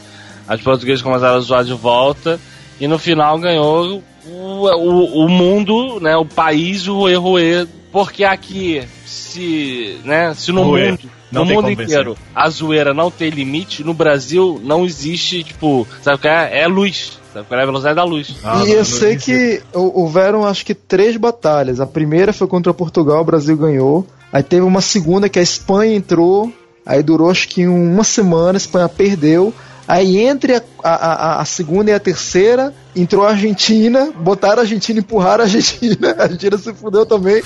Os 0.53 0.61
portugueses 0.61 1.03
começaram 1.03 1.37
a 1.37 1.41
zoar 1.41 1.65
de 1.65 1.73
volta. 1.73 2.39
E 2.79 2.87
no 2.87 2.99
final 2.99 3.39
ganhou 3.39 4.03
o, 4.27 4.67
o, 4.67 5.25
o 5.25 5.29
mundo, 5.31 5.99
né? 6.01 6.15
O 6.17 6.27
país, 6.27 6.87
o 6.87 7.09
Erroê. 7.09 7.67
Porque 7.97 8.25
aqui, 8.25 8.83
se, 9.07 9.97
né, 10.05 10.35
se 10.35 10.53
no 10.53 10.65
Ruê. 10.65 10.91
mundo. 10.91 11.01
Não 11.33 11.47
no 11.47 11.55
mundo 11.55 11.71
inteiro 11.71 12.15
a 12.35 12.51
zoeira 12.51 12.93
não 12.93 13.11
tem 13.11 13.31
limite, 13.31 13.83
no 13.83 13.95
Brasil 13.95 14.61
não 14.63 14.85
existe, 14.85 15.43
tipo, 15.43 15.89
sabe 16.03 16.17
o 16.17 16.19
que 16.21 16.29
é? 16.29 16.61
É 16.61 16.67
luz. 16.69 17.19
Sabe 17.33 17.47
qual 17.49 17.59
é 17.59 17.63
a 17.63 17.67
velocidade 17.67 17.97
da 17.97 18.05
luz? 18.05 18.35
Ah, 18.45 18.63
e 18.67 18.73
eu 18.73 18.85
sei 18.85 19.17
que 19.17 19.63
hou- 19.73 19.99
houveram 20.01 20.45
acho 20.45 20.63
que 20.67 20.75
três 20.75 21.17
batalhas. 21.17 21.81
A 21.81 21.87
primeira 21.87 22.35
foi 22.35 22.47
contra 22.47 22.75
Portugal, 22.75 23.23
o 23.23 23.25
Brasil 23.25 23.57
ganhou. 23.57 24.07
Aí 24.31 24.43
teve 24.43 24.61
uma 24.67 24.83
segunda 24.83 25.27
que 25.27 25.39
a 25.39 25.43
Espanha 25.43 25.97
entrou. 25.97 26.53
Aí 26.85 27.03
durou 27.03 27.31
acho 27.31 27.49
que 27.49 27.67
uma 27.67 28.05
semana, 28.05 28.57
a 28.57 28.57
Espanha 28.59 28.91
perdeu. 28.91 29.55
Aí 29.89 30.19
entre 30.19 30.57
a, 30.57 30.63
a, 30.83 30.95
a- 30.95 31.41
a 31.41 31.45
segunda 31.45 31.91
e 31.93 31.95
a 31.95 32.01
terceira, 32.01 32.75
entrou 32.95 33.25
a 33.25 33.31
Argentina, 33.31 34.13
botaram 34.19 34.59
a 34.59 34.63
Argentina, 34.63 34.99
empurraram 34.99 35.45
a 35.45 35.47
Argentina, 35.47 36.15
a 36.19 36.23
Argentina 36.25 36.59
se 36.59 36.73
fudeu 36.75 37.07
também. 37.07 37.41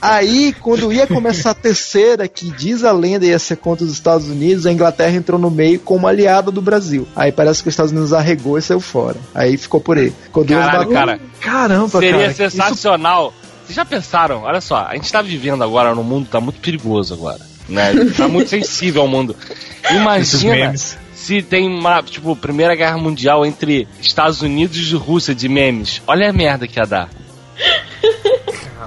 Aí, 0.00 0.54
quando 0.60 0.92
ia 0.92 1.06
começar 1.06 1.50
a 1.50 1.54
terceira, 1.54 2.28
que 2.28 2.50
diz 2.50 2.84
a 2.84 2.92
lenda 2.92 3.26
ia 3.26 3.38
ser 3.38 3.56
contra 3.56 3.84
os 3.84 3.92
Estados 3.92 4.28
Unidos, 4.28 4.66
a 4.66 4.72
Inglaterra 4.72 5.16
entrou 5.16 5.38
no 5.38 5.50
meio 5.50 5.80
como 5.80 6.06
aliada 6.06 6.50
do 6.50 6.62
Brasil. 6.62 7.06
Aí 7.14 7.32
parece 7.32 7.62
que 7.62 7.68
os 7.68 7.72
Estados 7.72 7.92
Unidos 7.92 8.12
arregou 8.12 8.56
e 8.58 8.62
saiu 8.62 8.80
fora. 8.80 9.16
Aí 9.34 9.56
ficou 9.56 9.80
por 9.80 9.98
aí. 9.98 10.12
Duas 10.32 10.46
Caralho, 10.46 10.88
batalhas. 10.88 10.92
cara. 10.92 11.20
Caramba, 11.40 11.98
Seria 11.98 12.32
cara. 12.32 12.34
sensacional. 12.34 13.34
Vocês 13.64 13.74
já 13.76 13.84
pensaram? 13.84 14.42
Olha 14.42 14.60
só, 14.60 14.86
a 14.88 14.94
gente 14.94 15.10
tá 15.10 15.20
vivendo 15.20 15.64
agora 15.64 15.94
num 15.94 16.04
mundo 16.04 16.26
que 16.26 16.30
tá 16.30 16.40
muito 16.40 16.60
perigoso 16.60 17.14
agora. 17.14 17.40
Né? 17.68 17.92
Tá 18.16 18.28
muito 18.28 18.48
sensível 18.48 19.02
ao 19.02 19.08
mundo. 19.08 19.34
Imagina 19.90 20.72
se 21.14 21.42
tem 21.42 21.68
uma, 21.68 22.00
tipo, 22.02 22.36
Primeira 22.36 22.76
Guerra 22.76 22.96
Mundial 22.96 23.44
entre 23.44 23.88
Estados 24.00 24.42
Unidos 24.42 24.76
e 24.76 24.94
Rússia 24.94 25.34
de 25.34 25.48
memes. 25.48 26.00
Olha 26.06 26.30
a 26.30 26.32
merda 26.32 26.68
que 26.68 26.78
ia 26.78 26.86
dar. 26.86 27.08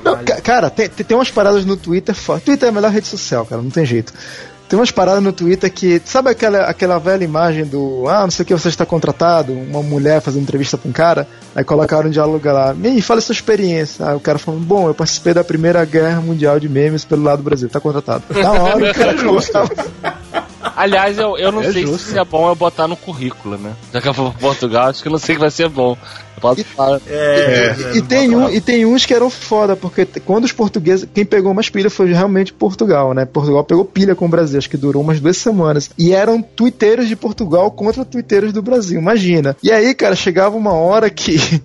Não, 0.04 0.24
ca- 0.24 0.42
cara, 0.42 0.70
tem, 0.70 0.88
tem 0.90 1.18
umas 1.18 1.32
paradas 1.32 1.66
no 1.66 1.76
Twitter. 1.78 2.16
Twitter 2.44 2.68
é 2.68 2.70
a 2.70 2.72
melhor 2.72 2.92
rede 2.92 3.08
social, 3.08 3.46
cara, 3.46 3.62
não 3.62 3.70
tem 3.70 3.86
jeito. 3.86 4.14
Tem 4.68 4.78
umas 4.78 4.92
paradas 4.92 5.24
no 5.24 5.34
Twitter 5.34 5.72
que. 5.74 6.00
Sabe 6.06 6.30
aquela, 6.30 6.60
aquela 6.66 7.00
velha 7.00 7.24
imagem 7.24 7.66
do. 7.66 8.08
Ah, 8.08 8.22
não 8.22 8.30
sei 8.30 8.44
o 8.44 8.46
que, 8.46 8.54
você 8.54 8.68
está 8.70 8.86
contratado? 8.86 9.52
Uma 9.52 9.82
mulher 9.82 10.22
fazendo 10.22 10.44
entrevista 10.44 10.78
pra 10.78 10.88
um 10.88 10.92
cara. 10.94 11.28
Aí 11.56 11.64
colocaram 11.64 12.08
um 12.08 12.12
diálogo 12.12 12.48
lá. 12.52 12.72
Me 12.76 13.02
fala 13.02 13.20
sua 13.20 13.34
experiência. 13.34 14.08
Aí 14.08 14.16
o 14.16 14.20
cara 14.20 14.38
falando: 14.38 14.62
Bom, 14.64 14.88
eu 14.88 14.94
participei 14.94 15.34
da 15.34 15.44
Primeira 15.44 15.84
Guerra 15.86 16.22
Mundial 16.22 16.60
de 16.60 16.70
Memes 16.70 17.04
pelo 17.04 17.24
lado 17.24 17.38
do 17.40 17.44
Brasil. 17.46 17.68
Tá 17.68 17.80
contratado. 17.80 18.24
Na 18.32 18.52
hora 18.52 18.92
o 18.92 18.94
cara 18.94 19.16
colocava. 19.16 19.70
Aliás, 20.76 21.18
eu, 21.18 21.38
eu 21.38 21.52
não 21.52 21.62
É 21.62 21.72
sei 21.72 21.86
justo. 21.86 22.10
se 22.12 22.18
é 22.20 22.24
bom 22.26 22.48
eu 22.50 22.56
botar 22.56 22.88
no 22.88 22.96
currículo, 22.96 23.58
né? 23.58 23.74
Já 23.94 24.02
que 24.02 24.08
eu 24.08 24.14
vou 24.14 24.32
pra 24.32 24.40
Portugal, 24.40 24.88
acho 24.90 25.02
que 25.02 25.08
eu 25.08 25.12
não 25.12 25.20
sei 25.20 25.36
que 25.36 25.42
vai 25.42 25.52
ser 25.52 25.70
bom. 25.70 25.98
Eu 26.36 26.42
posso 26.42 26.64
falar. 26.64 27.02
É, 27.08 27.76
E, 27.94 27.98
e 27.98 28.02
tem 28.02 28.36
um, 28.36 28.50
e 28.50 28.62
tem 28.62 28.86
uns 28.86 29.06
que 29.06 29.14
eram 29.14 29.30
foda, 29.30 29.76
porque 29.76 30.06
quando 30.26 30.46
os 30.46 30.52
portugueses. 30.52 31.08
Quem 31.14 31.26
pegou 31.26 31.54
mais 31.54 31.70
pilha 31.70 31.90
foi 31.90 32.12
realmente 32.14 32.54
Portugal, 32.54 33.14
né? 33.14 33.26
Portugal 33.26 33.64
pegou 33.64 33.84
pilha 33.86 34.16
com 34.16 34.26
o 34.26 34.30
Brasil, 34.30 34.58
acho 34.58 34.70
que 34.70 34.78
durou 34.78 35.02
umas 35.02 35.20
duas 35.20 35.38
semanas. 35.38 35.90
E 35.98 36.14
eram 36.14 36.42
tuiteiros 36.42 37.08
de 37.08 37.16
Portugal 37.16 37.70
contra 37.72 38.06
tuiteiros 38.06 38.54
do 38.54 38.62
Brasil, 38.62 39.00
imagina. 39.00 39.56
E 39.64 39.72
aí, 39.72 39.94
cara, 39.94 40.16
chegava 40.16 40.56
uma 40.58 40.74
hora 40.74 41.10
que. 41.10 41.38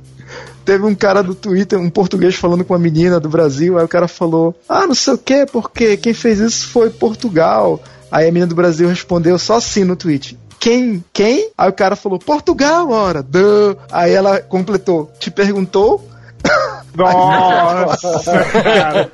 Teve 0.64 0.82
um 0.86 0.94
cara 0.94 1.22
do 1.22 1.34
Twitter, 1.34 1.78
um 1.78 1.90
português 1.90 2.34
falando 2.36 2.64
com 2.64 2.72
uma 2.72 2.78
menina 2.80 3.20
do 3.20 3.28
Brasil, 3.28 3.78
aí 3.78 3.84
o 3.84 3.88
cara 3.88 4.08
falou: 4.08 4.54
Ah, 4.66 4.86
não 4.86 4.94
sei 4.94 5.12
o 5.12 5.18
que, 5.18 5.44
porque 5.44 5.98
quem 5.98 6.14
fez 6.14 6.40
isso 6.40 6.68
foi 6.68 6.88
Portugal. 6.88 7.82
Aí 8.14 8.28
a 8.28 8.30
menina 8.30 8.46
do 8.46 8.54
Brasil 8.54 8.88
respondeu 8.88 9.36
só 9.40 9.56
assim 9.56 9.82
no 9.82 9.96
tweet. 9.96 10.38
Quem? 10.60 11.02
Quem? 11.12 11.50
Aí 11.58 11.68
o 11.68 11.72
cara 11.72 11.96
falou, 11.96 12.16
Portugal, 12.16 12.88
ora. 12.88 13.20
Duh. 13.24 13.76
Aí 13.90 14.12
ela 14.12 14.38
completou, 14.38 15.10
te 15.18 15.32
perguntou? 15.32 16.08
Nossa, 16.94 18.44
cara. 18.62 19.10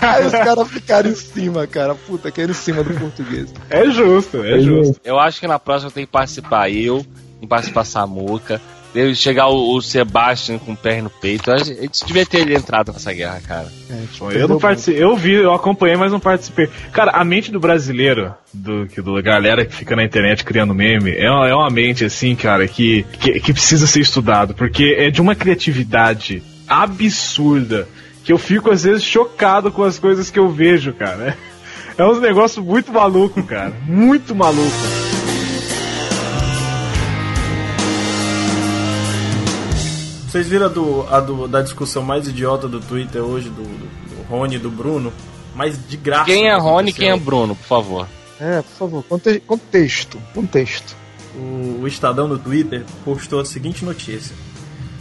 Aí 0.00 0.24
os 0.24 0.32
caras 0.32 0.68
ficaram 0.68 1.10
em 1.10 1.14
cima, 1.14 1.66
cara. 1.66 1.94
Puta, 1.94 2.32
caíram 2.32 2.52
em 2.52 2.54
cima 2.54 2.82
do 2.82 2.98
português. 2.98 3.52
É 3.68 3.84
justo, 3.90 4.42
é 4.42 4.58
justo. 4.58 4.98
Eu 5.04 5.18
acho 5.18 5.38
que 5.38 5.46
na 5.46 5.58
próxima 5.58 5.90
tem 5.90 6.06
que 6.06 6.12
participar 6.12 6.70
eu, 6.70 7.04
tem 7.04 7.40
que 7.42 7.46
participar 7.46 7.84
Samuca. 7.84 8.58
Deve 8.92 9.14
chegar 9.14 9.48
o, 9.48 9.76
o 9.76 9.80
Sebastian 9.80 10.58
com 10.58 10.72
o 10.72 10.76
pé 10.76 11.00
no 11.00 11.10
peito. 11.10 11.50
A 11.50 11.58
gente, 11.58 12.04
devia 12.06 12.26
ter 12.26 12.50
entrado 12.50 12.92
nessa 12.92 13.12
guerra, 13.12 13.40
cara. 13.46 13.68
É, 13.88 14.04
tipo, 14.12 14.30
Eu 14.32 14.48
não 14.48 14.58
participei, 14.58 15.02
eu 15.02 15.16
vi, 15.16 15.34
eu 15.34 15.54
acompanhei, 15.54 15.96
mas 15.96 16.10
não 16.10 16.20
participei. 16.20 16.68
Cara, 16.92 17.12
a 17.12 17.24
mente 17.24 17.52
do 17.52 17.60
brasileiro, 17.60 18.34
do 18.52 18.86
que 18.86 19.00
do 19.00 19.20
galera 19.22 19.64
que 19.64 19.74
fica 19.74 19.94
na 19.94 20.02
internet 20.02 20.44
criando 20.44 20.74
meme, 20.74 21.12
é 21.12 21.30
uma, 21.30 21.48
é 21.48 21.54
uma 21.54 21.70
mente 21.70 22.04
assim, 22.04 22.34
cara, 22.34 22.66
que, 22.66 23.04
que, 23.20 23.40
que 23.40 23.52
precisa 23.52 23.86
ser 23.86 24.00
estudado, 24.00 24.54
porque 24.54 24.96
é 24.98 25.10
de 25.10 25.20
uma 25.20 25.34
criatividade 25.34 26.42
absurda 26.66 27.88
que 28.24 28.32
eu 28.32 28.38
fico 28.38 28.70
às 28.70 28.82
vezes 28.82 29.02
chocado 29.02 29.70
com 29.70 29.82
as 29.82 29.98
coisas 29.98 30.30
que 30.30 30.38
eu 30.38 30.48
vejo, 30.48 30.92
cara. 30.92 31.36
É 31.98 32.04
uns 32.04 32.18
negócios 32.18 32.64
muito 32.64 32.90
maluco, 32.90 33.42
cara, 33.42 33.74
muito 33.86 34.34
maluco. 34.34 35.09
Vocês 40.30 40.46
viram 40.46 40.66
a, 40.66 40.68
do, 40.68 41.06
a 41.10 41.20
do- 41.20 41.48
da 41.48 41.60
discussão 41.62 42.02
mais 42.02 42.28
idiota 42.28 42.68
do 42.68 42.78
Twitter 42.80 43.20
hoje, 43.22 43.48
do, 43.48 43.62
do, 43.62 44.16
do 44.16 44.22
Rony 44.28 44.56
e 44.56 44.58
do 44.58 44.70
Bruno? 44.70 45.12
Mas 45.54 45.76
de 45.88 45.96
graça. 45.96 46.26
Quem 46.26 46.48
é 46.48 46.56
Rony 46.56 46.90
e 46.90 46.92
quem 46.92 47.10
é 47.10 47.16
Bruno, 47.16 47.56
por 47.56 47.66
favor? 47.66 48.06
É, 48.40 48.62
por 48.62 48.70
favor, 48.78 49.02
conte- 49.08 49.40
contexto. 49.40 50.18
Contexto. 50.32 50.94
O, 51.34 51.80
o 51.82 51.88
Estadão 51.88 52.28
no 52.28 52.38
Twitter 52.38 52.84
postou 53.04 53.40
a 53.40 53.44
seguinte 53.44 53.84
notícia: 53.84 54.34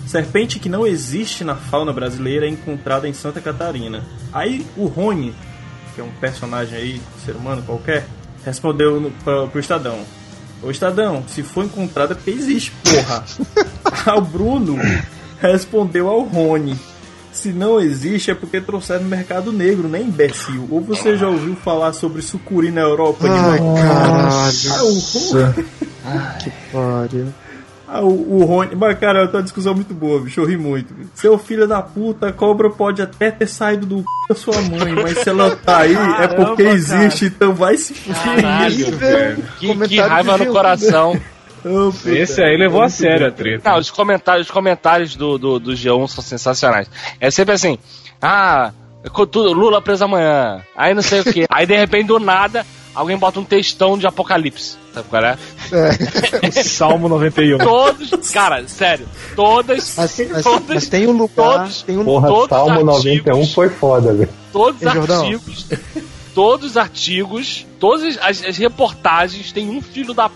Serpente 0.08 0.58
que 0.60 0.68
não 0.68 0.86
existe 0.88 1.44
na 1.44 1.56
fauna 1.56 1.94
brasileira 1.94 2.48
é 2.48 2.50
encontrada 2.50 3.08
em 3.08 3.14
Santa 3.14 3.40
Catarina. 3.40 4.04
Aí 4.34 4.66
o 4.76 4.88
Rony, 4.88 5.34
que 5.94 6.02
é 6.02 6.04
um 6.04 6.10
personagem 6.20 6.76
aí, 6.78 7.02
ser 7.24 7.36
humano 7.36 7.62
qualquer, 7.62 8.08
respondeu 8.44 9.00
no, 9.00 9.12
pra, 9.12 9.46
pro 9.46 9.60
Estadão: 9.60 10.00
Ô 10.64 10.72
Estadão, 10.72 11.24
se 11.28 11.44
for 11.44 11.64
encontrada 11.66 12.14
é 12.14 12.16
porque 12.16 12.32
existe, 12.32 12.72
porra. 12.84 13.24
Aí 14.08 14.14
o 14.18 14.22
Bruno 14.22 14.76
respondeu 15.42 16.08
ao 16.08 16.22
Rony. 16.22 16.76
Se 17.32 17.50
não 17.54 17.80
existe 17.80 18.32
é 18.32 18.36
porque 18.36 18.60
trouxeram 18.60 19.04
no 19.04 19.10
mercado 19.10 19.52
negro, 19.54 19.88
né, 19.88 20.02
imbecil? 20.02 20.68
Ou 20.72 20.82
você 20.82 21.16
já 21.16 21.28
ouviu 21.28 21.56
falar 21.56 21.94
sobre 21.94 22.22
sucuri 22.22 22.72
na 22.72 22.82
Europa? 22.82 23.28
Ai, 23.30 23.60
caralho. 23.60 24.72
Ah, 24.72 24.84
o 24.84 25.00
Rony- 25.00 25.66
Que 26.44 26.52
pariu. 26.72 27.28
Ah, 27.88 28.02
o, 28.02 28.38
o 28.42 28.46
Rony. 28.46 28.76
Mas, 28.76 29.00
cara, 29.00 29.24
é 29.24 29.28
uma 29.28 29.44
discussão 29.44 29.74
muito 29.74 29.94
boa, 29.94 30.20
bicho. 30.22 30.40
Eu 30.42 30.46
ri 30.46 30.58
muito. 30.58 30.94
Seu 31.16 31.38
filho 31.38 31.68
da 31.68 31.82
puta, 31.82 32.28
a 32.28 32.32
cobra 32.32 32.70
pode 32.70 33.02
até 33.02 33.32
ter 33.32 33.48
saído 33.48 33.86
do 33.86 33.98
c 34.00 34.04
da 34.30 34.36
sua 34.36 34.62
mãe, 34.62 34.94
mas 34.94 35.18
se 35.20 35.30
ela 35.30 35.56
tá 35.56 35.80
aí 35.80 35.96
é 35.96 36.28
porque 36.28 36.64
Caramba, 36.64 36.76
existe, 36.78 37.26
então 37.26 37.54
vai 37.54 37.78
se 37.78 37.94
fuder. 37.94 38.24
Caralho, 38.24 38.98
velho. 38.98 39.44
Que, 39.60 39.88
que 39.88 40.00
raiva 40.02 40.38
no 40.38 40.46
coração. 40.52 41.20
Puta. 41.62 42.10
Esse 42.12 42.42
aí 42.42 42.58
levou 42.58 42.82
a 42.82 42.90
sério 42.90 43.28
a 43.28 43.32
treta. 43.32 43.70
Não, 43.70 43.78
os 43.80 43.90
comentários, 43.92 44.48
os 44.48 44.52
comentários 44.52 45.16
do, 45.16 45.38
do, 45.38 45.60
do 45.60 45.72
G1 45.74 46.08
são 46.08 46.24
sensacionais. 46.24 46.90
É 47.20 47.30
sempre 47.32 47.54
assim, 47.56 47.78
ah, 48.22 48.72
Lula 49.36 49.82
preso 49.82 50.04
amanhã, 50.06 50.62
aí 50.76 50.94
não 50.94 51.02
sei 51.02 51.22
o 51.22 51.24
que. 51.24 51.46
Aí 51.52 51.66
de 51.66 51.76
repente, 51.76 52.08
do 52.08 52.20
nada, 52.20 52.66
alguém 52.94 53.18
bota 53.18 53.40
um 53.40 53.44
textão 53.46 53.98
de 53.98 54.06
apocalipse. 54.08 54.78
Sabe 54.94 55.08
qual 55.08 55.24
é? 55.24 55.38
Salmo 56.64 57.08
91. 57.08 57.58
Todos, 57.60 58.10
cara, 58.32 58.68
sério, 58.68 59.08
todas, 59.36 59.96
Mas, 59.98 60.20
mas- 60.32 60.44
todas, 60.44 60.64
mas 60.68 60.88
tem 60.90 61.08
um 61.08 61.12
lugar. 61.12 61.60
todos, 61.60 61.82
Tem 61.84 61.98
um, 61.98 62.04
Porra, 62.06 62.28
Todos 62.28 62.50
Salmo 62.50 62.72
artigos. 62.92 63.26
91 63.26 63.46
foi 63.54 63.70
foda, 63.70 64.14
velho. 64.14 64.30
todos 64.52 64.82
os 64.82 64.88
artigos, 64.88 65.68
todos 66.34 66.72
os 66.72 66.78
artigos, 66.78 67.66
todas 67.80 68.18
as, 68.22 68.44
as 68.44 68.58
reportagens, 68.58 69.52
tem 69.52 69.70
um 69.70 69.82
filho 69.82 70.14
da 70.14 70.30
p 70.30 70.36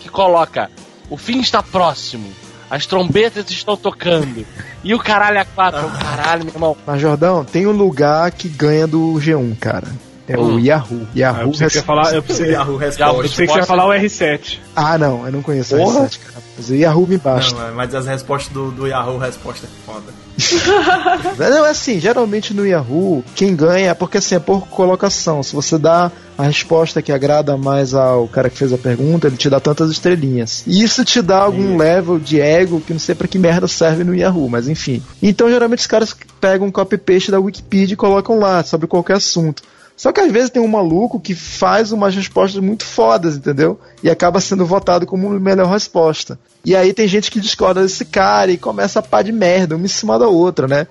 que 0.00 0.08
coloca 0.08 0.70
o 1.10 1.16
fim 1.16 1.40
está 1.40 1.62
próximo. 1.62 2.28
As 2.70 2.86
trombetas 2.86 3.48
estão 3.50 3.76
tocando. 3.76 4.44
E 4.82 4.94
o 4.94 4.98
caralho 4.98 5.38
é 5.38 5.44
quatro. 5.44 5.86
Caralho, 6.00 6.44
meu 6.44 6.54
irmão. 6.54 6.76
mas, 6.86 7.00
Jordão, 7.00 7.44
tem 7.44 7.66
um 7.66 7.72
lugar 7.72 8.30
que 8.32 8.48
ganha 8.48 8.86
do 8.86 9.14
G1, 9.20 9.56
cara. 9.58 9.86
É 10.26 10.36
o 10.38 10.42
Hum. 10.54 10.58
Yahoo. 10.58 11.02
Ah, 11.02 11.08
eu 11.14 11.18
Yahoo 11.20 11.50
pensei 11.50 11.66
que 11.66 11.72
você 11.74 11.78
ia 11.78 11.84
falar, 11.84 12.14
eu 12.14 12.22
pensei, 12.22 12.50
Yahoo 12.52 12.72
eu 12.72 12.78
responde. 12.78 13.22
pensei 13.28 13.46
que 13.46 13.52
você 13.52 13.58
ia 13.58 13.66
falar 13.66 13.86
o 13.86 13.90
R7. 13.90 14.58
Ah, 14.74 14.96
não, 14.96 15.26
eu 15.26 15.32
não 15.32 15.42
conheço 15.42 15.76
Porra. 15.76 16.00
a 16.00 16.08
R7, 16.08 16.18
cara. 16.20 16.42
Mas 16.56 16.70
o 16.70 16.74
Yahoo 16.74 17.06
me 17.06 17.18
basta. 17.18 17.54
Não, 17.68 17.74
mas 17.74 17.94
as 17.94 18.06
respostas 18.06 18.52
do, 18.52 18.70
do 18.70 18.86
Yahoo 18.86 19.18
resposta 19.18 19.66
é 19.66 19.70
foda. 19.84 20.12
Não, 21.38 21.66
é 21.66 21.70
assim, 21.70 22.00
geralmente 22.00 22.52
no 22.52 22.66
Yahoo, 22.66 23.24
quem 23.34 23.54
ganha 23.54 23.90
é 23.90 23.94
porque 23.94 24.18
assim, 24.18 24.34
é 24.34 24.40
por 24.40 24.66
colocação. 24.68 25.42
Se 25.42 25.54
você 25.54 25.78
dá 25.78 26.10
a 26.36 26.42
resposta 26.44 27.00
que 27.00 27.12
agrada 27.12 27.56
mais 27.56 27.94
ao 27.94 28.26
cara 28.26 28.50
que 28.50 28.58
fez 28.58 28.72
a 28.72 28.78
pergunta, 28.78 29.28
ele 29.28 29.36
te 29.36 29.48
dá 29.48 29.60
tantas 29.60 29.90
estrelinhas. 29.90 30.64
E 30.66 30.82
isso 30.82 31.04
te 31.04 31.22
dá 31.22 31.38
algum 31.38 31.76
level 31.76 32.18
de 32.18 32.40
ego 32.40 32.80
que 32.80 32.92
não 32.92 33.00
sei 33.00 33.14
pra 33.14 33.28
que 33.28 33.38
merda 33.38 33.68
serve 33.68 34.02
no 34.02 34.14
Yahoo, 34.14 34.48
mas 34.48 34.68
enfim. 34.68 35.02
Então, 35.22 35.48
geralmente 35.48 35.80
os 35.80 35.86
caras 35.86 36.14
pegam 36.40 36.66
um 36.66 36.72
copy-paste 36.72 37.30
da 37.30 37.38
Wikipedia 37.38 37.94
e 37.94 37.96
colocam 37.96 38.38
lá, 38.38 38.62
sobre 38.64 38.86
qualquer 38.86 39.16
assunto. 39.16 39.62
Só 39.96 40.12
que 40.12 40.20
às 40.20 40.30
vezes 40.32 40.50
tem 40.50 40.60
um 40.60 40.66
maluco 40.68 41.20
que 41.20 41.34
faz 41.34 41.92
umas 41.92 42.14
respostas 42.14 42.60
muito 42.62 42.84
fodas, 42.84 43.36
entendeu? 43.36 43.78
E 44.02 44.10
acaba 44.10 44.40
sendo 44.40 44.66
votado 44.66 45.06
como 45.06 45.28
a 45.32 45.38
melhor 45.40 45.68
resposta. 45.70 46.38
E 46.64 46.74
aí 46.74 46.92
tem 46.92 47.06
gente 47.06 47.30
que 47.30 47.38
discorda 47.40 47.80
desse 47.82 48.04
cara 48.04 48.50
e 48.50 48.56
começa 48.58 48.98
a 48.98 49.02
pá 49.02 49.22
de 49.22 49.30
merda, 49.30 49.76
uma 49.76 49.84
em 49.84 49.88
cima 49.88 50.18
da 50.18 50.26
outra, 50.26 50.66
né? 50.66 50.86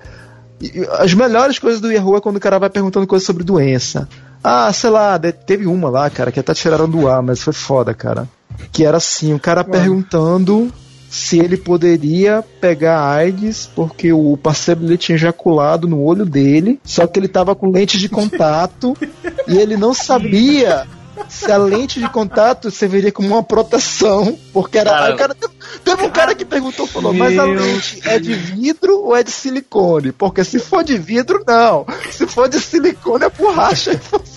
E- 0.62 0.88
As 1.00 1.14
melhores 1.14 1.60
coisas 1.60 1.82
do 1.82 1.92
Yahoo 1.92 2.16
é 2.16 2.22
quando 2.22 2.38
o 2.38 2.40
cara 2.40 2.58
vai 2.60 2.70
perguntando 2.70 3.06
coisas 3.06 3.26
sobre 3.26 3.44
doença. 3.44 4.08
Ah, 4.42 4.72
sei 4.72 4.90
lá, 4.90 5.20
teve 5.20 5.66
uma 5.68 5.90
lá, 5.90 6.10
cara, 6.10 6.32
que 6.32 6.40
até 6.40 6.54
tiraram 6.54 6.90
do 6.90 7.08
ar, 7.08 7.22
mas 7.22 7.42
foi 7.42 7.54
foda, 7.54 7.94
cara. 7.94 8.28
Que 8.72 8.86
era 8.86 8.98
assim, 8.98 9.34
o 9.34 9.40
cara 9.40 9.64
perguntando 9.64 10.72
se 11.14 11.38
ele 11.38 11.56
poderia 11.56 12.44
pegar 12.60 13.00
AIDS 13.08 13.70
porque 13.76 14.12
o 14.12 14.36
parceiro 14.36 14.82
dele 14.82 14.98
tinha 14.98 15.16
ejaculado 15.16 15.88
no 15.88 16.02
olho 16.02 16.26
dele, 16.26 16.80
só 16.84 17.06
que 17.06 17.20
ele 17.20 17.28
tava 17.28 17.54
com 17.54 17.70
lente 17.70 18.00
de 18.00 18.10
contato 18.10 18.98
e 19.48 19.56
ele 19.56 19.78
não 19.78 19.94
sabia 19.94 20.88
se 21.30 21.52
a 21.52 21.58
lente 21.58 22.00
de 22.00 22.10
contato 22.10 22.70
serviria 22.72 23.12
como 23.12 23.30
uma 23.30 23.44
proteção, 23.44 24.38
porque 24.52 24.78
era. 24.78 24.92
Cara. 24.92 25.16
cara, 25.16 25.36
teve 25.84 26.04
um 26.04 26.10
cara 26.10 26.36
que 26.36 26.46
perguntou, 26.46 26.88
falou, 26.88 27.14
mas 27.14 27.38
a 27.38 27.44
lente 27.46 28.02
é 28.06 28.20
de 28.20 28.34
vidro 28.34 29.00
ou 29.04 29.16
é 29.16 29.24
de 29.24 29.32
silicone? 29.32 30.12
Porque 30.12 30.44
se 30.44 30.60
for 30.60 30.84
de 30.84 30.98
vidro, 30.98 31.44
não. 31.48 31.86
Se 32.12 32.28
for 32.28 32.48
de 32.48 32.60
silicone, 32.60 33.26
é 33.26 33.30
borracha 33.30 33.94
e 33.94 33.98
funciona. 33.98 34.34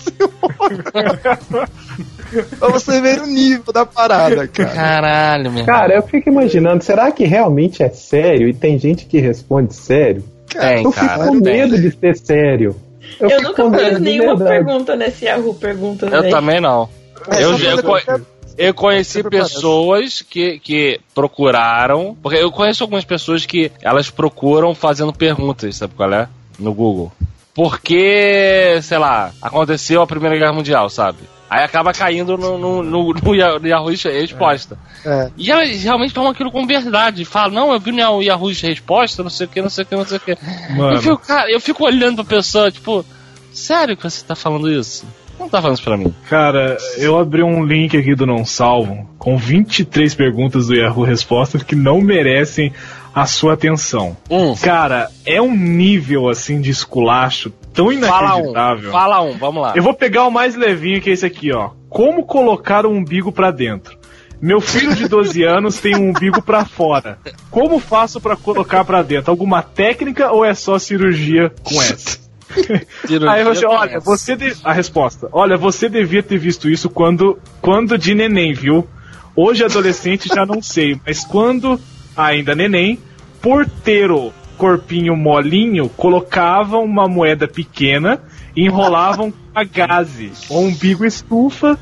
pra 2.59 2.69
você 2.69 3.01
ver 3.01 3.21
o 3.21 3.27
nível 3.27 3.71
da 3.71 3.85
parada, 3.85 4.47
cara. 4.47 4.69
Caralho, 4.69 5.51
meu. 5.51 5.65
Cara, 5.65 5.95
eu 5.95 6.03
fico 6.03 6.29
imaginando, 6.29 6.83
será 6.83 7.11
que 7.11 7.25
realmente 7.25 7.83
é 7.83 7.89
sério 7.89 8.47
e 8.47 8.53
tem 8.53 8.77
gente 8.77 9.05
que 9.05 9.19
responde 9.19 9.73
sério? 9.73 10.23
Tem, 10.47 10.83
eu 10.83 10.91
fico 10.91 11.05
cara. 11.05 11.27
com 11.27 11.41
tem. 11.41 11.53
medo 11.53 11.79
de 11.79 11.91
ser 11.91 12.17
sério. 12.17 12.75
Eu, 13.19 13.29
fico 13.29 13.63
nunca 13.63 13.79
fiz 13.79 13.99
nenhuma 13.99 14.35
verdade. 14.35 14.65
pergunta 14.65 14.95
nesse 14.95 15.25
Yahoo 15.25 15.53
Perguntas 15.55 16.11
Eu 16.11 16.21
aí. 16.21 16.29
também 16.29 16.59
não. 16.61 16.89
É, 17.31 17.43
Eu, 17.43 17.57
eu, 17.57 17.83
qualquer- 17.83 18.21
Eu 18.57 18.73
conheci 18.73 19.23
pessoas 19.23 20.21
que, 20.21 20.59
que 20.59 20.99
procuraram. 21.13 22.15
Porque 22.21 22.37
eu 22.37 22.51
conheço 22.51 22.83
algumas 22.83 23.05
pessoas 23.05 23.45
que 23.45 23.71
elas 23.81 24.09
procuram 24.09 24.73
fazendo 24.75 25.13
perguntas, 25.13 25.75
sabe 25.75 25.93
qual 25.95 26.11
é? 26.13 26.27
No 26.59 26.73
Google. 26.73 27.11
Porque, 27.53 28.79
sei 28.81 28.97
lá, 28.97 29.31
aconteceu 29.41 30.01
a 30.01 30.07
Primeira 30.07 30.37
Guerra 30.37 30.53
Mundial, 30.53 30.89
sabe? 30.89 31.17
Aí 31.49 31.63
acaba 31.63 31.93
caindo 31.93 32.37
no, 32.37 32.57
no, 32.57 32.83
no, 32.83 33.13
no 33.13 33.35
Yahoo 33.35 33.89
Resposta. 33.89 34.77
É. 35.05 35.31
E 35.37 35.49
elas 35.49 35.81
realmente 35.81 36.13
tomam 36.13 36.31
aquilo 36.31 36.51
como 36.51 36.67
verdade. 36.67 37.23
Fala, 37.23 37.53
não, 37.53 37.71
eu 37.71 37.79
vi 37.79 37.91
no 37.91 38.21
Yahoo 38.21 38.51
Resposta, 38.51 39.23
não 39.23 39.29
sei 39.29 39.45
o 39.45 39.49
que, 39.49 39.61
não 39.61 39.69
sei 39.69 39.83
o 39.83 39.87
que, 39.87 39.95
não 39.95 40.05
sei 40.05 40.17
o 40.17 40.19
que. 40.19 40.31
Eu 40.31 41.01
fico, 41.01 41.17
cara, 41.19 41.49
eu 41.49 41.61
fico 41.61 41.85
olhando 41.85 42.25
pra 42.25 42.37
pessoa, 42.37 42.69
tipo, 42.69 43.05
sério 43.53 43.95
que 43.95 44.03
você 44.03 44.25
tá 44.25 44.35
falando 44.35 44.69
isso? 44.69 45.05
Não 45.39 45.47
tá 45.47 45.61
falando 45.61 45.75
isso 45.75 45.85
pra 45.85 45.97
mim. 45.97 46.13
Cara, 46.29 46.77
eu 46.97 47.17
abri 47.17 47.43
um 47.43 47.63
link 47.63 47.95
aqui 47.95 48.15
do 48.15 48.25
Não 48.25 48.43
Salvo 48.43 49.07
com 49.17 49.37
23 49.37 50.13
perguntas 50.15 50.67
do 50.67 50.75
Yahoo 50.75 51.03
Respostas 51.03 51.63
que 51.63 51.75
não 51.75 52.01
merecem 52.01 52.73
a 53.13 53.25
sua 53.25 53.53
atenção. 53.53 54.17
Hum. 54.29 54.55
Cara, 54.55 55.09
é 55.25 55.41
um 55.41 55.55
nível 55.55 56.29
assim 56.29 56.59
de 56.59 56.71
esculacho 56.71 57.51
tão 57.77 57.91
inacreditável. 57.91 58.91
Fala 58.91 59.21
um, 59.21 59.21
fala 59.21 59.21
um, 59.21 59.37
vamos 59.37 59.61
lá. 59.61 59.73
Eu 59.75 59.83
vou 59.83 59.93
pegar 59.93 60.25
o 60.25 60.31
mais 60.31 60.55
levinho 60.55 60.99
que 60.99 61.11
é 61.11 61.13
esse 61.13 61.25
aqui, 61.25 61.53
ó. 61.53 61.69
Como 61.87 62.25
colocar 62.25 62.85
o 62.85 62.89
umbigo 62.89 63.31
para 63.31 63.51
dentro? 63.51 63.95
Meu 64.41 64.59
filho 64.59 64.95
de 64.95 65.07
12 65.07 65.43
anos 65.45 65.79
tem 65.79 65.95
um 65.95 66.09
umbigo 66.09 66.41
para 66.41 66.65
fora. 66.65 67.19
Como 67.51 67.79
faço 67.79 68.19
para 68.19 68.35
colocar 68.35 68.83
para 68.83 69.03
dentro? 69.03 69.29
Alguma 69.29 69.61
técnica 69.61 70.31
ou 70.31 70.43
é 70.43 70.55
só 70.55 70.79
cirurgia 70.79 71.51
com 71.63 71.81
essa? 71.81 72.17
Aí 73.29 73.43
você, 73.43 73.65
olha, 73.65 73.99
você 73.99 74.35
de... 74.35 74.55
a 74.63 74.73
resposta. 74.73 75.29
Olha, 75.31 75.55
você 75.55 75.87
devia 75.87 76.23
ter 76.23 76.39
visto 76.39 76.69
isso 76.69 76.89
quando 76.89 77.37
quando 77.61 77.97
de 77.97 78.15
neném, 78.15 78.53
viu? 78.53 78.87
Hoje 79.35 79.63
adolescente 79.63 80.27
já 80.27 80.45
não 80.45 80.63
sei, 80.63 80.99
mas 81.05 81.23
quando 81.23 81.79
ainda 82.15 82.55
neném, 82.55 82.97
porteiro 83.39 84.33
corpinho 84.57 85.15
molinho, 85.15 85.87
colocavam 85.89 86.83
uma 86.83 87.07
moeda 87.07 87.47
pequena 87.47 88.19
e 88.55 88.65
enrolavam 88.65 89.31
a 89.53 89.63
gaze. 89.63 90.31
O 90.49 90.59
umbigo 90.59 91.05
estufa 91.05 91.77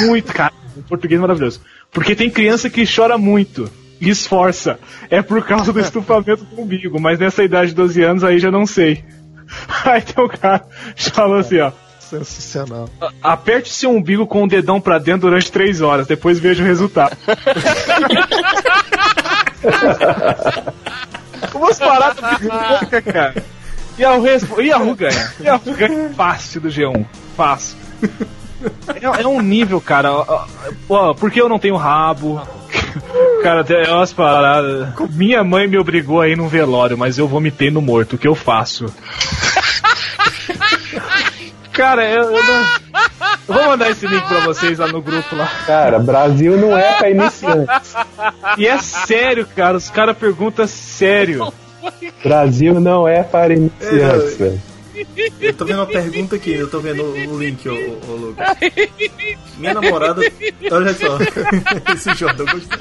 muito, 0.00 0.32
cara. 0.32 0.52
Em 0.76 0.82
português 0.82 1.20
maravilhoso. 1.20 1.60
Porque 1.90 2.14
tem 2.14 2.30
criança 2.30 2.70
que 2.70 2.84
chora 2.86 3.18
muito 3.18 3.70
e 4.00 4.08
esforça. 4.08 4.78
É 5.10 5.22
por 5.22 5.44
causa 5.44 5.72
do 5.72 5.80
estufamento 5.80 6.44
do 6.44 6.60
umbigo, 6.60 7.00
mas 7.00 7.18
nessa 7.18 7.42
idade 7.42 7.70
de 7.70 7.76
12 7.76 8.02
anos 8.02 8.24
aí 8.24 8.38
já 8.38 8.50
não 8.50 8.66
sei. 8.66 9.04
Aí 9.86 10.02
tem 10.02 10.22
um 10.22 10.28
cara 10.28 10.62
falou 10.96 11.38
assim, 11.38 11.58
ó. 11.58 11.72
Sensacional. 11.98 12.88
Aperte 13.22 13.70
seu 13.70 13.90
umbigo 13.90 14.26
com 14.26 14.44
o 14.44 14.46
dedão 14.46 14.78
pra 14.78 14.98
dentro 14.98 15.22
durante 15.22 15.50
3 15.50 15.80
horas, 15.80 16.06
depois 16.06 16.38
veja 16.38 16.62
o 16.62 16.66
resultado. 16.66 17.16
Umas 21.58 21.78
paradas 21.78 22.40
boca, 22.40 23.02
cara. 23.02 23.44
Yahoo, 23.98 24.60
Yahoo 24.60 24.94
ganha. 24.94 25.32
Yahoo 25.40 25.74
ganha 25.76 26.10
fácil 26.10 26.60
do 26.60 26.68
G1. 26.68 27.04
Fácil. 27.36 27.76
É, 28.94 29.22
é 29.22 29.26
um 29.26 29.40
nível, 29.40 29.80
cara. 29.80 30.10
Porque 31.18 31.40
eu 31.40 31.48
não 31.48 31.58
tenho 31.58 31.76
rabo? 31.76 32.40
Cara, 33.42 33.64
é 33.68 33.92
umas 33.92 34.12
paradas. 34.12 34.88
Minha 35.10 35.44
mãe 35.44 35.66
me 35.66 35.78
obrigou 35.78 36.20
a 36.20 36.28
ir 36.28 36.36
num 36.36 36.48
velório, 36.48 36.98
mas 36.98 37.18
eu 37.18 37.28
vomitei 37.28 37.70
no 37.70 37.80
morto. 37.80 38.14
O 38.14 38.18
que 38.18 38.26
eu 38.26 38.34
faço? 38.34 38.92
Cara, 41.72 42.04
eu, 42.08 42.24
eu 42.24 42.44
não. 42.44 42.66
Eu 43.48 43.54
vou 43.54 43.64
mandar 43.64 43.90
esse 43.90 44.06
link 44.06 44.26
pra 44.28 44.40
vocês 44.40 44.78
lá 44.78 44.88
no 44.88 45.00
grupo 45.00 45.34
lá. 45.34 45.46
Cara, 45.66 45.98
Brasil 45.98 46.56
não 46.58 46.76
é 46.76 46.98
pra 46.98 47.10
iniciantes. 47.10 47.94
E 48.58 48.66
é 48.66 48.78
sério, 48.78 49.46
cara. 49.46 49.78
Os 49.78 49.88
caras 49.88 50.16
perguntam 50.18 50.66
sério. 50.66 51.50
Brasil 52.22 52.78
não 52.78 53.08
é 53.08 53.22
para 53.22 53.54
iniciantes, 53.54 54.36
velho. 54.36 54.60
Eu 55.40 55.54
tô 55.54 55.64
vendo 55.64 55.78
uma 55.78 55.86
pergunta 55.86 56.36
aqui, 56.36 56.52
eu 56.52 56.68
tô 56.68 56.80
vendo 56.80 57.04
o 57.04 57.38
link, 57.38 57.66
ô, 57.68 57.72
ô, 57.72 58.16
Lucas. 58.16 58.48
Minha 59.56 59.74
namorada. 59.74 60.20
Olha 60.70 60.92
só. 60.92 61.18
Esse 61.94 62.14
Jordan 62.14 62.44
eu 62.44 62.52
gostei. 62.52 62.78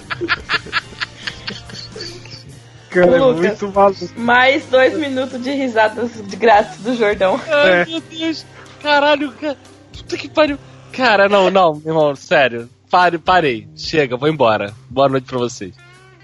Cara, 2.89 3.15
é 3.15 3.19
muito 3.19 3.67
maluco. 3.71 4.09
Mais 4.17 4.65
dois 4.65 4.97
minutos 4.97 5.41
de 5.41 5.51
risadas 5.51 6.11
de 6.21 6.35
graça 6.35 6.81
do 6.81 6.95
Jordão. 6.95 7.39
Ai, 7.47 7.81
é. 7.81 7.85
meu 7.85 8.01
Deus. 8.01 8.45
Caralho, 8.81 9.31
cara. 9.33 9.57
Puta 9.97 10.17
que 10.17 10.29
pariu. 10.29 10.57
Cara, 10.91 11.27
não, 11.27 11.49
não, 11.49 11.75
meu 11.75 11.93
irmão, 11.93 12.15
sério. 12.15 12.69
Pare, 12.89 13.17
parei. 13.17 13.67
Chega, 13.75 14.15
vou 14.15 14.29
embora. 14.29 14.73
Boa 14.89 15.09
noite 15.09 15.25
pra 15.25 15.37
vocês. 15.37 15.75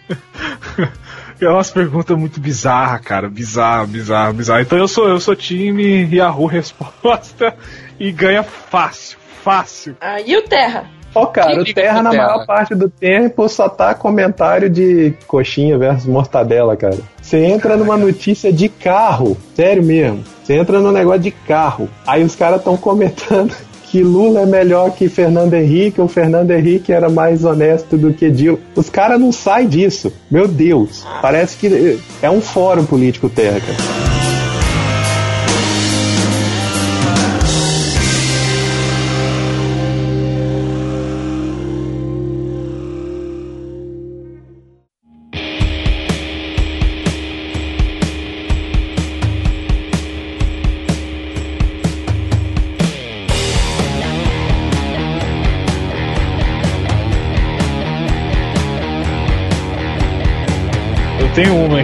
É 1.41 1.49
umas 1.49 1.71
perguntas 1.71 2.17
muito 2.17 2.39
bizarras, 2.39 3.01
cara. 3.01 3.29
Bizarro, 3.29 3.87
bizarro, 3.87 4.33
bizarro. 4.33 4.61
Então 4.61 4.77
eu 4.77 4.87
sou, 4.87 5.09
eu 5.09 5.19
sou 5.19 5.35
time 5.35 6.07
Yahoo 6.15 6.45
Resposta 6.45 7.57
e 7.99 8.13
ganha 8.13 8.43
fácil, 8.43 9.17
fácil. 9.43 9.97
Ah, 9.99 10.21
e 10.21 10.37
o 10.37 10.43
Terra? 10.43 10.89
Ó, 11.15 11.23
oh, 11.23 11.27
cara, 11.27 11.61
o 11.61 11.65
Terra, 11.65 12.01
na 12.01 12.09
terra? 12.09 12.27
maior 12.27 12.45
parte 12.45 12.73
do 12.73 12.89
tempo, 12.89 13.47
só 13.47 13.69
tá 13.69 13.93
comentário 13.93 14.69
de 14.69 15.13
coxinha 15.27 15.77
versus 15.77 16.07
mortadela, 16.07 16.75
cara. 16.75 16.97
Você 17.21 17.37
entra 17.45 17.77
numa 17.77 17.97
notícia 17.97 18.51
de 18.51 18.67
carro, 18.67 19.37
sério 19.55 19.83
mesmo. 19.83 20.23
Você 20.43 20.55
entra 20.55 20.79
num 20.79 20.91
negócio 20.91 21.21
de 21.21 21.31
carro. 21.31 21.87
Aí 22.05 22.23
os 22.23 22.35
caras 22.35 22.59
estão 22.59 22.75
comentando 22.75 23.55
que 23.85 24.01
Lula 24.01 24.41
é 24.41 24.45
melhor 24.45 24.91
que 24.91 25.07
Fernando 25.07 25.53
Henrique, 25.53 26.01
ou 26.01 26.07
Fernando 26.07 26.49
Henrique 26.51 26.91
era 26.91 27.09
mais 27.09 27.45
honesto 27.45 27.95
do 27.95 28.11
que 28.11 28.31
Dilma. 28.31 28.59
Os 28.75 28.89
caras 28.89 29.19
não 29.19 29.31
saem 29.31 29.67
disso. 29.67 30.11
Meu 30.31 30.47
Deus. 30.47 31.05
Parece 31.21 31.57
que 31.57 31.99
é 32.21 32.29
um 32.29 32.41
fórum 32.41 32.85
político 32.85 33.29
terra, 33.29 33.59
cara. 33.59 34.02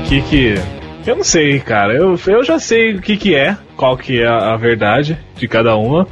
Aqui 0.10 0.22
que. 0.24 0.55
Eu 1.05 1.16
não 1.16 1.24
sei, 1.24 1.60
cara. 1.60 1.93
Eu, 1.93 2.20
eu 2.28 2.43
já 2.43 2.57
sei 2.57 2.95
o 2.95 3.01
que, 3.01 3.16
que 3.16 3.36
é, 3.36 3.55
qual 3.78 3.95
que 3.95 4.22
é 4.22 4.28
a, 4.28 4.53
a 4.53 4.57
verdade 4.57 5.18
de 5.36 5.47
cada 5.47 5.76
uma. 5.76 6.07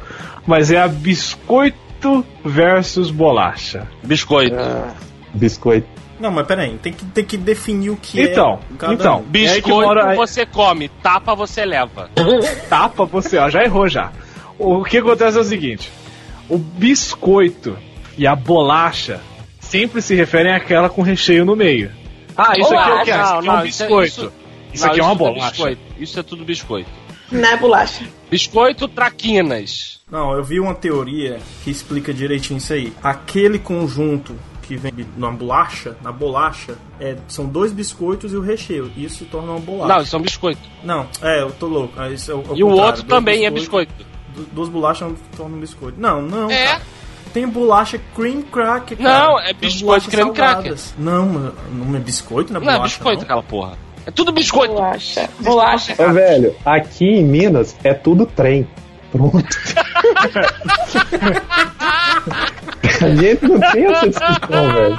Mas 0.46 0.70
é 0.70 0.80
a 0.80 0.88
biscoito 0.88 2.24
versus 2.44 3.10
bolacha. 3.10 3.86
Biscoito. 4.02 4.56
Ah, 4.56 4.94
biscoito. 5.34 5.86
Não, 6.18 6.30
mas 6.30 6.46
peraí, 6.46 6.76
tem 6.78 6.92
que, 6.92 7.04
tem 7.04 7.24
que 7.24 7.36
definir 7.36 7.90
o 7.90 7.96
que 7.96 8.20
então, 8.20 8.58
é. 8.72 8.76
Cada 8.76 8.94
então, 8.94 9.22
biscoito 9.22 9.68
mora... 9.68 10.14
você 10.16 10.44
come, 10.46 10.88
tapa 10.88 11.34
você 11.34 11.64
leva. 11.64 12.10
tapa 12.68 13.04
você, 13.04 13.36
ó, 13.38 13.48
já 13.48 13.62
errou 13.62 13.88
já. 13.88 14.10
O 14.58 14.82
que 14.84 14.98
acontece 14.98 15.38
é 15.38 15.40
o 15.40 15.44
seguinte: 15.44 15.90
o 16.48 16.56
biscoito 16.56 17.76
e 18.16 18.26
a 18.26 18.34
bolacha 18.34 19.20
sempre 19.60 20.00
se 20.00 20.14
referem 20.14 20.54
àquela 20.54 20.88
com 20.88 21.02
recheio 21.02 21.44
no 21.44 21.54
meio. 21.54 21.90
Ah, 22.38 22.56
isso 22.56 22.72
aqui 22.72 22.90
é 22.90 22.94
o 22.94 23.04
que? 23.04 23.10
Não, 23.10 23.20
isso 23.26 23.34
aqui 23.34 23.48
é 23.48 23.52
um 23.52 23.62
biscoito. 23.62 24.08
Isso, 24.08 24.32
isso 24.72 24.86
aqui 24.86 25.00
é 25.00 25.02
uma 25.02 25.12
é 25.12 25.16
bolacha. 25.16 25.78
Isso 25.98 26.20
é 26.20 26.22
tudo 26.22 26.44
biscoito. 26.44 26.88
Não 27.32 27.48
é 27.48 27.56
bolacha. 27.56 28.04
Biscoito 28.30 28.86
traquinas. 28.86 30.00
Não, 30.08 30.32
eu 30.32 30.44
vi 30.44 30.60
uma 30.60 30.74
teoria 30.74 31.40
que 31.64 31.70
explica 31.70 32.14
direitinho 32.14 32.58
isso 32.58 32.72
aí. 32.72 32.92
Aquele 33.02 33.58
conjunto 33.58 34.38
que 34.62 34.76
vem 34.76 34.92
na 35.16 35.30
bolacha, 35.30 35.96
na 36.00 36.12
bolacha, 36.12 36.78
é, 37.00 37.16
são 37.26 37.46
dois 37.46 37.72
biscoitos 37.72 38.32
e 38.32 38.36
o 38.36 38.40
recheio. 38.40 38.92
Isso 38.96 39.24
torna 39.24 39.52
uma 39.52 39.60
bolacha. 39.60 39.94
Não, 39.94 40.02
isso 40.02 40.14
é 40.14 40.18
um 40.18 40.22
biscoito. 40.22 40.60
Não, 40.84 41.08
é, 41.20 41.42
eu 41.42 41.50
tô 41.50 41.66
louco. 41.66 41.94
Ah, 41.96 42.08
isso 42.08 42.30
é 42.30 42.34
o, 42.34 42.44
e 42.54 42.62
o 42.62 42.68
outro 42.68 43.02
também 43.02 43.46
é 43.46 43.50
biscoito. 43.50 43.92
Duas 44.52 44.68
bolachas 44.68 45.12
tornam 45.36 45.56
um 45.56 45.60
biscoito. 45.60 46.00
Não, 46.00 46.22
não. 46.22 46.48
É. 46.48 46.66
Cara 46.66 46.97
tem 47.28 47.48
bolacha 47.48 48.00
cream 48.14 48.42
crack, 48.42 48.96
cara. 48.96 49.26
Não, 49.26 49.40
é 49.40 49.52
biscoito 49.52 50.10
cream 50.10 50.32
crack. 50.32 50.74
Não, 50.98 51.52
não 51.72 51.96
é 51.96 52.00
biscoito, 52.00 52.52
não 52.52 52.60
é 52.60 52.64
bolacha. 52.64 52.78
Não, 52.78 52.84
é 52.84 52.88
biscoito 52.88 53.16
não. 53.18 53.24
aquela 53.24 53.42
porra. 53.42 53.78
É 54.06 54.10
tudo 54.10 54.32
biscoito. 54.32 54.74
Bolacha. 54.74 55.28
Bolacha. 55.40 55.94
Ô, 55.98 56.12
velho, 56.12 56.56
aqui 56.64 57.04
em 57.04 57.24
Minas 57.24 57.76
é 57.84 57.92
tudo 57.92 58.24
trem. 58.24 58.66
Pronto. 59.12 59.44
A 63.00 63.14
gente 63.14 63.44
não 63.44 63.60
tem 63.60 63.86
essa 63.86 64.08
discussão, 64.08 64.72
velho. 64.72 64.96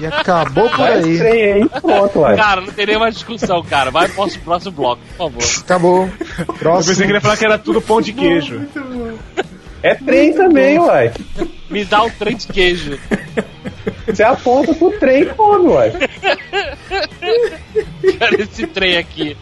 E 0.00 0.06
acabou 0.06 0.68
por 0.68 0.78
Vai 0.78 0.92
aí. 0.94 1.18
Trem 1.18 1.52
aí 1.52 1.68
pronto, 1.68 2.20
ué. 2.20 2.36
Cara, 2.36 2.60
não 2.60 2.72
tem 2.72 2.86
nem 2.86 2.98
mais 2.98 3.14
discussão, 3.14 3.62
cara. 3.62 3.90
Vai 3.90 4.06
pro 4.06 4.16
próximo, 4.16 4.44
próximo 4.44 4.72
bloco, 4.72 5.02
por 5.02 5.16
favor. 5.16 5.42
Acabou. 5.60 6.10
Próximo. 6.58 6.68
Eu 6.68 6.76
pensei 6.76 7.06
que 7.06 7.12
ele 7.12 7.18
ia 7.18 7.20
falar 7.20 7.36
que 7.36 7.44
era 7.44 7.58
tudo 7.58 7.80
pão 7.80 8.00
de 8.00 8.12
queijo. 8.12 8.66
É 9.82 9.94
trem 9.94 10.32
também, 10.34 10.78
uai. 10.78 11.12
Me 11.72 11.84
dá 11.84 12.02
um 12.04 12.10
trem 12.10 12.36
de 12.36 12.46
queijo. 12.46 12.98
Você 14.06 14.22
aponta 14.22 14.74
pro 14.74 14.90
trem 14.98 15.22
e 15.22 15.26
come, 15.26 15.68
ué. 15.70 15.92
Quero 18.18 18.42
esse 18.42 18.66
trem 18.66 18.98
aqui. 18.98 19.36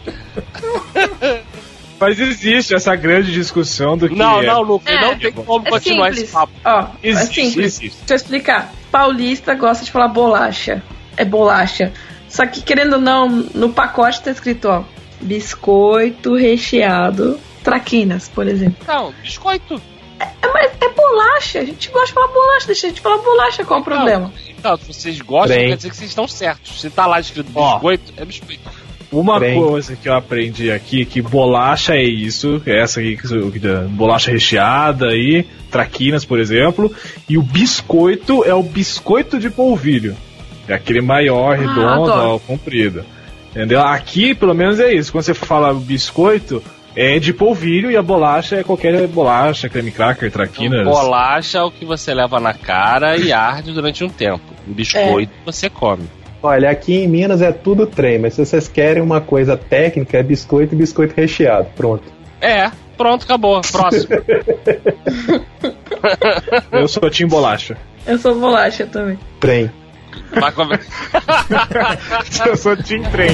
Mas 1.99 2.19
existe 2.19 2.73
essa 2.73 2.95
grande 2.95 3.31
discussão 3.31 3.95
do 3.97 4.09
que 4.09 4.15
Não, 4.15 4.41
é. 4.41 4.45
não, 4.47 4.61
Lucas, 4.61 4.91
É, 4.95 5.01
não 5.01 5.17
tem 5.19 5.31
como 5.31 5.67
É 5.67 5.69
continuar 5.69 6.09
esse 6.09 6.25
simples. 6.25 6.31
papo. 6.33 6.53
Ó, 6.65 6.79
é 7.03 7.07
Existe, 7.09 7.35
simples. 7.35 7.65
existe. 7.77 7.97
Deixa 7.99 8.13
eu 8.13 8.15
explicar. 8.15 8.73
Paulista 8.91 9.53
gosta 9.53 9.85
de 9.85 9.91
falar 9.91 10.07
bolacha. 10.07 10.81
É 11.15 11.23
bolacha. 11.23 11.93
Só 12.27 12.45
que, 12.47 12.61
querendo 12.61 12.93
ou 12.93 13.01
não, 13.01 13.27
no 13.29 13.71
pacote 13.71 14.21
tá 14.23 14.31
escrito, 14.31 14.67
ó, 14.69 14.83
biscoito 15.21 16.33
recheado, 16.35 17.39
traquinas, 17.63 18.27
por 18.29 18.47
exemplo. 18.47 18.77
Não, 18.87 19.11
biscoito. 19.21 19.79
É, 20.21 20.47
mas 20.53 20.71
é 20.79 20.89
bolacha. 20.89 21.59
A 21.59 21.65
gente 21.65 21.89
gosta 21.89 22.07
de 22.07 22.13
falar 22.13 22.27
bolacha. 22.27 22.67
Deixa 22.67 22.87
a 22.87 22.89
gente 22.89 23.01
falar 23.01 23.17
bolacha. 23.17 23.65
Qual 23.65 23.79
o 23.79 23.83
problema? 23.83 24.31
Então, 24.47 24.77
se 24.77 24.93
vocês 24.93 25.19
gostam, 25.21 25.55
Trem. 25.57 25.69
quer 25.69 25.75
dizer 25.77 25.89
que 25.89 25.95
vocês 25.95 26.09
estão 26.09 26.27
certos. 26.27 26.79
Se 26.79 26.89
tá 26.89 27.05
lá 27.05 27.19
escrito 27.19 27.49
Ó. 27.55 27.73
biscoito, 27.73 28.13
é 28.17 28.25
biscoito. 28.25 28.61
Uma 29.11 29.39
Trem. 29.39 29.59
coisa 29.61 29.95
que 29.95 30.07
eu 30.07 30.13
aprendi 30.13 30.71
aqui, 30.71 31.03
que 31.03 31.21
bolacha 31.21 31.95
é 31.95 32.03
isso, 32.03 32.61
é 32.65 32.79
essa 32.81 33.01
aqui, 33.01 33.17
bolacha 33.89 34.31
recheada 34.31 35.07
aí, 35.07 35.45
traquinas, 35.69 36.23
por 36.23 36.39
exemplo, 36.39 36.93
e 37.27 37.37
o 37.37 37.41
biscoito 37.41 38.45
é 38.45 38.53
o 38.53 38.63
biscoito 38.63 39.37
de 39.37 39.49
polvilho. 39.49 40.15
É 40.65 40.73
aquele 40.73 41.01
maior, 41.01 41.57
redondo, 41.57 42.09
adoro. 42.09 42.29
ó, 42.35 42.39
comprido. 42.39 43.03
Entendeu? 43.49 43.81
Aqui, 43.81 44.33
pelo 44.33 44.53
menos, 44.53 44.79
é 44.79 44.93
isso. 44.93 45.11
Quando 45.11 45.25
você 45.25 45.33
fala 45.33 45.73
biscoito, 45.73 46.63
é 46.95 47.19
de 47.19 47.33
polvilho 47.33 47.89
e 47.91 47.97
a 47.97 48.01
bolacha 48.01 48.57
é 48.57 48.63
qualquer 48.63 49.07
bolacha, 49.07 49.69
creme 49.69 49.91
cracker, 49.91 50.31
traquinas. 50.31 50.85
Bolacha 50.85 51.59
é 51.59 51.63
o 51.63 51.71
que 51.71 51.85
você 51.85 52.13
leva 52.13 52.39
na 52.39 52.53
cara 52.53 53.17
e 53.17 53.31
arde 53.33 53.71
durante 53.71 54.03
um 54.03 54.09
tempo. 54.09 54.43
O 54.67 54.73
biscoito 54.73 55.31
você 55.45 55.69
come. 55.69 56.07
Olha, 56.43 56.71
aqui 56.71 56.95
em 56.95 57.07
Minas 57.07 57.41
é 57.41 57.51
tudo 57.51 57.85
trem, 57.85 58.17
mas 58.17 58.33
se 58.33 58.43
vocês 58.43 58.67
querem 58.67 59.01
uma 59.01 59.21
coisa 59.21 59.55
técnica, 59.55 60.17
é 60.17 60.23
biscoito 60.23 60.73
e 60.73 60.77
biscoito 60.77 61.13
recheado. 61.15 61.67
Pronto. 61.75 62.03
É, 62.41 62.71
pronto, 62.97 63.23
acabou. 63.23 63.61
Próximo. 63.61 64.07
Eu 66.71 66.87
sou 66.87 67.07
Tim 67.11 67.27
Bolacha. 67.27 67.77
Eu 68.07 68.17
sou 68.17 68.33
bolacha 68.33 68.87
também. 68.87 69.19
Trem. 69.39 69.71
Vai 70.31 70.51
comer. 70.51 70.81
eu 72.47 72.57
sou 72.57 72.75
Tim 72.75 73.03
Trem. 73.03 73.31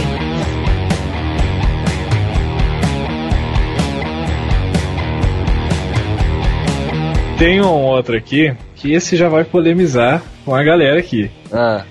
Tem 7.38 7.61
um 7.61 7.83
outro 7.85 8.17
aqui 8.17 8.53
que 8.75 8.93
esse 8.93 9.15
já 9.15 9.29
vai 9.29 9.43
polemizar 9.43 10.23
com 10.43 10.55
a 10.55 10.63
galera 10.63 10.99
aqui, 10.99 11.29
Ah, 11.51 11.83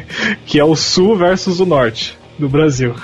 que 0.46 0.58
é 0.58 0.64
o 0.64 0.74
Sul 0.74 1.16
versus 1.16 1.60
o 1.60 1.66
Norte 1.66 2.16
do 2.38 2.48
Brasil. 2.48 2.94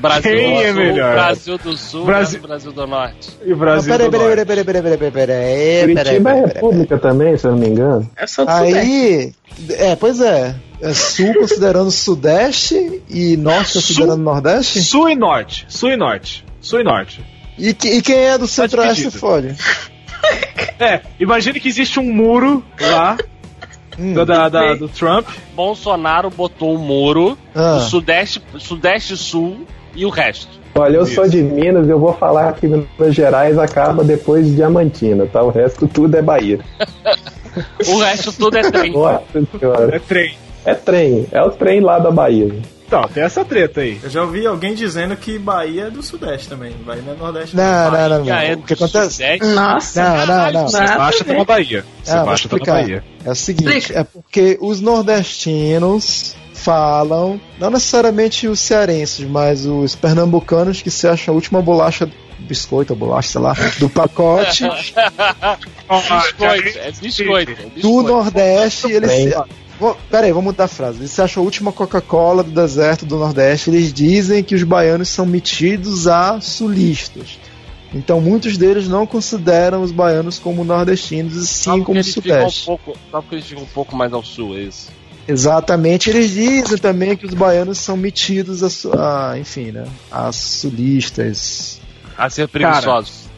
Brasil 0.00 0.22
Quem 0.32 0.54
do 0.54 0.60
é 0.60 0.66
Sul, 0.72 0.74
melhor? 0.76 1.14
Brasil 1.14 1.58
do 1.58 1.76
Sul, 1.76 2.04
Brasil- 2.04 2.40
Brasil, 2.40 2.70
Brasil 2.70 2.72
do 2.72 2.86
Norte. 2.86 3.30
E 3.44 3.52
o 3.52 3.56
Brasil 3.56 3.92
peraí, 3.92 4.06
do 4.06 4.10
peraí, 4.12 4.26
Norte. 4.28 4.46
peraí, 4.46 4.64
peraí, 4.64 4.82
peraí, 4.82 4.98
peraí, 4.98 5.10
peraí, 5.12 5.26
peraí, 5.26 5.80
Curitiba 5.80 6.30
é 6.30 6.34
peraí, 6.34 6.42
peraí. 6.42 6.54
república 6.54 6.98
também, 6.98 7.36
se 7.36 7.46
eu 7.46 7.50
não 7.52 7.58
me 7.58 7.66
engano. 7.68 8.10
Do 8.20 8.28
Sudeste. 8.28 8.78
Aí, 8.78 9.32
é, 9.70 9.96
pois 9.96 10.20
é. 10.20 10.54
É 10.82 10.94
sul 10.94 11.34
considerando 11.34 11.90
Sudeste 11.90 13.02
e 13.10 13.36
Norte 13.36 13.74
considerando 13.74 14.22
Nordeste? 14.22 14.80
Sul 14.80 15.10
e 15.10 15.16
Norte. 15.16 15.66
Sul 15.68 15.90
e 15.90 15.96
Norte. 15.96 16.44
Sul 16.60 16.80
e 16.80 16.84
Norte. 16.84 17.22
E, 17.58 17.74
que- 17.74 17.88
e 17.96 18.00
quem 18.00 18.16
é 18.16 18.38
do 18.38 18.46
Centro-Oeste 18.46 18.96
dividido. 19.02 19.18
fode? 19.20 19.54
É, 20.78 21.00
imagine 21.18 21.60
que 21.60 21.68
existe 21.68 21.98
um 22.00 22.12
muro 22.12 22.64
lá 22.80 23.16
Hum. 23.98 24.14
da, 24.14 24.48
da- 24.48 24.74
do 24.74 24.88
Trump. 24.88 25.26
Bolsonaro 25.54 26.30
botou 26.30 26.74
um 26.74 26.78
muro 26.78 27.36
Ah. 27.54 27.74
do 27.74 27.80
Sudeste, 27.82 28.40
Sudeste 28.58 29.16
Sul 29.16 29.66
e 29.94 30.06
o 30.06 30.08
resto. 30.08 30.48
Olha, 30.74 30.96
eu 30.96 31.02
Isso. 31.02 31.14
sou 31.16 31.28
de 31.28 31.42
Minas 31.42 31.86
e 31.86 31.90
eu 31.90 31.98
vou 31.98 32.14
falar 32.14 32.52
que 32.54 32.66
Minas 32.66 33.14
Gerais 33.14 33.58
acaba 33.58 34.02
depois 34.04 34.46
de 34.46 34.54
Diamantina, 34.54 35.26
tá? 35.26 35.42
O 35.42 35.50
resto 35.50 35.86
tudo 35.88 36.16
é 36.16 36.22
Bahia. 36.22 36.60
O 37.88 37.98
resto 37.98 38.32
tudo 38.32 38.56
é 38.56 38.62
trem. 38.62 38.92
Nossa 38.92 39.24
senhora. 39.58 39.96
É 39.96 39.98
trem. 39.98 40.34
É 40.64 40.72
trem, 40.74 41.26
é 41.32 41.42
o 41.42 41.50
trem 41.50 41.80
lá 41.80 41.98
da 41.98 42.10
Bahia. 42.10 42.48
Então, 42.90 43.04
tem 43.04 43.22
essa 43.22 43.44
treta 43.44 43.82
aí. 43.82 44.00
Eu 44.02 44.10
já 44.10 44.22
ouvi 44.22 44.44
alguém 44.44 44.74
dizendo 44.74 45.16
que 45.16 45.38
Bahia 45.38 45.84
é 45.84 45.90
do 45.90 46.02
Sudeste 46.02 46.48
também. 46.48 46.72
Bahia 46.84 47.00
não 47.02 47.12
é 47.12 47.16
Nordeste. 47.16 47.54
Não, 47.54 47.88
não, 47.88 48.08
não, 48.08 48.18
não. 48.18 48.24
Já 48.24 48.42
é 48.42 48.54
O 48.54 48.62
que 48.62 48.74
do 48.74 48.84
acontece? 48.84 49.12
Sudeste. 49.12 49.46
Nossa. 49.46 50.02
Não, 50.02 50.26
não, 50.26 50.52
não. 50.52 50.80
A 50.80 50.98
Baixa 50.98 51.24
tá 51.24 51.32
na 51.32 51.44
Bahia. 51.44 51.84
Ah, 52.08 52.24
vou 52.24 52.36
Sebastião 52.36 52.58
tá 52.58 52.66
na. 52.66 52.80
Bahia. 52.80 53.04
É 53.24 53.30
o 53.30 53.34
seguinte, 53.36 53.76
Explica. 53.78 54.00
é 54.00 54.02
porque 54.02 54.58
os 54.60 54.80
nordestinos 54.80 56.34
falam, 56.52 57.40
não 57.60 57.70
necessariamente 57.70 58.48
os 58.48 58.58
cearenses, 58.58 59.24
mas 59.24 59.66
os 59.66 59.94
pernambucanos 59.94 60.82
que 60.82 60.90
se 60.90 61.06
acham 61.06 61.32
a 61.32 61.36
última 61.36 61.62
bolacha 61.62 62.10
biscoito, 62.40 62.92
ou 62.92 62.98
bolacha, 62.98 63.28
sei 63.28 63.40
lá, 63.40 63.54
do 63.78 63.88
pacote 63.88 64.64
Biscoito, 65.88 66.78
é 66.78 66.90
biscoito. 66.90 67.52
É 67.52 67.54
do 67.54 67.70
biscoito. 67.70 68.08
Nordeste, 68.08 68.90
eles 68.90 69.32
Vou- 69.80 69.96
Pera 70.10 70.26
aí, 70.26 70.32
vamos 70.32 70.52
mudar 70.52 70.64
a 70.64 70.68
frase. 70.68 70.98
Eles 70.98 71.10
se 71.10 71.22
acham 71.22 71.42
a 71.42 71.44
última 71.44 71.72
Coca-Cola 71.72 72.44
do 72.44 72.50
deserto 72.50 73.06
do 73.06 73.16
Nordeste. 73.16 73.70
Eles 73.70 73.90
dizem 73.92 74.44
que 74.44 74.54
os 74.54 74.62
baianos 74.62 75.08
são 75.08 75.24
metidos 75.24 76.06
a 76.06 76.38
sulistas. 76.40 77.38
Então 77.92 78.20
muitos 78.20 78.56
deles 78.56 78.86
não 78.86 79.06
consideram 79.06 79.82
os 79.82 79.90
baianos 79.90 80.38
como 80.38 80.62
nordestinos 80.62 81.34
e 81.34 81.46
sim 81.46 81.82
como 81.82 82.04
sudeste. 82.04 82.62
Um 82.70 82.76
pouco, 82.76 82.98
só 83.10 83.20
porque 83.20 83.34
eles 83.36 83.46
ficam 83.46 83.64
um 83.64 83.66
pouco 83.66 83.96
mais 83.96 84.12
ao 84.12 84.22
sul, 84.22 84.54
é 84.56 84.60
isso. 84.60 84.90
Exatamente, 85.26 86.10
eles 86.10 86.30
dizem 86.30 86.76
também 86.78 87.16
que 87.16 87.24
os 87.26 87.34
baianos 87.34 87.78
são 87.78 87.96
metidos 87.96 88.84
a, 88.86 89.30
a 89.32 89.38
enfim, 89.38 89.70
né, 89.72 89.86
a 90.10 90.30
sulistas, 90.32 91.80
A 92.18 92.28
ser 92.28 92.48
preguiçosos. 92.48 93.29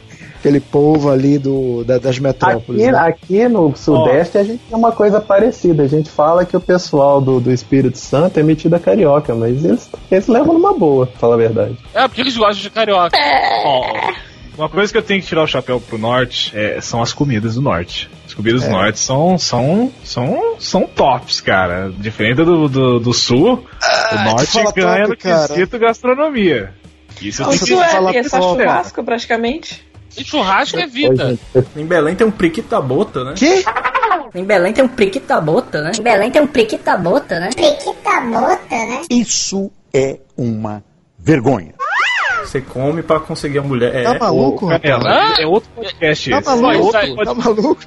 Aquele 0.43 0.59
povo 0.59 1.09
ali 1.09 1.37
do, 1.37 1.85
da- 1.85 1.97
das 1.97 2.19
metrópoles. 2.19 2.81
Aqui, 2.83 2.91
né? 2.91 2.97
aqui 2.99 3.47
no 3.47 3.73
Sudeste 3.75 4.37
a 4.37 4.43
gente 4.43 4.59
tem 4.67 4.77
uma 4.77 4.91
coisa 4.91 5.21
parecida. 5.21 5.83
A 5.83 5.87
gente 5.87 6.09
fala 6.09 6.43
que 6.45 6.55
o 6.57 6.59
pessoal 6.59 7.21
do, 7.21 7.39
do 7.39 7.49
Espírito 7.51 7.97
Santo 7.97 8.39
é 8.39 8.43
metido 8.43 8.75
a 8.75 8.79
carioca, 8.79 9.33
mas 9.33 9.63
eles, 9.63 9.89
eles 10.11 10.27
levam 10.27 10.53
numa 10.55 10.73
boa, 10.77 11.07
pra 11.07 11.17
falar 11.17 11.35
a 11.35 11.37
verdade. 11.37 11.77
É, 11.93 12.05
porque 12.07 12.19
eles 12.21 12.35
gostam 12.35 12.61
de 12.61 12.69
carioca. 12.69 13.17
Ó, 13.17 14.11
Uma 14.57 14.67
coisa 14.69 14.91
que 14.91 14.97
eu 14.97 15.01
tenho 15.01 15.21
que 15.21 15.27
tirar 15.27 15.43
o 15.43 15.47
chapéu 15.47 15.79
pro 15.79 15.97
norte 15.97 16.51
é, 16.55 16.79
são 16.81 17.01
as 17.01 17.13
comidas 17.13 17.55
do 17.55 17.61
norte. 17.61 18.09
As 18.27 18.33
comidas 18.33 18.63
É. 18.63 18.65
do 18.67 18.71
norte 18.71 18.99
são, 18.99 19.37
são, 19.37 19.91
são, 20.03 20.55
são 20.59 20.81
tops, 20.87 21.39
cara. 21.39 21.89
Diferente 21.97 22.35
do, 22.43 22.67
do, 22.67 22.99
do 22.99 23.13
sul, 23.13 23.53
o 23.53 24.09
tu 24.09 24.15
norte 24.25 24.45
fala 24.47 24.71
ganha 24.73 24.97
top, 25.05 25.09
no 25.09 25.17
cara. 25.17 25.47
quesito 25.47 25.79
gastronomia. 25.79 26.73
Isso 27.21 27.41
eu 27.41 27.47
O 27.47 27.49
tenho 27.51 27.61
que 27.61 27.67
Sul 27.67 27.77
Você 27.77 27.83
é, 27.85 27.89
fala 27.89 28.15
é 28.15 28.23
só 28.23 28.41
churrasco, 28.41 29.03
praticamente. 29.03 29.92
E 30.17 30.23
churrasco 30.23 30.77
é 30.79 30.87
vida. 30.87 31.37
Em 31.75 31.85
Belém 31.85 32.15
tem 32.15 32.25
um 32.27 32.31
priquita 32.31 32.81
bota, 32.81 33.23
né? 33.23 33.33
Que? 33.35 33.63
Em 34.35 34.43
Belém 34.43 34.73
tem 34.73 34.83
um 34.83 34.87
priquita 34.87 35.39
bota, 35.41 35.81
né? 35.81 35.91
Em 35.97 36.01
Belém 36.01 36.31
tem 36.31 36.41
um 36.41 36.47
priquita 36.47 36.97
bota, 36.97 37.39
né? 37.39 37.49
Isso 39.09 39.71
é 39.93 40.19
uma 40.37 40.83
vergonha. 41.17 41.73
Você 42.41 42.59
come 42.59 43.01
pra 43.01 43.19
conseguir 43.21 43.59
a 43.59 43.61
mulher. 43.61 43.95
É, 43.95 44.03
Tá 44.03 44.19
maluco, 44.19 44.69
Hã? 44.69 44.79
é 45.39 45.47
outro 45.47 45.69
podcast 45.75 46.29
Tá 46.41 46.55
maluco? 46.57 46.97
aí. 46.97 47.15
Tá 47.15 47.33
maluco? 47.33 47.77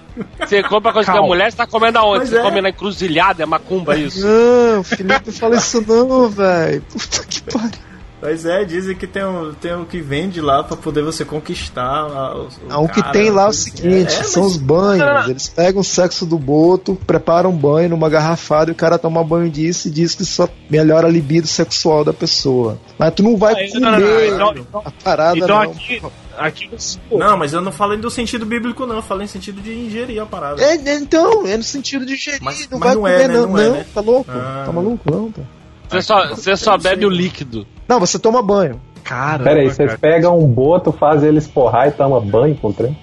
Você 0.40 0.62
come 0.62 0.80
pra 0.80 0.92
conseguir 0.92 1.10
a 1.10 1.14
Calma. 1.14 1.28
mulher, 1.28 1.50
você 1.50 1.56
tá 1.58 1.66
comendo 1.66 1.98
aonde? 1.98 2.20
Mas 2.20 2.28
Você 2.30 2.38
é. 2.38 2.42
come 2.42 2.60
na 2.62 2.68
encruzilhada, 2.70 3.42
é 3.42 3.46
macumba 3.46 3.96
isso. 3.96 4.26
Não, 4.26 4.82
Felipe, 4.82 5.22
não 5.26 5.32
fala 5.32 5.56
isso 5.56 5.84
não, 5.86 6.28
velho. 6.30 6.82
Puta 6.82 7.26
que 7.28 7.42
pariu. 7.42 7.70
Pois 8.18 8.46
é, 8.46 8.64
dizem 8.64 8.96
que 8.96 9.06
tem 9.06 9.22
um, 9.24 9.52
tem 9.52 9.74
um 9.76 9.84
que 9.84 10.00
vende 10.00 10.40
lá 10.40 10.64
pra 10.64 10.74
poder 10.76 11.02
você 11.02 11.22
conquistar 11.24 12.06
o, 12.06 12.44
o 12.44 12.48
Ah, 12.70 12.78
o 12.80 12.88
que 12.88 13.02
tem 13.12 13.30
lá 13.30 13.44
é 13.44 13.48
o 13.48 13.52
seguinte, 13.52 14.06
É, 14.14 14.22
são 14.24 14.44
mas- 14.44 14.52
os 14.52 14.56
banhos. 14.56 15.28
Eles 15.28 15.48
pegam 15.48 15.82
o 15.82 15.84
sexo 15.84 16.24
do 16.24 16.38
boto, 16.38 16.96
preparam 17.06 17.50
um 17.50 17.56
banho 17.56 17.90
numa 17.90 18.08
garrafada 18.08 18.70
e 18.70 18.72
o 18.72 18.74
cara 18.74 18.98
toma 18.98 19.22
banho 19.22 19.50
disso 19.50 19.88
e 19.88 19.90
diz 19.90 20.14
que 20.14 20.24
só 20.24 20.48
melhora 20.70 21.06
a 21.06 21.10
libido 21.10 21.46
sexual 21.46 22.04
da 22.04 22.12
pessoa. 22.12 22.78
Mas 22.98 23.12
tu 23.14 23.22
não 23.22 23.36
vai 23.36 23.52
Ah, 23.52 23.68
comer 23.68 23.80
não, 23.80 23.90
não, 23.90 23.98
não, 24.00 24.22
então- 24.24 24.54
então- 24.56 24.82
a 24.84 24.90
parada 24.90 25.36
Então 25.38 25.48
não. 25.48 25.70
aqui, 25.70 26.02
aqui 26.38 26.70
no 27.10 27.18
Não, 27.18 27.36
mas 27.36 27.52
eu 27.52 27.60
não 27.60 27.70
falei 27.70 27.98
do 27.98 28.10
sentido 28.10 28.46
bíblico, 28.46 28.86
não. 28.86 28.96
Eu 28.96 29.02
falei 29.02 29.26
em 29.26 29.28
sentido 29.28 29.60
de 29.60 29.72
ingerir 29.72 30.22
a 30.22 30.26
parada. 30.26 30.62
É, 30.62 30.74
é, 30.74 30.94
então, 30.96 31.46
é 31.46 31.56
no 31.56 31.62
sentido 31.62 32.06
de 32.06 32.16
gerir, 32.16 32.42
Mas- 32.42 32.66
não 32.70 32.78
mas 32.78 32.88
vai 32.88 32.94
não 32.94 33.02
comer 33.02 33.20
é, 33.20 33.28
né? 33.28 33.34
não, 33.34 33.46
Não 33.48 33.58
é, 33.58 33.70
né? 33.70 33.86
tá 33.94 34.00
louco? 34.00 34.30
Ah. 34.32 34.62
Tá 34.64 34.72
maluco? 34.72 35.10
Não, 35.10 35.30
pô. 35.30 35.42
Você 35.88 36.02
só, 36.02 36.28
você 36.34 36.56
só 36.56 36.76
bebe 36.78 37.04
o 37.06 37.10
líquido. 37.10 37.66
Não, 37.88 38.00
você 38.00 38.18
toma 38.18 38.42
banho. 38.42 38.80
Caramba, 39.04 39.44
Pera 39.44 39.60
aí, 39.60 39.66
vocês 39.70 39.88
cara. 39.88 39.98
pegam 39.98 40.38
um 40.38 40.48
boto, 40.48 40.90
fazem 40.92 41.28
ele 41.28 41.38
esporrar 41.38 41.88
e 41.88 41.92
toma 41.92 42.20
banho 42.20 42.56
com 42.56 42.68
o 42.68 42.72
trem? 42.72 42.96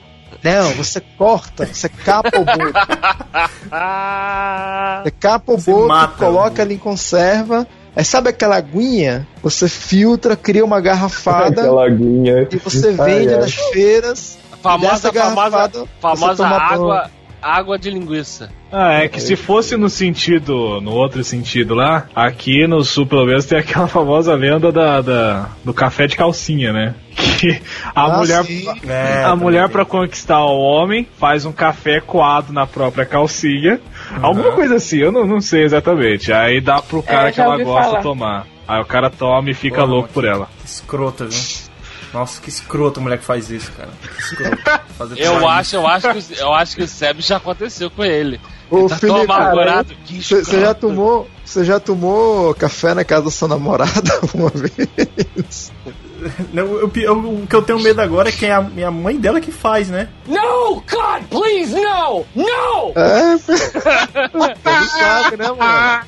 Não, 0.44 0.72
você 0.72 1.00
corta, 1.18 1.66
você 1.66 1.88
capa 1.88 2.38
o 2.38 2.44
boto. 2.44 2.74
Você 5.04 5.12
capa 5.12 5.54
o 5.54 5.58
Você 5.58 5.72
boto, 5.72 5.88
mata 5.88 6.14
coloca 6.18 6.62
ali 6.62 6.76
em 6.76 6.78
conserva. 6.78 7.66
Aí 7.96 8.04
sabe 8.04 8.30
aquela 8.30 8.58
aguinha? 8.58 9.26
Você 9.42 9.70
filtra, 9.70 10.36
cria 10.36 10.66
uma 10.66 10.82
garrafada 10.82 11.62
Aquela 11.62 11.86
aguinha. 11.86 12.48
e 12.52 12.58
você 12.58 12.92
vende 12.92 13.34
ai. 13.34 13.40
nas 13.40 13.54
feiras. 13.54 14.38
a 14.52 14.58
famosa, 14.58 15.12
famosa, 15.12 15.12
garrafada, 15.12 15.80
você 15.80 15.88
famosa 16.00 16.36
toma 16.44 16.78
banho. 16.78 17.02
Água, 17.44 17.78
de 17.78 17.90
linguiça. 17.90 18.50
Ah, 18.72 18.94
é 18.94 19.08
que 19.08 19.20
se 19.22 19.36
fosse 19.36 19.76
no 19.78 19.90
sentido, 19.90 20.80
no 20.82 20.92
outro 20.92 21.24
sentido 21.24 21.76
lá, 21.76 22.08
aqui 22.16 22.66
no 22.66 22.84
sul 22.84 23.06
pelo 23.06 23.26
menos 23.26 23.46
tem 23.46 23.58
aquela 23.60 23.88
famosa 23.90 24.34
lenda 24.34 24.72
da, 24.72 25.02
da- 25.02 25.50
do 25.64 25.74
café 25.74 26.08
de 26.08 26.16
calcinha, 26.16 26.72
né? 26.74 26.96
Que 27.44 27.62
a 27.94 28.04
Ah, 28.06 28.18
mulher, 28.18 28.44
sim. 28.46 28.66
É, 28.88 29.20
a 29.20 29.30
também 29.30 29.44
mulher 29.44 29.68
para 29.70 29.84
conquistar 29.84 30.40
o 30.46 30.60
homem 30.62 31.06
faz 31.20 31.46
um 31.46 31.52
café 31.52 32.00
coado 32.00 32.54
na 32.54 32.66
própria 32.66 33.06
calcinha, 33.06 33.80
alguma 34.22 34.54
coisa 34.54 34.76
assim, 34.76 34.98
eu 35.00 35.12
não, 35.12 35.26
não 35.26 35.42
sei 35.42 35.64
exatamente. 35.64 36.32
Aí 36.32 36.62
dá 36.62 36.82
pro 36.82 37.04
cara 37.04 37.30
É, 37.30 37.32
que 37.34 37.42
ela 37.42 37.58
gosta 37.62 37.90
falar. 37.90 38.02
tomar. 38.02 38.48
Aí 38.66 38.82
o 38.82 38.86
cara 38.86 39.10
toma 39.10 39.50
e 39.50 39.54
fica 39.54 39.84
louco 39.84 40.08
por 40.14 40.24
ela. 40.24 40.48
Escrota, 40.64 41.26
viu? 41.26 41.38
Nossa, 42.14 42.40
que 42.42 42.50
escrota 42.50 43.00
a 43.00 43.04
mulher 43.04 43.18
que 43.18 43.26
faz 43.26 43.50
isso, 43.50 43.72
cara. 43.72 43.90
Que 44.02 44.22
escroto. 44.22 44.58
Fazer 44.98 45.20
Eu 45.20 45.34
tudo 45.34 45.48
acho, 45.48 45.76
eu 45.76 45.88
acho 45.88 46.12
que, 46.14 46.18
o- 46.34 46.38
eu 46.38 46.54
acho 46.54 46.76
que 46.76 46.84
o 46.84 46.88
Seb 46.88 47.20
já 47.22 47.38
aconteceu 47.38 47.90
com 47.90 48.04
ele. 48.06 48.40
Ô, 48.70 48.80
ele 48.82 48.90
tá 48.90 48.98
tão 49.00 49.16
Felipe, 49.16 49.32
amargurado 49.34 49.96
Você 50.08 50.22
já 50.22 50.40
escroto. 50.72 50.80
tomou. 50.80 51.28
Você 51.44 51.64
já 51.66 51.80
tomou 51.80 52.54
café 52.56 52.94
na 52.94 53.04
casa 53.04 53.24
da 53.26 53.32
sua 53.32 53.48
namorada 53.48 53.92
uma 54.34 54.50
vez? 54.50 55.72
Não, 56.54 56.64
eu- 56.78 56.92
eu- 56.96 57.18
o 57.42 57.48
que 57.48 57.56
eu 57.56 57.62
tenho 57.64 57.80
medo 57.80 58.00
agora 58.00 58.30
é 58.30 58.32
que 58.32 58.46
é 58.46 58.52
a 58.54 58.62
minha 58.62 58.90
mãe 58.92 59.18
dela 59.18 59.42
que 59.42 59.52
faz, 59.52 59.90
né? 59.90 60.08
No! 60.28 60.76
God, 60.90 61.24
please, 61.30 61.74
no! 61.76 62.26
No! 62.36 62.94
É, 62.96 63.36
você 63.42 63.58
sabe, 64.90 65.38
né, 65.38 65.48
mano? 65.52 66.04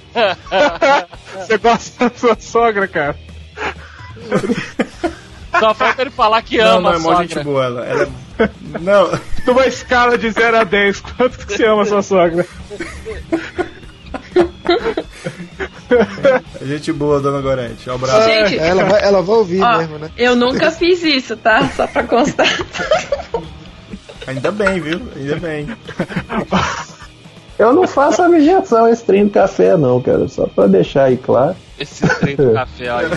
Você 1.37 1.57
gosta 1.57 2.09
da 2.09 2.15
sua 2.17 2.37
sogra, 2.39 2.87
cara? 2.87 3.17
Só 5.59 5.73
falta 5.73 6.01
ele 6.01 6.09
falar 6.11 6.41
que 6.41 6.57
Não, 6.57 6.77
ama 6.77 6.81
não, 6.81 6.93
é 6.93 6.95
a 6.95 6.99
mó 6.99 7.21
gente 7.21 7.29
sogra. 7.33 7.43
boa 7.43 7.65
ela. 7.65 7.85
ela 7.85 8.03
é... 8.03 8.49
Não, 8.81 9.19
Numa 9.47 9.65
escala 9.67 10.17
de 10.17 10.29
0 10.29 10.57
a 10.57 10.63
10, 10.63 10.99
quanto 11.01 11.37
que 11.45 11.53
você 11.55 11.65
ama 11.65 11.83
a 11.83 11.85
sua 11.85 12.01
sogra? 12.01 12.45
é 16.61 16.65
gente 16.65 16.91
boa, 16.91 17.19
dona 17.19 17.41
Gorete. 17.41 17.89
Um 17.89 17.93
abraço. 17.95 18.27
Gente, 18.29 18.57
Ela 18.57 18.83
vai, 18.85 19.03
ela 19.03 19.21
vai 19.21 19.35
ouvir 19.35 19.61
ó, 19.61 19.77
mesmo, 19.77 19.97
né? 19.99 20.09
eu 20.17 20.35
nunca 20.35 20.71
fiz 20.71 21.03
isso, 21.03 21.35
tá? 21.37 21.69
Só 21.75 21.87
pra 21.87 22.03
constar. 22.03 22.47
Ainda 24.27 24.51
bem, 24.51 24.79
viu? 24.81 25.01
Ainda 25.15 25.35
bem. 25.37 25.67
Eu 27.57 27.71
não 27.73 27.87
faço 27.87 28.21
abjeção 28.23 28.85
a 28.85 28.91
esse 28.91 29.03
trem 29.05 29.25
do 29.25 29.31
café, 29.31 29.77
não, 29.77 30.01
cara. 30.01 30.27
Só 30.27 30.47
pra 30.47 30.67
deixar 30.67 31.05
aí 31.05 31.17
claro. 31.17 31.55
Esse 31.79 32.05
trem 32.19 32.35
do 32.35 32.51
café, 32.53 32.91
olha. 32.91 33.09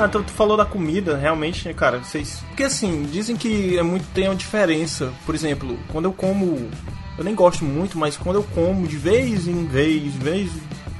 Ah, 0.00 0.06
então 0.06 0.22
tu 0.22 0.32
falou 0.32 0.56
da 0.56 0.64
comida, 0.64 1.16
realmente, 1.16 1.66
né, 1.68 1.74
cara, 1.74 1.98
vocês. 1.98 2.42
Porque 2.48 2.64
assim, 2.64 3.02
dizem 3.10 3.36
que 3.36 3.78
é 3.78 3.82
muito 3.82 4.04
tem 4.14 4.26
uma 4.28 4.34
diferença. 4.34 5.10
Por 5.26 5.34
exemplo, 5.34 5.78
quando 5.92 6.06
eu 6.06 6.12
como. 6.12 6.68
Eu 7.18 7.24
nem 7.24 7.34
gosto 7.34 7.64
muito, 7.64 7.98
mas 7.98 8.16
quando 8.16 8.36
eu 8.36 8.42
como 8.54 8.86
de 8.86 8.96
vez 8.96 9.46
em 9.46 9.66
vez, 9.66 10.02
de 10.12 10.18
vez. 10.18 10.50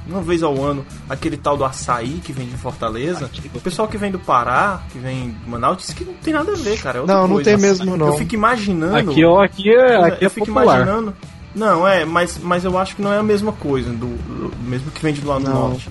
Uma 0.07 0.21
vez 0.21 0.41
ao 0.43 0.61
ano, 0.61 0.83
aquele 1.07 1.37
tal 1.37 1.55
do 1.55 1.63
açaí 1.63 2.19
que 2.23 2.33
vem 2.33 2.47
de 2.47 2.57
Fortaleza. 2.57 3.29
O 3.53 3.61
pessoal 3.61 3.87
que 3.87 3.97
vem 3.97 4.11
do 4.11 4.19
Pará, 4.19 4.81
que 4.91 4.97
vem 4.97 5.29
de 5.31 5.49
Manaus, 5.49 5.77
diz 5.77 5.93
que 5.93 6.03
não 6.03 6.13
tem 6.15 6.33
nada 6.33 6.51
a 6.51 6.55
ver, 6.55 6.81
cara. 6.81 6.97
é 6.97 7.01
outra 7.01 7.15
Não, 7.15 7.21
não 7.27 7.35
coisa. 7.35 7.51
tem 7.51 7.57
mesmo, 7.59 7.95
não. 7.95 8.07
Eu 8.07 8.13
fico 8.13 8.33
imaginando. 8.35 9.11
Aqui, 9.11 9.23
ó, 9.23 9.41
aqui 9.41 9.69
é, 9.71 9.95
aqui 10.03 10.23
eu 10.23 10.27
é 10.27 10.29
fico 10.29 10.47
popular. 10.47 10.63
imaginando. 10.81 11.15
Não, 11.55 11.87
é, 11.87 12.03
mas, 12.03 12.37
mas 12.41 12.65
eu 12.65 12.77
acho 12.77 12.95
que 12.95 13.01
não 13.01 13.13
é 13.13 13.19
a 13.19 13.23
mesma 13.23 13.51
coisa, 13.53 13.89
do, 13.91 14.07
do- 14.07 14.51
mesmo 14.63 14.89
que 14.91 15.01
vem 15.01 15.13
de 15.13 15.23
lá 15.23 15.39
no 15.39 15.47
Não. 15.49 15.69
norte. 15.69 15.89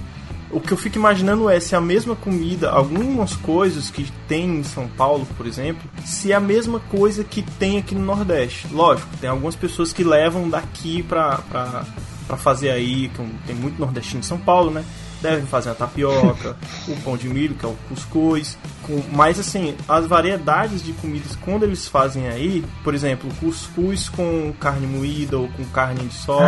O 0.52 0.60
que 0.60 0.72
eu 0.72 0.76
fico 0.76 0.98
imaginando 0.98 1.48
é 1.48 1.60
se 1.60 1.76
a 1.76 1.80
mesma 1.80 2.16
comida, 2.16 2.70
algumas 2.70 3.36
coisas 3.36 3.88
que 3.88 4.10
tem 4.26 4.58
em 4.58 4.64
São 4.64 4.88
Paulo, 4.88 5.26
por 5.36 5.46
exemplo, 5.46 5.82
se 6.04 6.32
é 6.32 6.34
a 6.34 6.40
mesma 6.40 6.80
coisa 6.80 7.22
que 7.22 7.42
tem 7.42 7.78
aqui 7.78 7.94
no 7.94 8.04
Nordeste. 8.04 8.66
Lógico, 8.72 9.08
tem 9.20 9.30
algumas 9.30 9.54
pessoas 9.54 9.92
que 9.92 10.02
levam 10.02 10.48
daqui 10.48 11.04
pra, 11.04 11.38
pra, 11.48 11.84
pra 12.26 12.36
fazer 12.36 12.70
aí, 12.70 13.10
tem 13.46 13.54
muito 13.54 13.78
nordestino 13.78 14.20
em 14.20 14.24
São 14.24 14.38
Paulo, 14.38 14.72
né? 14.72 14.84
Devem 15.20 15.44
fazer 15.44 15.70
a 15.70 15.74
tapioca, 15.74 16.56
o 16.88 16.96
pão 17.02 17.14
de 17.16 17.28
milho, 17.28 17.54
que 17.54 17.64
é 17.64 17.68
o 17.68 17.76
cuscuz. 17.90 18.56
Com, 18.86 19.02
mas 19.12 19.38
assim, 19.38 19.76
as 19.86 20.06
variedades 20.06 20.82
de 20.82 20.92
comidas, 20.94 21.36
quando 21.36 21.64
eles 21.64 21.86
fazem 21.86 22.26
aí, 22.28 22.64
por 22.82 22.94
exemplo, 22.94 23.28
cuscuz 23.38 24.08
com 24.08 24.52
carne 24.58 24.86
moída 24.86 25.36
ou 25.38 25.46
com 25.48 25.64
carne 25.66 26.06
de 26.06 26.14
sol. 26.14 26.40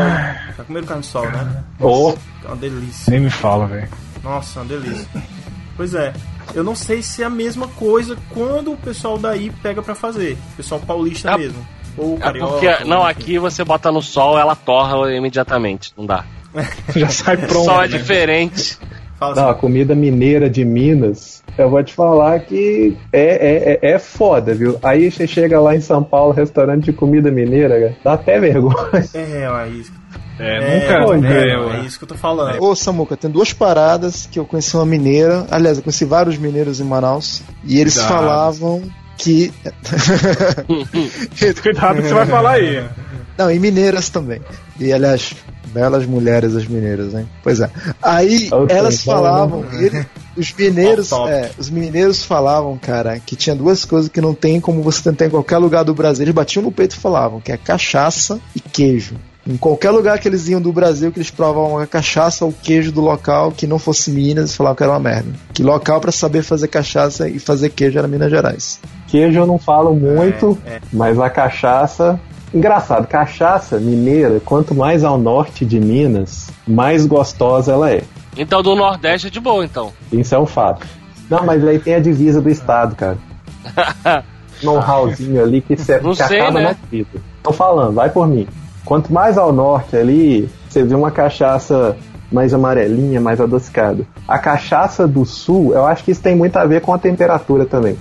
Já 0.56 0.64
comeram 0.64 0.86
carne 0.86 1.02
de 1.02 1.08
sol, 1.08 1.30
né? 1.30 1.62
Ou 1.78 2.18
É 2.44 2.46
uma 2.48 2.56
delícia. 2.56 3.10
Nem 3.10 3.20
me 3.20 3.30
fala, 3.30 3.66
velho. 3.66 3.88
Nossa, 4.24 4.60
uma 4.60 4.66
delícia. 4.66 5.06
Pois 5.76 5.94
é. 5.94 6.12
Eu 6.54 6.64
não 6.64 6.74
sei 6.74 7.02
se 7.02 7.22
é 7.22 7.26
a 7.26 7.30
mesma 7.30 7.68
coisa 7.68 8.16
quando 8.30 8.72
o 8.72 8.76
pessoal 8.76 9.18
daí 9.18 9.50
pega 9.62 9.82
pra 9.82 9.94
fazer. 9.94 10.36
O 10.52 10.56
pessoal 10.56 10.80
paulista 10.80 11.30
É- 11.30 11.36
mesmo. 11.38 11.66
Ou 11.96 12.16
É 12.16 12.20
carioca. 12.20 12.52
porque, 12.52 12.84
não, 12.84 13.04
aqui 13.04 13.38
você 13.38 13.62
bota 13.64 13.92
no 13.92 14.00
sol, 14.00 14.38
ela 14.38 14.54
torra 14.56 15.14
imediatamente. 15.14 15.92
Não 15.96 16.06
dá. 16.06 16.24
Já 16.96 17.08
sai 17.08 17.36
O 17.36 17.38
pronto. 17.46 17.64
sol 17.64 17.82
é 17.82 17.88
né? 17.88 17.98
diferente. 17.98 18.78
Fala 19.18 19.34
Não, 19.36 19.46
a 19.48 19.50
assim, 19.52 19.60
comida 19.60 19.94
mineira 19.94 20.50
de 20.50 20.64
Minas, 20.64 21.42
eu 21.56 21.70
vou 21.70 21.82
te 21.84 21.94
falar 21.94 22.40
que 22.40 22.96
é, 23.12 23.78
é, 23.80 23.88
é, 23.90 23.92
é 23.92 23.98
foda, 23.98 24.52
viu? 24.52 24.76
Aí 24.82 25.10
você 25.12 25.26
chega 25.28 25.60
lá 25.60 25.76
em 25.76 25.80
São 25.80 26.02
Paulo, 26.02 26.32
restaurante 26.32 26.86
de 26.86 26.92
comida 26.92 27.30
mineira, 27.30 27.78
cara, 27.78 27.96
dá 28.02 28.12
até 28.14 28.40
vergonha. 28.40 28.74
é, 29.14 29.44
é 29.44 29.68
isso. 29.68 29.92
É, 30.40 30.56
É, 30.56 30.98
nunca. 31.04 31.28
tá 31.28 31.28
é, 31.34 31.56
ué. 31.56 31.76
é 31.76 31.80
isso 31.86 31.98
que 31.98 32.04
eu 32.04 32.08
tô 32.08 32.14
falando. 32.16 32.60
Ô, 32.60 32.74
Samuca, 32.74 33.16
tem 33.16 33.30
duas 33.30 33.52
paradas 33.52 34.26
que 34.28 34.38
eu 34.40 34.44
conheci 34.44 34.74
uma 34.76 34.86
mineira. 34.86 35.46
Aliás, 35.50 35.76
eu 35.76 35.84
conheci 35.84 36.04
vários 36.04 36.36
mineiros 36.36 36.80
em 36.80 36.84
Manaus. 36.84 37.42
E 37.64 37.78
eles 37.78 37.94
Cuidado. 37.94 38.12
falavam 38.12 38.82
que. 39.18 39.52
Cuidado 41.62 41.96
que 41.96 42.08
você 42.08 42.14
vai 42.14 42.26
falar 42.26 42.52
aí. 42.52 42.84
Não, 43.38 43.50
e 43.50 43.58
mineiras 43.58 44.08
também. 44.08 44.40
E 44.80 44.92
aliás, 44.92 45.34
belas 45.66 46.04
mulheres 46.06 46.56
as 46.56 46.66
mineiras, 46.66 47.14
hein? 47.14 47.28
Pois 47.42 47.60
é. 47.60 47.70
Aí 48.02 48.48
Ok, 48.50 48.74
elas 48.76 49.00
então, 49.02 49.14
falavam, 49.14 49.64
ele- 49.72 50.06
os 50.36 50.52
mineiros, 50.54 51.12
é, 51.12 51.50
os 51.58 51.68
mineiros 51.70 52.24
falavam, 52.24 52.76
cara, 52.78 53.18
que 53.20 53.36
tinha 53.36 53.54
duas 53.54 53.84
coisas 53.84 54.08
que 54.10 54.20
não 54.20 54.34
tem 54.34 54.60
como 54.60 54.82
você 54.82 55.02
tentar 55.02 55.26
em 55.26 55.30
qualquer 55.30 55.58
lugar 55.58 55.84
do 55.84 55.94
Brasil. 55.94 56.24
Eles 56.24 56.34
batiam 56.34 56.62
no 56.62 56.72
peito 56.72 56.96
e 56.96 56.98
falavam, 56.98 57.40
que 57.40 57.52
é 57.52 57.56
cachaça 57.56 58.40
e 58.56 58.60
queijo. 58.60 59.16
Em 59.44 59.56
qualquer 59.56 59.90
lugar 59.90 60.20
que 60.20 60.28
eles 60.28 60.46
iam 60.48 60.60
do 60.60 60.72
Brasil, 60.72 61.10
que 61.10 61.18
eles 61.18 61.28
provavam 61.30 61.76
a 61.76 61.84
cachaça 61.86 62.44
ou 62.44 62.52
o 62.52 62.54
queijo 62.54 62.92
do 62.92 63.00
local 63.00 63.50
que 63.50 63.66
não 63.66 63.76
fosse 63.76 64.08
Minas, 64.10 64.44
eles 64.44 64.56
falavam 64.56 64.76
que 64.76 64.82
era 64.84 64.92
uma 64.92 65.00
merda. 65.00 65.32
Que 65.52 65.64
local 65.64 66.00
pra 66.00 66.12
saber 66.12 66.42
fazer 66.44 66.68
cachaça 66.68 67.28
e 67.28 67.40
fazer 67.40 67.70
queijo 67.70 67.98
era 67.98 68.06
Minas 68.06 68.30
Gerais. 68.30 68.78
Queijo 69.08 69.40
eu 69.40 69.46
não 69.46 69.58
falo 69.58 69.94
muito, 69.96 70.56
É, 70.64 70.74
é. 70.76 70.80
mas 70.92 71.18
a 71.18 71.28
cachaça. 71.28 72.20
Engraçado, 72.54 73.06
cachaça 73.06 73.78
mineira, 73.78 74.40
quanto 74.44 74.74
mais 74.74 75.02
ao 75.02 75.16
norte 75.16 75.64
de 75.64 75.80
Minas, 75.80 76.50
mais 76.66 77.06
gostosa 77.06 77.72
ela 77.72 77.90
é. 77.90 78.02
Então 78.36 78.62
do 78.62 78.76
Nordeste 78.76 79.28
é 79.28 79.30
de 79.30 79.40
boa, 79.40 79.64
então. 79.64 79.92
Isso 80.12 80.34
é 80.34 80.38
um 80.38 80.46
fato. 80.46 80.86
Não, 81.30 81.44
mas 81.46 81.66
aí 81.66 81.78
tem 81.78 81.94
a 81.94 82.00
divisa 82.00 82.42
do 82.42 82.50
estado, 82.50 82.94
cara. 82.94 83.16
Know-howzinho 84.62 85.42
ali 85.42 85.60
que, 85.60 85.76
Não 86.02 86.12
que 86.12 86.24
sei, 86.24 86.40
acaba 86.40 86.60
né? 86.60 86.68
na 86.68 86.88
vida. 86.88 87.20
Tô 87.42 87.52
falando, 87.52 87.94
vai 87.94 88.10
por 88.10 88.26
mim. 88.26 88.46
Quanto 88.84 89.12
mais 89.12 89.38
ao 89.38 89.52
norte 89.52 89.96
ali, 89.96 90.48
você 90.68 90.84
vê 90.84 90.94
uma 90.94 91.10
cachaça 91.10 91.96
mais 92.30 92.52
amarelinha, 92.52 93.20
mais 93.20 93.40
adocicada. 93.40 94.06
A 94.26 94.38
cachaça 94.38 95.06
do 95.06 95.24
sul, 95.24 95.72
eu 95.74 95.86
acho 95.86 96.04
que 96.04 96.10
isso 96.10 96.22
tem 96.22 96.34
muito 96.34 96.56
a 96.56 96.64
ver 96.64 96.80
com 96.80 96.92
a 96.92 96.98
temperatura 96.98 97.64
também. 97.66 97.96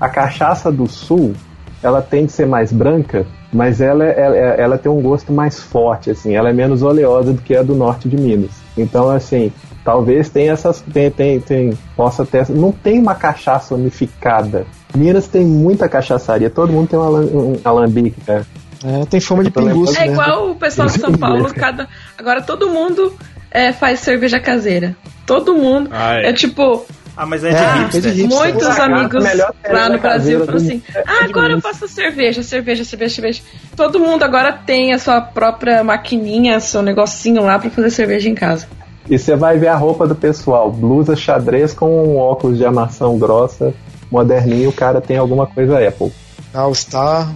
A 0.00 0.08
cachaça 0.08 0.70
do 0.70 0.86
sul, 0.86 1.34
ela 1.82 2.00
tem 2.02 2.26
de 2.26 2.32
ser 2.32 2.46
mais 2.46 2.72
branca, 2.72 3.26
mas 3.54 3.80
ela, 3.80 4.04
é- 4.04 4.20
ela, 4.20 4.36
é- 4.36 4.60
ela 4.60 4.76
tem 4.78 4.90
um 4.90 5.00
gosto 5.00 5.32
mais 5.32 5.58
forte, 5.60 6.10
assim, 6.10 6.34
ela 6.34 6.50
é 6.50 6.52
menos 6.52 6.82
oleosa 6.82 7.32
do 7.32 7.40
que 7.40 7.56
a 7.56 7.62
do 7.62 7.74
norte 7.74 8.08
de 8.08 8.16
Minas. 8.16 8.50
Então, 8.76 9.08
assim, 9.08 9.52
talvez 9.84 10.28
tenha 10.28 10.52
essas. 10.52 10.80
Tem, 10.92 11.10
tem, 11.10 11.38
tem, 11.40 11.78
possa 11.96 12.26
ter. 12.26 12.48
Não 12.50 12.72
tem 12.72 12.98
uma 12.98 13.14
cachaça 13.14 13.74
unificada. 13.74 14.66
Minas 14.94 15.26
tem 15.28 15.44
muita 15.46 15.88
cachaçaria, 15.88 16.50
todo 16.50 16.72
mundo 16.72 16.88
tem 16.88 16.98
um, 16.98 17.02
alam- 17.02 17.24
um 17.32 17.60
alambique, 17.64 18.20
cara. 18.20 18.44
É, 18.84 19.06
tem 19.06 19.20
fama 19.20 19.42
de 19.44 19.50
pinguço, 19.50 19.96
É 19.96 20.06
né? 20.06 20.12
igual 20.12 20.50
o 20.50 20.56
pessoal 20.56 20.88
de 20.88 20.98
São 21.00 21.12
Paulo, 21.12 21.52
cada. 21.54 21.88
Agora 22.18 22.42
todo 22.42 22.68
mundo 22.68 23.14
é, 23.50 23.72
faz 23.72 24.00
cerveja 24.00 24.38
caseira. 24.40 24.94
Todo 25.24 25.54
mundo. 25.54 25.88
Ah, 25.92 26.16
é. 26.20 26.30
É 26.30 26.32
tipo, 26.32 26.84
Ah, 27.16 27.26
mas 27.26 27.44
é 27.44 27.50
de 27.50 27.54
É, 27.56 27.74
hipster. 27.74 27.98
é 27.98 28.00
de 28.00 28.22
hipster. 28.22 28.38
muitos 28.40 28.68
Essa 28.68 28.84
amigos 28.84 29.24
é 29.24 29.42
a 29.42 29.72
lá 29.72 29.88
no 29.88 29.98
Brasil 29.98 30.44
falam 30.44 30.56
assim. 30.60 30.82
É 30.94 31.02
ah, 31.06 31.24
de 31.24 31.30
agora 31.30 31.52
eu 31.52 31.60
faço 31.60 31.86
cerveja, 31.86 32.42
cerveja, 32.42 32.84
cerveja, 32.84 33.14
cerveja. 33.14 33.42
Todo 33.76 34.00
mundo 34.00 34.22
agora 34.24 34.52
tem 34.52 34.92
a 34.92 34.98
sua 34.98 35.20
própria 35.20 35.84
maquininha, 35.84 36.58
seu 36.60 36.82
negocinho 36.82 37.42
lá 37.44 37.58
pra 37.58 37.70
fazer 37.70 37.90
cerveja 37.90 38.28
em 38.28 38.34
casa. 38.34 38.66
E 39.08 39.18
você 39.18 39.36
vai 39.36 39.58
ver 39.58 39.68
a 39.68 39.76
roupa 39.76 40.06
do 40.08 40.14
pessoal, 40.14 40.70
blusa 40.72 41.14
xadrez 41.14 41.72
com 41.74 41.86
um 42.04 42.16
óculos 42.16 42.56
de 42.58 42.64
armação 42.64 43.18
grossa, 43.18 43.72
moderninho, 44.10 44.70
o 44.70 44.72
cara 44.72 45.00
tem 45.00 45.16
alguma 45.16 45.46
coisa 45.46 45.78
Apple. 45.86 46.10
All 46.52 46.74
Star. 46.74 47.28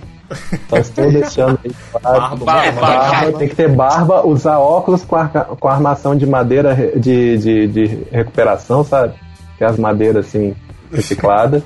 Só 0.68 0.76
estou 0.76 1.11
deixando 1.11 1.59
aí 1.64 1.70
claro. 1.93 2.37
Barba, 2.37 2.45
Barba, 2.45 2.81
barba. 2.81 3.11
Barba, 3.11 3.39
tem 3.39 3.49
que 3.49 3.55
ter 3.57 3.68
barba, 3.68 4.26
usar 4.26 4.59
óculos 4.59 5.03
com, 5.03 5.16
arca- 5.16 5.45
com 5.59 5.68
armação 5.68 6.14
de 6.16 6.26
madeira 6.26 6.74
de, 6.97 7.39
de, 7.39 7.66
de 7.66 7.87
recuperação, 8.12 8.85
sabe? 8.85 9.14
Que 9.59 9.65
é 9.65 9.67
as 9.67 9.77
madeiras 9.77 10.27
assim, 10.27 10.55
recicladas. 10.93 11.63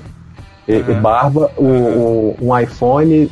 e, 0.67 0.73
e 0.73 0.81
barba, 0.95 1.51
o- 1.57 2.35
um 2.41 2.57
iPhone, 2.59 3.29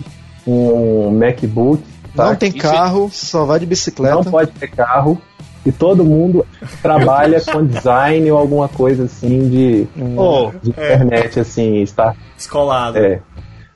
um 0.48 1.12
MacBook. 1.12 1.84
Não 2.16 2.26
tá? 2.26 2.36
tem 2.36 2.52
carro, 2.52 3.10
só 3.12 3.46
vai 3.46 3.60
de 3.60 3.66
bicicleta. 3.66 4.16
Não 4.16 4.24
pode 4.26 4.52
ter 4.52 4.68
carro. 4.70 5.22
E 5.66 5.72
todo 5.72 6.04
mundo 6.04 6.46
trabalha 6.82 7.40
com 7.46 7.64
design 7.66 8.30
ou 8.32 8.38
alguma 8.38 8.68
coisa 8.68 9.04
assim 9.06 9.48
de, 9.50 9.88
Oh, 10.18 10.52
de 10.62 10.72
internet, 10.72 11.40
assim, 11.40 11.82
está. 11.84 12.16
Escolado. 12.38 12.98
É. 12.98 13.20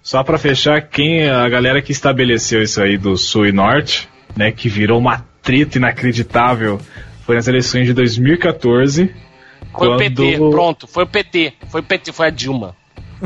Só 0.01 0.23
pra 0.23 0.37
fechar, 0.37 0.81
quem 0.81 1.29
a 1.29 1.47
galera 1.47 1.81
que 1.81 1.91
estabeleceu 1.91 2.61
isso 2.63 2.81
aí 2.81 2.97
do 2.97 3.15
Sul 3.17 3.47
e 3.47 3.51
Norte, 3.51 4.09
né, 4.35 4.51
que 4.51 4.67
virou 4.67 4.99
uma 4.99 5.23
treta 5.41 5.77
inacreditável, 5.77 6.79
foi 7.25 7.35
nas 7.35 7.47
eleições 7.47 7.85
de 7.87 7.93
2014. 7.93 9.11
Foi 9.77 9.87
o 9.87 9.91
quando- 9.91 9.97
PT, 9.99 10.37
pronto, 10.51 10.87
foi 10.87 11.03
o 11.03 11.07
PT. 11.07 11.53
Foi 11.69 11.81
o 11.81 11.83
PT, 11.83 12.11
foi 12.11 12.27
a 12.27 12.29
Dilma. 12.29 12.75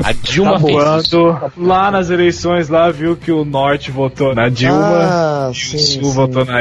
A 0.02 0.12
Dilma 0.12 0.52
Tá. 0.52 0.60
Quando 0.60 1.52
lá 1.56 1.90
nas 1.90 2.10
eleições 2.10 2.68
lá 2.68 2.90
viu 2.90 3.16
que 3.16 3.32
o 3.32 3.44
Norte 3.44 3.90
votou 3.90 4.34
na 4.34 4.48
Dilma 4.48 4.78
Ah, 4.78 5.50
e 5.52 5.54
sim, 5.54 5.76
o 5.76 5.80
Sul 5.80 6.04
sim. 6.04 6.12
votou 6.12 6.44
na 6.44 6.52
Nossa, 6.52 6.58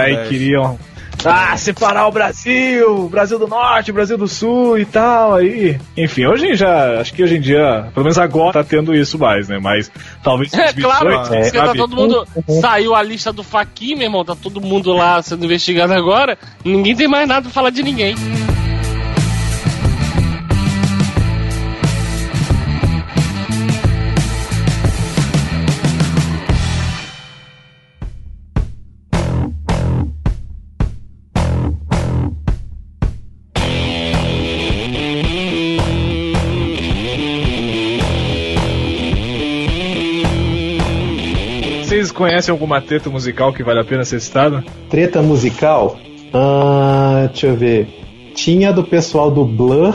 aí 0.00 0.12
Nordeste. 0.12 0.28
queriam 0.28 0.78
ah, 1.24 1.56
separar 1.56 2.06
o 2.06 2.12
Brasil, 2.12 3.08
Brasil 3.08 3.38
do 3.40 3.48
Norte, 3.48 3.90
Brasil 3.90 4.16
do 4.16 4.28
Sul 4.28 4.78
e 4.78 4.84
tal, 4.84 5.34
aí. 5.34 5.76
Enfim, 5.96 6.26
hoje 6.26 6.54
já, 6.54 7.00
acho 7.00 7.12
que 7.12 7.22
hoje 7.24 7.36
em 7.36 7.40
dia, 7.40 7.88
pelo 7.92 8.04
menos 8.04 8.18
agora 8.18 8.52
tá 8.52 8.64
tendo 8.64 8.94
isso 8.94 9.18
mais, 9.18 9.48
né? 9.48 9.58
Mas 9.60 9.90
talvez 10.22 10.52
É 10.54 10.72
claro, 10.72 11.06
2018, 11.10 11.42
porque 11.52 11.58
tá 11.58 11.74
todo 11.74 11.96
mundo. 11.96 12.26
Saiu 12.60 12.94
a 12.94 13.02
lista 13.02 13.32
do 13.32 13.42
Faquin, 13.42 13.94
meu 13.96 14.04
irmão, 14.04 14.24
tá 14.24 14.36
todo 14.36 14.60
mundo 14.60 14.92
lá 14.92 15.20
sendo 15.20 15.44
investigado 15.44 15.92
agora. 15.92 16.38
Ninguém 16.64 16.94
tem 16.94 17.08
mais 17.08 17.26
nada 17.28 17.42
pra 17.42 17.50
falar 17.50 17.70
de 17.70 17.82
ninguém. 17.82 18.14
Conhecem 42.18 42.50
alguma 42.52 42.80
treta 42.82 43.08
musical 43.08 43.52
que 43.52 43.62
vale 43.62 43.80
a 43.80 43.84
pena 43.84 44.04
ser 44.04 44.20
citada? 44.20 44.64
Treta 44.90 45.22
musical? 45.22 45.96
Ah, 46.34 47.26
deixa 47.28 47.46
eu 47.46 47.56
ver. 47.56 47.88
Tinha 48.34 48.72
do 48.72 48.82
pessoal 48.84 49.30
do 49.30 49.44
Blur 49.44 49.94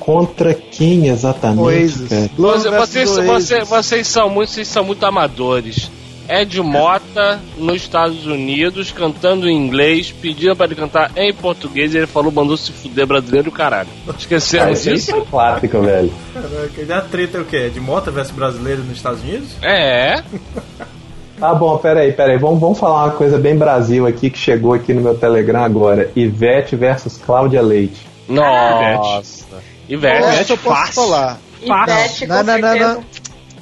contra 0.00 0.54
quem 0.54 1.08
exatamente? 1.08 1.60
Oasis. 1.62 2.08
Você- 2.36 2.70
vocês, 2.70 3.10
você- 3.10 3.64
vocês 3.64 4.06
são 4.06 4.30
muito, 4.30 4.50
vocês 4.50 4.68
são 4.68 4.84
muito 4.84 5.04
amadores. 5.04 5.90
Ed 6.28 6.60
Mota 6.60 7.38
nos 7.56 7.76
Estados 7.76 8.26
Unidos 8.26 8.90
cantando 8.90 9.48
em 9.48 9.56
inglês, 9.56 10.10
pedindo 10.10 10.56
pra 10.56 10.66
ele 10.66 10.74
cantar 10.74 11.12
em 11.16 11.32
português 11.32 11.94
e 11.94 11.98
ele 11.98 12.06
falou, 12.08 12.32
mandou 12.32 12.56
se 12.56 12.72
fuder 12.72 13.06
brasileiro, 13.06 13.52
caralho. 13.52 13.88
Ah, 14.08 14.14
Esqueceram 14.18 14.72
isso 14.72 14.88
aí 14.88 14.94
disso? 14.96 15.12
é 15.12 15.14
um 15.16 15.24
clássico, 15.24 15.80
velho. 15.82 16.12
Caraca, 16.34 16.82
e 16.82 16.92
a 16.92 17.00
treta 17.00 17.38
é 17.38 17.40
o 17.40 17.44
quê? 17.44 17.70
De 17.72 17.78
Mota 17.78 18.10
versus 18.10 18.34
brasileiro 18.34 18.82
nos 18.82 18.96
Estados 18.96 19.22
Unidos? 19.22 19.50
É. 19.62 20.20
Tá 21.38 21.54
bom, 21.54 21.76
peraí, 21.78 22.12
peraí. 22.12 22.38
Vamos, 22.38 22.60
vamos 22.60 22.78
falar 22.78 23.04
uma 23.04 23.12
coisa 23.12 23.38
bem 23.38 23.56
Brasil 23.56 24.06
aqui 24.06 24.30
que 24.30 24.38
chegou 24.38 24.72
aqui 24.72 24.94
no 24.94 25.02
meu 25.02 25.16
Telegram 25.16 25.62
agora. 25.64 26.10
Ivete 26.16 26.76
versus 26.76 27.18
Cláudia 27.18 27.60
Leite. 27.60 28.06
Nossa. 28.28 29.44
Ivete. 29.88 30.24
Essa 30.24 30.52
eu 30.54 30.58
posso 30.58 30.92
falar. 30.92 31.38
Ivete, 31.62 32.26
Não, 32.26 32.42
não, 32.42 32.58
não, 32.58 32.76
não. 32.78 33.04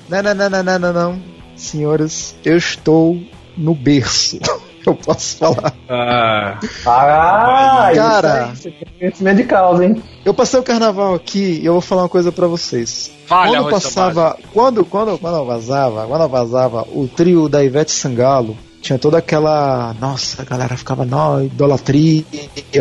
Não, 0.09 0.22
não, 0.22 0.35
não, 0.35 0.51
não, 0.51 0.62
não, 0.62 0.79
não, 0.79 0.93
não. 0.93 1.22
Senhoras, 1.57 2.37
eu 2.45 2.57
estou 2.57 3.18
no 3.57 3.75
berço. 3.75 4.39
Eu 4.87 4.95
posso 4.95 5.37
falar. 5.39 5.72
Ah, 5.89 6.59
Ah, 6.87 7.91
Cara. 7.95 8.51
isso 8.53 8.68
aí, 8.68 8.74
você 8.74 8.85
tem 8.85 8.89
conhecimento 8.99 9.37
de 9.39 9.45
causa, 9.45 9.85
hein? 9.85 10.03
Eu 10.24 10.35
passei 10.35 10.59
o 10.61 10.62
carnaval 10.62 11.14
aqui 11.14 11.61
e 11.62 11.66
eu 11.66 11.72
vou 11.72 11.80
falar 11.80 12.03
uma 12.03 12.09
coisa 12.09 12.30
pra 12.32 12.47
vocês. 12.47 13.11
Fale, 13.26 13.53
quando 13.57 13.70
passava, 13.70 14.37
quando, 14.53 14.85
quando, 14.85 15.18
quando 15.18 15.37
eu 15.37 15.45
vazava, 15.47 16.07
quando 16.07 16.22
eu 16.22 16.28
vazava 16.28 16.82
o 16.93 17.09
trio 17.09 17.49
da 17.49 17.64
Ivete 17.64 17.93
Sangalo, 17.93 18.57
tinha 18.85 18.99
toda 18.99 19.16
aquela, 19.16 19.97
nossa, 19.99 20.43
a 20.43 20.45
galera 20.45 20.76
ficava, 20.76 21.07
não, 21.07 21.43
idolatria, 21.43 22.22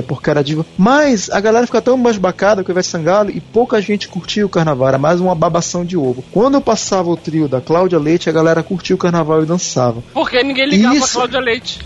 porque 0.06 0.30
era 0.30 0.44
diva. 0.44 0.66
Mas 0.78 1.30
a 1.30 1.40
galera 1.40 1.66
fica 1.66 1.82
tão 1.82 2.02
basbacada 2.02 2.62
com 2.62 2.70
o 2.70 2.74
Ivete 2.74 2.88
Sangalo 2.88 3.30
e 3.30 3.40
pouca 3.40 3.82
gente 3.82 4.10
curtia 4.10 4.46
o 4.46 4.50
carnaval, 4.50 4.90
era 4.90 4.98
mais 4.98 5.22
uma 5.22 5.34
babação 5.34 5.86
de 5.86 5.96
ovo. 5.96 6.22
Quando 6.30 6.56
eu 6.56 6.62
passava 6.62 7.10
o 7.10 7.16
trio 7.16 7.48
da 7.48 7.62
Cláudia 7.62 7.98
Leite, 7.98 8.30
a 8.30 8.34
galera 8.34 8.62
curtia 8.62 8.96
o 8.96 9.00
carnaval 9.00 9.44
e 9.44 9.46
dançava. 9.46 10.04
Porque 10.14 10.44
ninguém 10.44 10.68
ligava 10.68 10.96
Isso. 10.96 11.06
pra 11.06 11.14
Cláudia 11.14 11.40
Leite. 11.40 11.80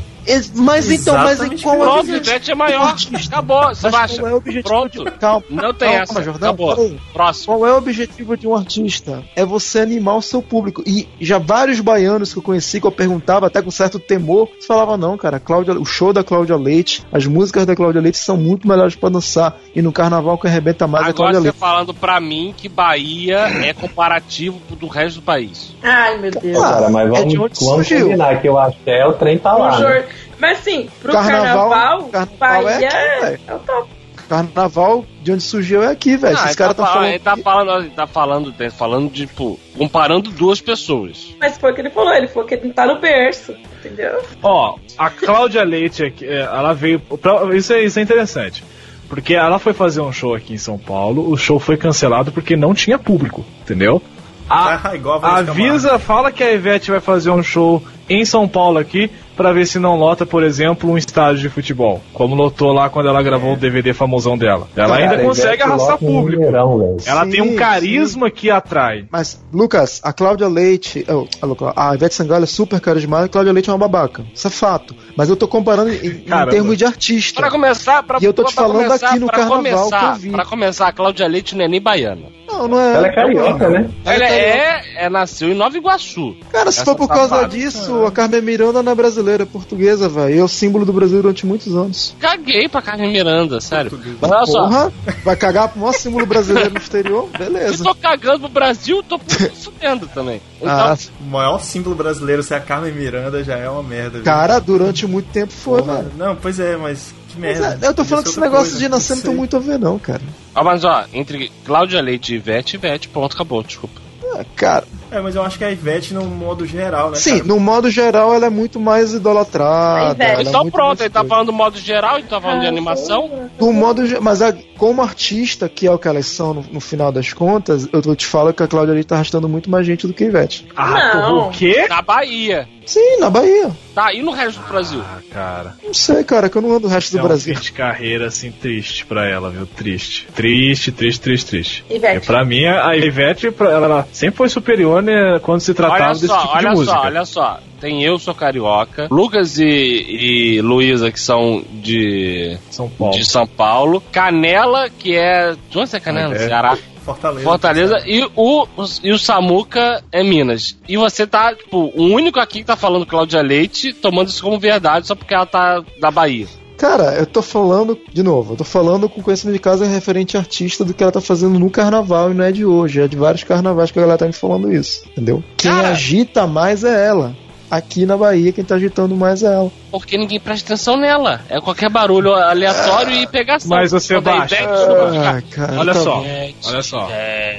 Mas 0.56 0.92
então, 0.92 1.16
mas 1.16 1.34
Exatamente 1.40 1.64
qual 1.64 1.76
é 1.76 1.78
o 1.78 1.82
Pronto, 1.82 2.00
objetivo? 2.00 2.26
Ivete 2.30 2.52
é 2.52 2.56
maior. 2.56 2.96
Acabou, 3.28 3.62
Mas 3.64 3.78
Sebastião. 3.78 4.20
qual 4.20 4.32
é 4.32 4.34
o 4.34 4.38
objetivo 4.38 4.64
Pronto. 4.68 5.04
de... 5.06 5.12
Calma, 5.12 5.44
Não 5.50 5.74
tem 5.74 5.88
calma, 5.90 6.04
essa. 6.04 6.24
Jordão, 6.24 6.50
Acabou. 6.50 6.76
peraí. 6.76 7.00
Próximo. 7.14 7.46
Qual 7.58 7.68
é 7.70 7.74
o 7.74 7.78
objetivo 7.78 8.38
de 8.38 8.48
um 8.48 8.56
artista? 8.56 9.24
É 9.36 9.46
você 9.46 9.80
animar 9.80 10.18
o 10.18 10.22
seu 10.22 10.42
público. 10.42 10.84
E 10.86 11.08
já 11.20 11.38
vários 11.38 11.80
baianos 11.80 12.34
que 12.34 12.40
eu 12.40 12.44
conheci, 12.44 12.80
que 12.82 12.88
eu 12.88 12.92
perguntava 12.92 13.48
até 13.48 13.62
com 13.62 13.72
certo 13.72 14.00
temor, 14.00 14.50
eles 14.54 14.66
falavam, 14.66 14.98
não, 14.98 15.18
cara, 15.18 15.40
Cláudia, 15.40 15.74
o 15.74 15.86
show 15.86 16.12
da 16.12 16.24
Cláudia 16.24 16.56
Leite, 16.56 17.06
as 17.12 17.26
músicas 17.26 17.66
da 17.66 17.76
Cláudia 17.76 18.02
Leite 18.02 18.18
são 18.18 18.36
muito 18.38 18.68
melhores 18.68 18.96
pra 18.96 19.10
dançar. 19.10 19.58
E 19.76 19.82
no 19.82 19.92
carnaval 19.92 20.38
que 20.38 20.48
arrebenta 20.48 20.88
mais 20.88 21.06
é 21.06 21.08
a 21.08 21.10
Agora 21.12 21.32
Cláudia 21.32 21.40
você 21.40 21.48
Leite. 21.48 21.60
falando 21.60 21.94
pra 21.94 22.20
mim 22.20 22.54
que 22.56 22.68
Bahia 22.68 23.38
é 23.66 23.74
comparativo 23.74 24.60
do 24.76 24.88
resto 24.88 25.16
do 25.20 25.22
país. 25.24 25.74
Ai, 25.82 26.18
meu 26.18 26.32
Deus. 26.32 26.60
Cara, 26.60 26.90
mas 26.90 27.08
é 27.08 27.12
vamos, 27.12 27.34
de 27.34 27.40
onde 27.40 27.60
vamos 27.66 27.88
combinar 27.90 28.42
que 28.42 28.48
eu 28.48 28.58
acho 28.60 28.78
que 28.84 28.90
é 28.90 29.06
o 29.06 29.14
trem 29.14 29.38
tá 29.38 29.54
lá. 29.54 29.80
né? 29.80 30.06
Mas 30.40 30.60
sim, 30.60 30.90
pro 31.02 31.12
Carnaval- 31.14 31.70
carnaval, 31.70 32.04
carnaval 32.10 32.64
Bahia 32.64 32.88
é 32.88 33.34
aqui, 33.34 33.42
é, 33.48 33.54
o 33.56 33.60
top. 33.60 33.90
Carnaval, 34.30 35.06
de 35.24 35.32
onde 35.32 35.42
surgiu 35.44 35.82
é 35.82 35.88
aqui, 35.92 36.18
velho. 36.18 36.34
Esses 36.36 36.48
ele 36.48 36.56
caras 36.56 36.76
tá, 36.76 36.84
estão 36.84 36.94
falando, 36.94 37.10
ele 37.10 37.20
tá 37.20 37.38
falando, 37.38 37.82
ele 37.82 37.90
tá 37.92 38.08
falando, 38.08 38.52
tá 38.54 38.70
falando 38.72 39.12
de, 39.12 39.26
tipo, 39.26 39.60
comparando 39.78 40.30
duas 40.32 40.60
pessoas. 40.60 41.34
Mas 41.40 41.58
foi 41.58 41.72
o 41.72 41.76
que 41.76 41.82
ele 41.82 41.90
falou, 41.90 42.14
ele 42.14 42.28
falou 42.28 42.46
que 42.48 42.56
ele 42.56 42.74
tá 42.74 42.86
no 42.86 43.00
berço, 43.00 43.56
entendeu? 43.80 44.22
Ó, 44.44 44.76
a 44.98 45.10
Cláudia 45.10 45.64
Leite, 45.64 46.04
aqui, 46.04 46.26
é, 46.26 46.42
ela 46.42 46.74
veio. 46.74 47.00
pra- 47.00 47.56
isso, 47.56 47.72
é, 47.72 47.84
isso 47.84 47.98
é 48.00 48.02
interessante. 48.02 48.64
Porque 49.08 49.34
ela 49.34 49.58
foi 49.60 49.72
fazer 49.72 50.02
um 50.02 50.12
show 50.12 50.36
aqui 50.36 50.54
em 50.54 50.58
São 50.58 50.78
Paulo, 50.78 51.32
o 51.32 51.38
show 51.38 51.58
foi 51.60 51.78
cancelado 51.78 52.30
porque 52.30 52.58
não 52.58 52.74
tinha 52.74 53.00
público, 53.00 53.46
entendeu? 53.62 54.02
A, 54.50 54.92
igual 54.96 55.24
a 55.24 55.38
avisa, 55.38 55.98
fala 55.98 56.34
que 56.34 56.44
a 56.44 56.52
Ivete 56.52 56.92
vai 56.92 57.00
fazer 57.00 57.30
um 57.30 57.42
show 57.42 57.82
em 58.10 58.26
São 58.26 58.46
Paulo 58.46 58.78
aqui, 58.78 59.10
pra 59.38 59.54
ver 59.54 59.68
se 59.68 59.78
não 59.78 59.96
lota, 59.96 60.26
por 60.26 60.44
exemplo, 60.44 60.90
um 60.90 60.98
estádio 60.98 61.44
de 61.44 61.50
futebol. 61.50 62.02
Como 62.12 62.36
lotou 62.36 62.74
lá 62.74 62.90
quando 62.90 63.08
ela 63.08 63.22
gravou 63.22 63.54
o 63.54 63.56
DVD 63.56 63.94
famosão 63.94 64.38
dela. 64.38 64.68
Ela 64.76 64.98
Cara, 64.98 65.12
ainda 65.12 65.24
consegue 65.24 65.62
arrastar 65.62 65.96
um 65.96 66.00
público. 66.00 66.42
Mineirão. 66.42 66.98
Ela 67.06 67.24
Sim, 67.24 67.32
tem 67.32 67.42
um 67.42 67.56
carisma 67.56 68.32
que 68.32 68.50
atrai. 68.50 69.06
Mas, 69.12 69.42
Lucas, 69.54 70.02
a 70.04 70.12
Cláudia 70.12 70.48
Leite. 70.48 71.06
oh, 71.08 71.28
a 71.76 71.94
Ivete 71.94 72.16
Sangalo 72.16 72.44
é 72.44 72.48
super 72.48 72.82
carismática, 72.82 73.26
a 73.28 73.30
Cláudia 73.30 73.54
Leite 73.54 73.70
é 73.70 73.74
uma 73.74 73.80
babaca. 73.80 74.26
Isso 74.34 74.48
é 74.48 74.50
fato. 74.50 74.96
Mas 75.16 75.30
eu 75.30 75.36
tô 75.36 75.48
comparando 75.48 75.92
em, 75.92 76.08
em 76.08 76.50
termos 76.50 76.78
de 76.78 76.86
artista. 76.86 77.40
Pra 77.40 77.52
começar, 77.52 78.02
pra, 78.04 78.18
E 78.20 78.26
eu 78.26 78.34
tô 78.34 78.44
te 78.44 78.54
falando 78.54 78.84
começar, 78.84 79.10
aqui 79.10 79.20
no 79.20 79.28
carnaval 79.28 79.58
começar, 79.58 80.00
que 80.00 80.06
eu 80.06 80.22
vi. 80.22 80.30
Pra 80.32 80.46
começar, 80.46 80.88
a 80.88 80.92
Cláudia 80.92 81.28
Leite 81.28 81.56
não 81.56 81.66
é 81.66 81.68
nem 81.68 81.82
baiana. 81.82 82.38
Não, 82.58 82.68
não 82.68 82.80
é. 82.80 82.94
Ela 82.96 83.08
é 83.08 83.12
carioca, 83.14 83.70
né? 83.70 83.90
Ela 84.06 84.26
é, 84.26 85.06
é, 85.06 85.10
nasceu 85.10 85.50
em 85.50 85.54
Nova 85.54 85.78
Iguaçu. 85.78 86.36
Cara, 86.52 86.72
se 86.72 86.78
Essa 86.82 86.86
for 86.86 86.96
por 86.96 87.08
causa 87.08 87.30
safada. 87.36 87.48
disso, 87.50 88.06
a 88.06 88.12
Carmen 88.12 88.42
Miranda 88.42 88.82
não 88.82 88.92
é 88.92 88.96
brasileira, 88.96 89.44
é 89.44 89.46
portuguesa, 89.46 90.10
velho. 90.10 90.40
É 90.40 90.44
o 90.44 90.48
símbolo 90.48 90.86
do 90.86 90.92
Brasil 90.94 91.22
durante 91.22 91.46
muitos 91.46 91.76
anos. 91.76 92.16
Caguei 92.20 92.68
pra 92.68 92.82
Carmen 92.82 93.12
Miranda, 93.12 93.62
sério. 93.62 93.92
Mas 94.22 94.32
olha 94.32 94.46
só, 94.46 94.64
Porra, 94.68 94.94
vai 95.24 95.36
cagar 95.36 95.70
pro 95.70 95.80
maior 95.82 95.94
símbolo 95.94 96.26
brasileiro 96.26 96.72
no 96.72 96.78
exterior? 96.80 97.30
eu 97.34 97.38
Beleza. 97.40 97.84
tô 97.84 97.94
cagando 97.96 98.40
pro 98.42 98.50
Brasil, 98.50 99.04
tô 99.04 99.20
fudendo 99.54 100.08
também. 100.08 100.42
Então, 100.60 100.70
Ah, 100.72 100.98
O 101.22 101.26
maior 101.26 101.60
símbolo 101.60 101.96
brasileiro 101.96 102.42
ser 102.42 102.56
a 102.56 102.60
Carmen 102.60 102.92
Miranda 102.94 103.44
já 103.44 103.56
é 103.56 103.70
uma 103.70 103.84
merda. 103.84 104.18
viu? 104.18 104.24
cara, 104.24 104.60
durante 104.60 105.06
muito 105.06 105.28
tempo 105.32 105.54
foi, 105.54 105.82
Porra, 105.82 105.98
velho. 105.98 106.12
Não, 106.18 106.36
pois 106.36 106.60
é, 106.60 106.76
mas 106.76 107.14
que 107.38 107.42
merda. 107.42 107.80
é, 107.82 107.88
eu 107.90 107.94
tô 107.94 108.04
falando 108.04 108.26
que 108.26 108.30
Podia 108.32 108.32
esse 108.32 108.40
negócio 108.40 108.72
coisa, 108.72 108.80
de 108.80 108.90
nascer 108.90 109.16
não 109.16 109.24
tem 109.24 109.36
muito 109.36 109.56
a 109.58 109.60
ver, 109.60 109.80
não, 109.80 109.98
cara. 110.00 110.22
ó, 110.56 110.64
mas 110.64 110.84
ó, 110.84 111.06
entre 111.14 111.52
Cláudia 111.66 112.02
Leite 112.02 112.34
e 112.34 112.38
Ivete, 112.38 112.76
Ivete, 112.76 113.08
pronto, 113.08 113.34
acabou, 113.36 113.64
desculpa. 113.64 114.02
Ah, 114.36 114.44
cara, 114.56 114.84
É, 115.10 115.20
mas 115.22 115.36
eu 115.36 115.42
acho 115.44 115.58
que 115.58 115.64
a 115.64 115.72
Ivete, 115.72 116.14
no 116.14 116.24
modo 116.26 116.66
geral, 116.66 117.10
né? 117.12 117.16
sim, 117.16 117.38
cara? 117.38 117.46
no 117.46 117.60
modo 117.60 117.90
geral 117.90 118.34
ela 118.36 118.46
é 118.48 118.50
muito 118.50 118.78
mais 118.80 119.14
idolatrada. 119.14 120.22
É 120.24 120.42
então 120.42 120.62
muito 120.62 120.74
pronto, 120.74 120.88
mais 120.90 121.00
ele 121.02 121.10
tá 121.10 121.24
falando 121.24 121.48
do 121.48 121.54
modo 121.54 121.78
geral, 121.80 122.18
ele 122.20 122.28
tá 122.28 122.40
falando 122.40 122.62
de 122.62 122.68
animação. 122.68 123.50
Do 123.58 123.72
modo, 123.72 124.02
mas 124.22 124.42
a- 124.42 124.54
como 124.78 125.02
artista, 125.02 125.68
que 125.70 125.88
é 125.88 125.92
o 125.92 125.98
que 125.98 126.08
elas 126.08 126.26
são 126.28 126.54
no, 126.54 126.66
no 126.74 126.80
final 126.80 127.12
das 127.12 127.32
contas, 127.34 127.88
eu 127.92 128.02
tô- 128.02 128.16
te 128.16 128.26
falo 128.26 128.54
que 128.54 128.62
a 128.62 128.68
Cláudia 128.68 128.94
Leite 128.94 129.08
tá 129.08 129.16
arrastando 129.16 129.48
muito 129.50 129.70
mais 129.72 129.86
gente 129.88 130.06
do 130.06 130.14
que 130.14 130.26
a 130.26 130.28
Ivete. 130.28 130.68
Ah, 130.76 131.12
Não. 131.16 131.48
o 131.48 131.52
quê? 131.52 131.88
Na 131.90 132.02
Bahia. 132.02 132.68
Sim, 132.88 133.20
na 133.20 133.30
Bahia. 133.30 133.70
Tá, 133.94 134.14
e 134.14 134.22
no 134.22 134.32
resto 134.32 134.62
do 134.62 134.68
Brasil? 134.68 135.02
Ah, 135.04 135.20
cara. 135.32 135.76
Não 135.84 135.94
sei, 135.94 136.24
cara, 136.24 136.50
que 136.50 136.58
eu 136.58 136.62
não 136.62 136.72
ando 136.72 136.88
o 136.88 136.90
resto 136.90 137.12
do 137.12 137.18
é 137.20 137.22
um 137.22 137.28
Brasil. 137.28 137.54
fim 137.56 137.62
de 137.62 137.72
carreira, 137.74 138.28
assim, 138.28 138.50
triste 138.52 139.06
pra 139.06 139.28
ela, 139.30 139.50
viu? 139.50 139.66
Triste. 139.68 140.26
Triste, 140.34 140.92
triste, 140.92 141.20
triste, 141.22 141.46
triste. 141.46 141.86
Ivete. 141.90 142.14
Porque 142.16 142.26
pra 142.28 142.46
mim, 142.46 142.66
a 142.66 142.96
Ivete, 142.96 143.52
pra- 143.52 143.70
ela 143.72 144.08
sempre 144.14 144.38
foi 144.38 144.50
superior, 144.50 145.04
né, 145.04 145.40
quando 145.44 145.60
se 145.60 145.74
tratava 145.74 146.04
Olha 146.06 146.14
desse 146.14 146.28
só, 146.28 146.38
tipo 146.42 146.58
de 146.60 146.66
olha 146.66 146.72
música. 146.72 146.96
só, 146.98 147.02
olha 147.06 147.26
só. 147.26 147.60
Tem 147.80 148.04
eu, 148.04 148.18
sou 148.18 148.34
carioca. 148.34 149.08
Lucas 149.12 149.60
e, 149.60 149.66
e 149.66 150.62
Luísa, 150.62 151.12
que 151.12 151.20
são 151.20 151.64
de 151.74 152.58
São 152.72 152.90
Paulo. 152.90 153.14
de 153.14 153.24
São 153.26 153.46
Paulo. 153.46 154.02
Canela, 154.12 154.90
que 154.90 155.16
é. 155.16 155.56
De 155.70 155.78
onde 155.78 155.96
é 155.96 156.00
Canela? 156.00 156.34
Ah, 156.34 156.38
é. 156.38 156.48
Ceará. 156.48 156.78
Fortaleza. 157.08 157.44
Fortaleza. 157.44 158.04
E 158.06 158.30
o, 158.36 158.68
e 159.02 159.12
o 159.14 159.18
Samuca 159.18 160.04
é 160.12 160.22
Minas. 160.24 160.78
E 160.88 160.98
você 160.98 161.26
tá, 161.26 161.56
tipo, 161.56 161.92
o 161.96 162.04
único 162.04 162.38
aqui 162.38 162.60
que 162.60 162.66
tá 162.66 162.76
falando 162.76 163.06
Cláudia 163.06 163.42
Leite, 163.42 163.94
tomando 163.94 164.28
isso 164.28 164.44
como 164.44 164.60
verdade 164.60 165.08
só 165.08 165.16
porque 165.16 165.34
ela 165.34 165.46
tá 165.46 165.82
da 166.02 166.12
Bahia. 166.12 166.48
Cara, 166.78 167.16
eu 167.16 167.26
tô 167.26 167.42
falando, 167.42 167.98
de 168.14 168.22
novo, 168.22 168.54
eu 168.54 168.58
tô 168.58 168.64
falando 168.64 169.10
com 169.10 169.24
conhecimento 169.24 169.56
de 169.56 169.62
casa 169.62 169.86
referente 169.86 170.38
artista 170.38 170.86
do 170.86 170.94
que 170.94 171.02
ela 171.02 171.12
tá 171.12 171.22
fazendo 171.22 171.58
no 171.58 171.72
carnaval 171.72 172.30
e 172.30 172.36
não 172.36 172.44
é 172.44 172.52
de 172.52 172.66
hoje, 172.66 173.02
é 173.02 173.08
de 173.08 173.16
vários 173.16 173.44
carnavais 173.44 173.90
que 173.90 173.98
a 173.98 174.02
galera 174.04 174.20
tá 174.20 174.28
me 174.28 174.34
falando 174.34 174.72
isso, 174.72 175.04
entendeu? 175.08 175.44
Quem 175.56 175.72
Cara. 175.72 175.90
agita 175.90 176.46
mais 176.46 176.84
é 176.84 177.08
ela. 177.08 177.36
Aqui 177.70 178.06
na 178.06 178.16
Bahia, 178.16 178.52
quem 178.54 178.64
tá 178.64 178.76
agitando 178.76 179.16
mais 179.16 179.44
é 179.44 179.48
ela. 179.54 179.70
Porque 179.92 180.18
ninguém 180.18 180.40
presta 180.40 180.74
atenção 180.74 180.96
nela. 180.98 181.42
É 181.50 181.60
qualquer 181.60 181.90
barulho 181.90 182.34
aleatório 182.34 183.14
e 183.14 183.28
pegação. 183.28 183.70
Mas 183.70 183.92
você 183.92 184.16
é 184.16 184.22
baixa. 184.22 184.56
Fica, 184.56 185.30
Ah, 185.30 185.42
cara, 185.52 185.80
Olha 185.80 185.94
tá 185.94 186.00
só, 186.00 186.24
olha 186.66 186.82
só. 186.84 187.10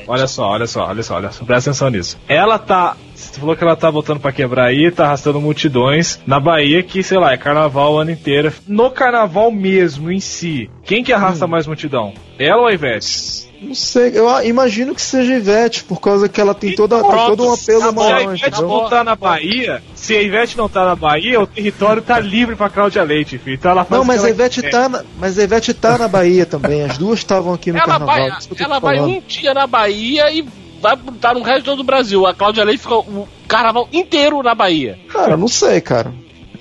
Olha 0.06 0.26
só, 0.26 0.42
olha 0.46 0.66
só, 0.66 0.86
olha 0.86 1.02
só, 1.02 1.14
olha 1.16 1.32
só. 1.32 1.44
Presta 1.44 1.70
atenção 1.70 1.90
nisso. 1.90 2.18
Ela 2.28 2.58
tá. 2.58 2.96
Você 3.14 3.40
falou 3.40 3.56
que 3.56 3.64
ela 3.64 3.76
tá 3.76 3.90
voltando 3.90 4.20
pra 4.20 4.32
quebrar 4.32 4.66
aí, 4.66 4.90
tá 4.90 5.04
arrastando 5.04 5.40
multidões 5.40 6.20
na 6.26 6.38
Bahia, 6.40 6.82
que, 6.82 7.02
sei 7.02 7.18
lá, 7.18 7.32
é 7.32 7.36
carnaval 7.36 7.94
o 7.94 7.98
ano 7.98 8.10
inteiro. 8.10 8.52
No 8.66 8.90
carnaval 8.90 9.50
mesmo, 9.50 10.10
em 10.10 10.20
si, 10.20 10.70
quem 10.84 11.02
que 11.02 11.12
arrasta 11.12 11.46
mais 11.46 11.66
multidão? 11.66 12.14
Ela 12.38 12.62
ou 12.62 12.66
a 12.68 12.72
Ivete? 12.72 13.47
Não 13.60 13.74
sei, 13.74 14.12
eu 14.14 14.28
imagino 14.44 14.94
que 14.94 15.02
seja 15.02 15.34
Ivete, 15.34 15.82
por 15.84 16.00
causa 16.00 16.28
que 16.28 16.40
ela 16.40 16.54
tem 16.54 16.74
toda, 16.74 17.00
tem 17.00 17.10
Pronto, 17.10 17.36
todo 17.36 17.48
um 17.48 17.52
apelo 17.52 17.82
acabou. 17.82 18.04
Se 18.04 18.10
a 18.10 18.14
maior, 18.14 18.22
Ivete 18.36 18.46
entendeu? 18.48 18.68
não 18.68 18.88
tá 18.88 19.04
na 19.04 19.16
Bahia, 19.16 19.82
se 19.94 20.16
a 20.16 20.22
Ivete 20.22 20.56
não 20.56 20.68
tá 20.68 20.84
na 20.84 20.94
Bahia, 20.96 21.40
o 21.40 21.46
território 21.46 22.00
tá 22.00 22.20
livre 22.20 22.54
pra 22.54 22.70
Cláudia 22.70 23.02
Leite, 23.02 23.36
filho. 23.38 23.54
Então 23.54 23.72
ela 23.72 23.84
faz 23.84 23.98
Não, 23.98 24.06
mas 24.06 24.24
a 24.24 24.30
Ivete 24.30 24.62
quer. 24.62 24.70
tá 24.70 24.88
na, 24.88 25.04
mas 25.18 25.38
a 25.38 25.42
Ivete 25.42 25.74
tá 25.74 25.98
na 25.98 26.06
Bahia 26.08 26.46
também. 26.46 26.82
As 26.84 26.96
duas 26.96 27.18
estavam 27.18 27.52
aqui 27.52 27.72
no 27.72 27.78
Ela 27.78 27.86
carnaval. 27.86 28.16
vai, 28.16 28.30
ela 28.58 28.78
vai 28.78 29.00
um 29.00 29.20
dia 29.26 29.52
na 29.52 29.66
Bahia 29.66 30.30
e 30.30 30.46
vai 30.80 30.94
botar 30.94 31.34
no 31.34 31.42
resto 31.42 31.74
do 31.74 31.82
Brasil. 31.82 32.26
A 32.26 32.34
Cláudia 32.34 32.62
Leite 32.64 32.82
fica 32.82 32.94
o 32.94 33.28
carnaval 33.48 33.88
inteiro 33.92 34.40
na 34.42 34.54
Bahia. 34.54 34.98
Cara, 35.08 35.36
não 35.36 35.48
sei, 35.48 35.80
cara. 35.80 36.12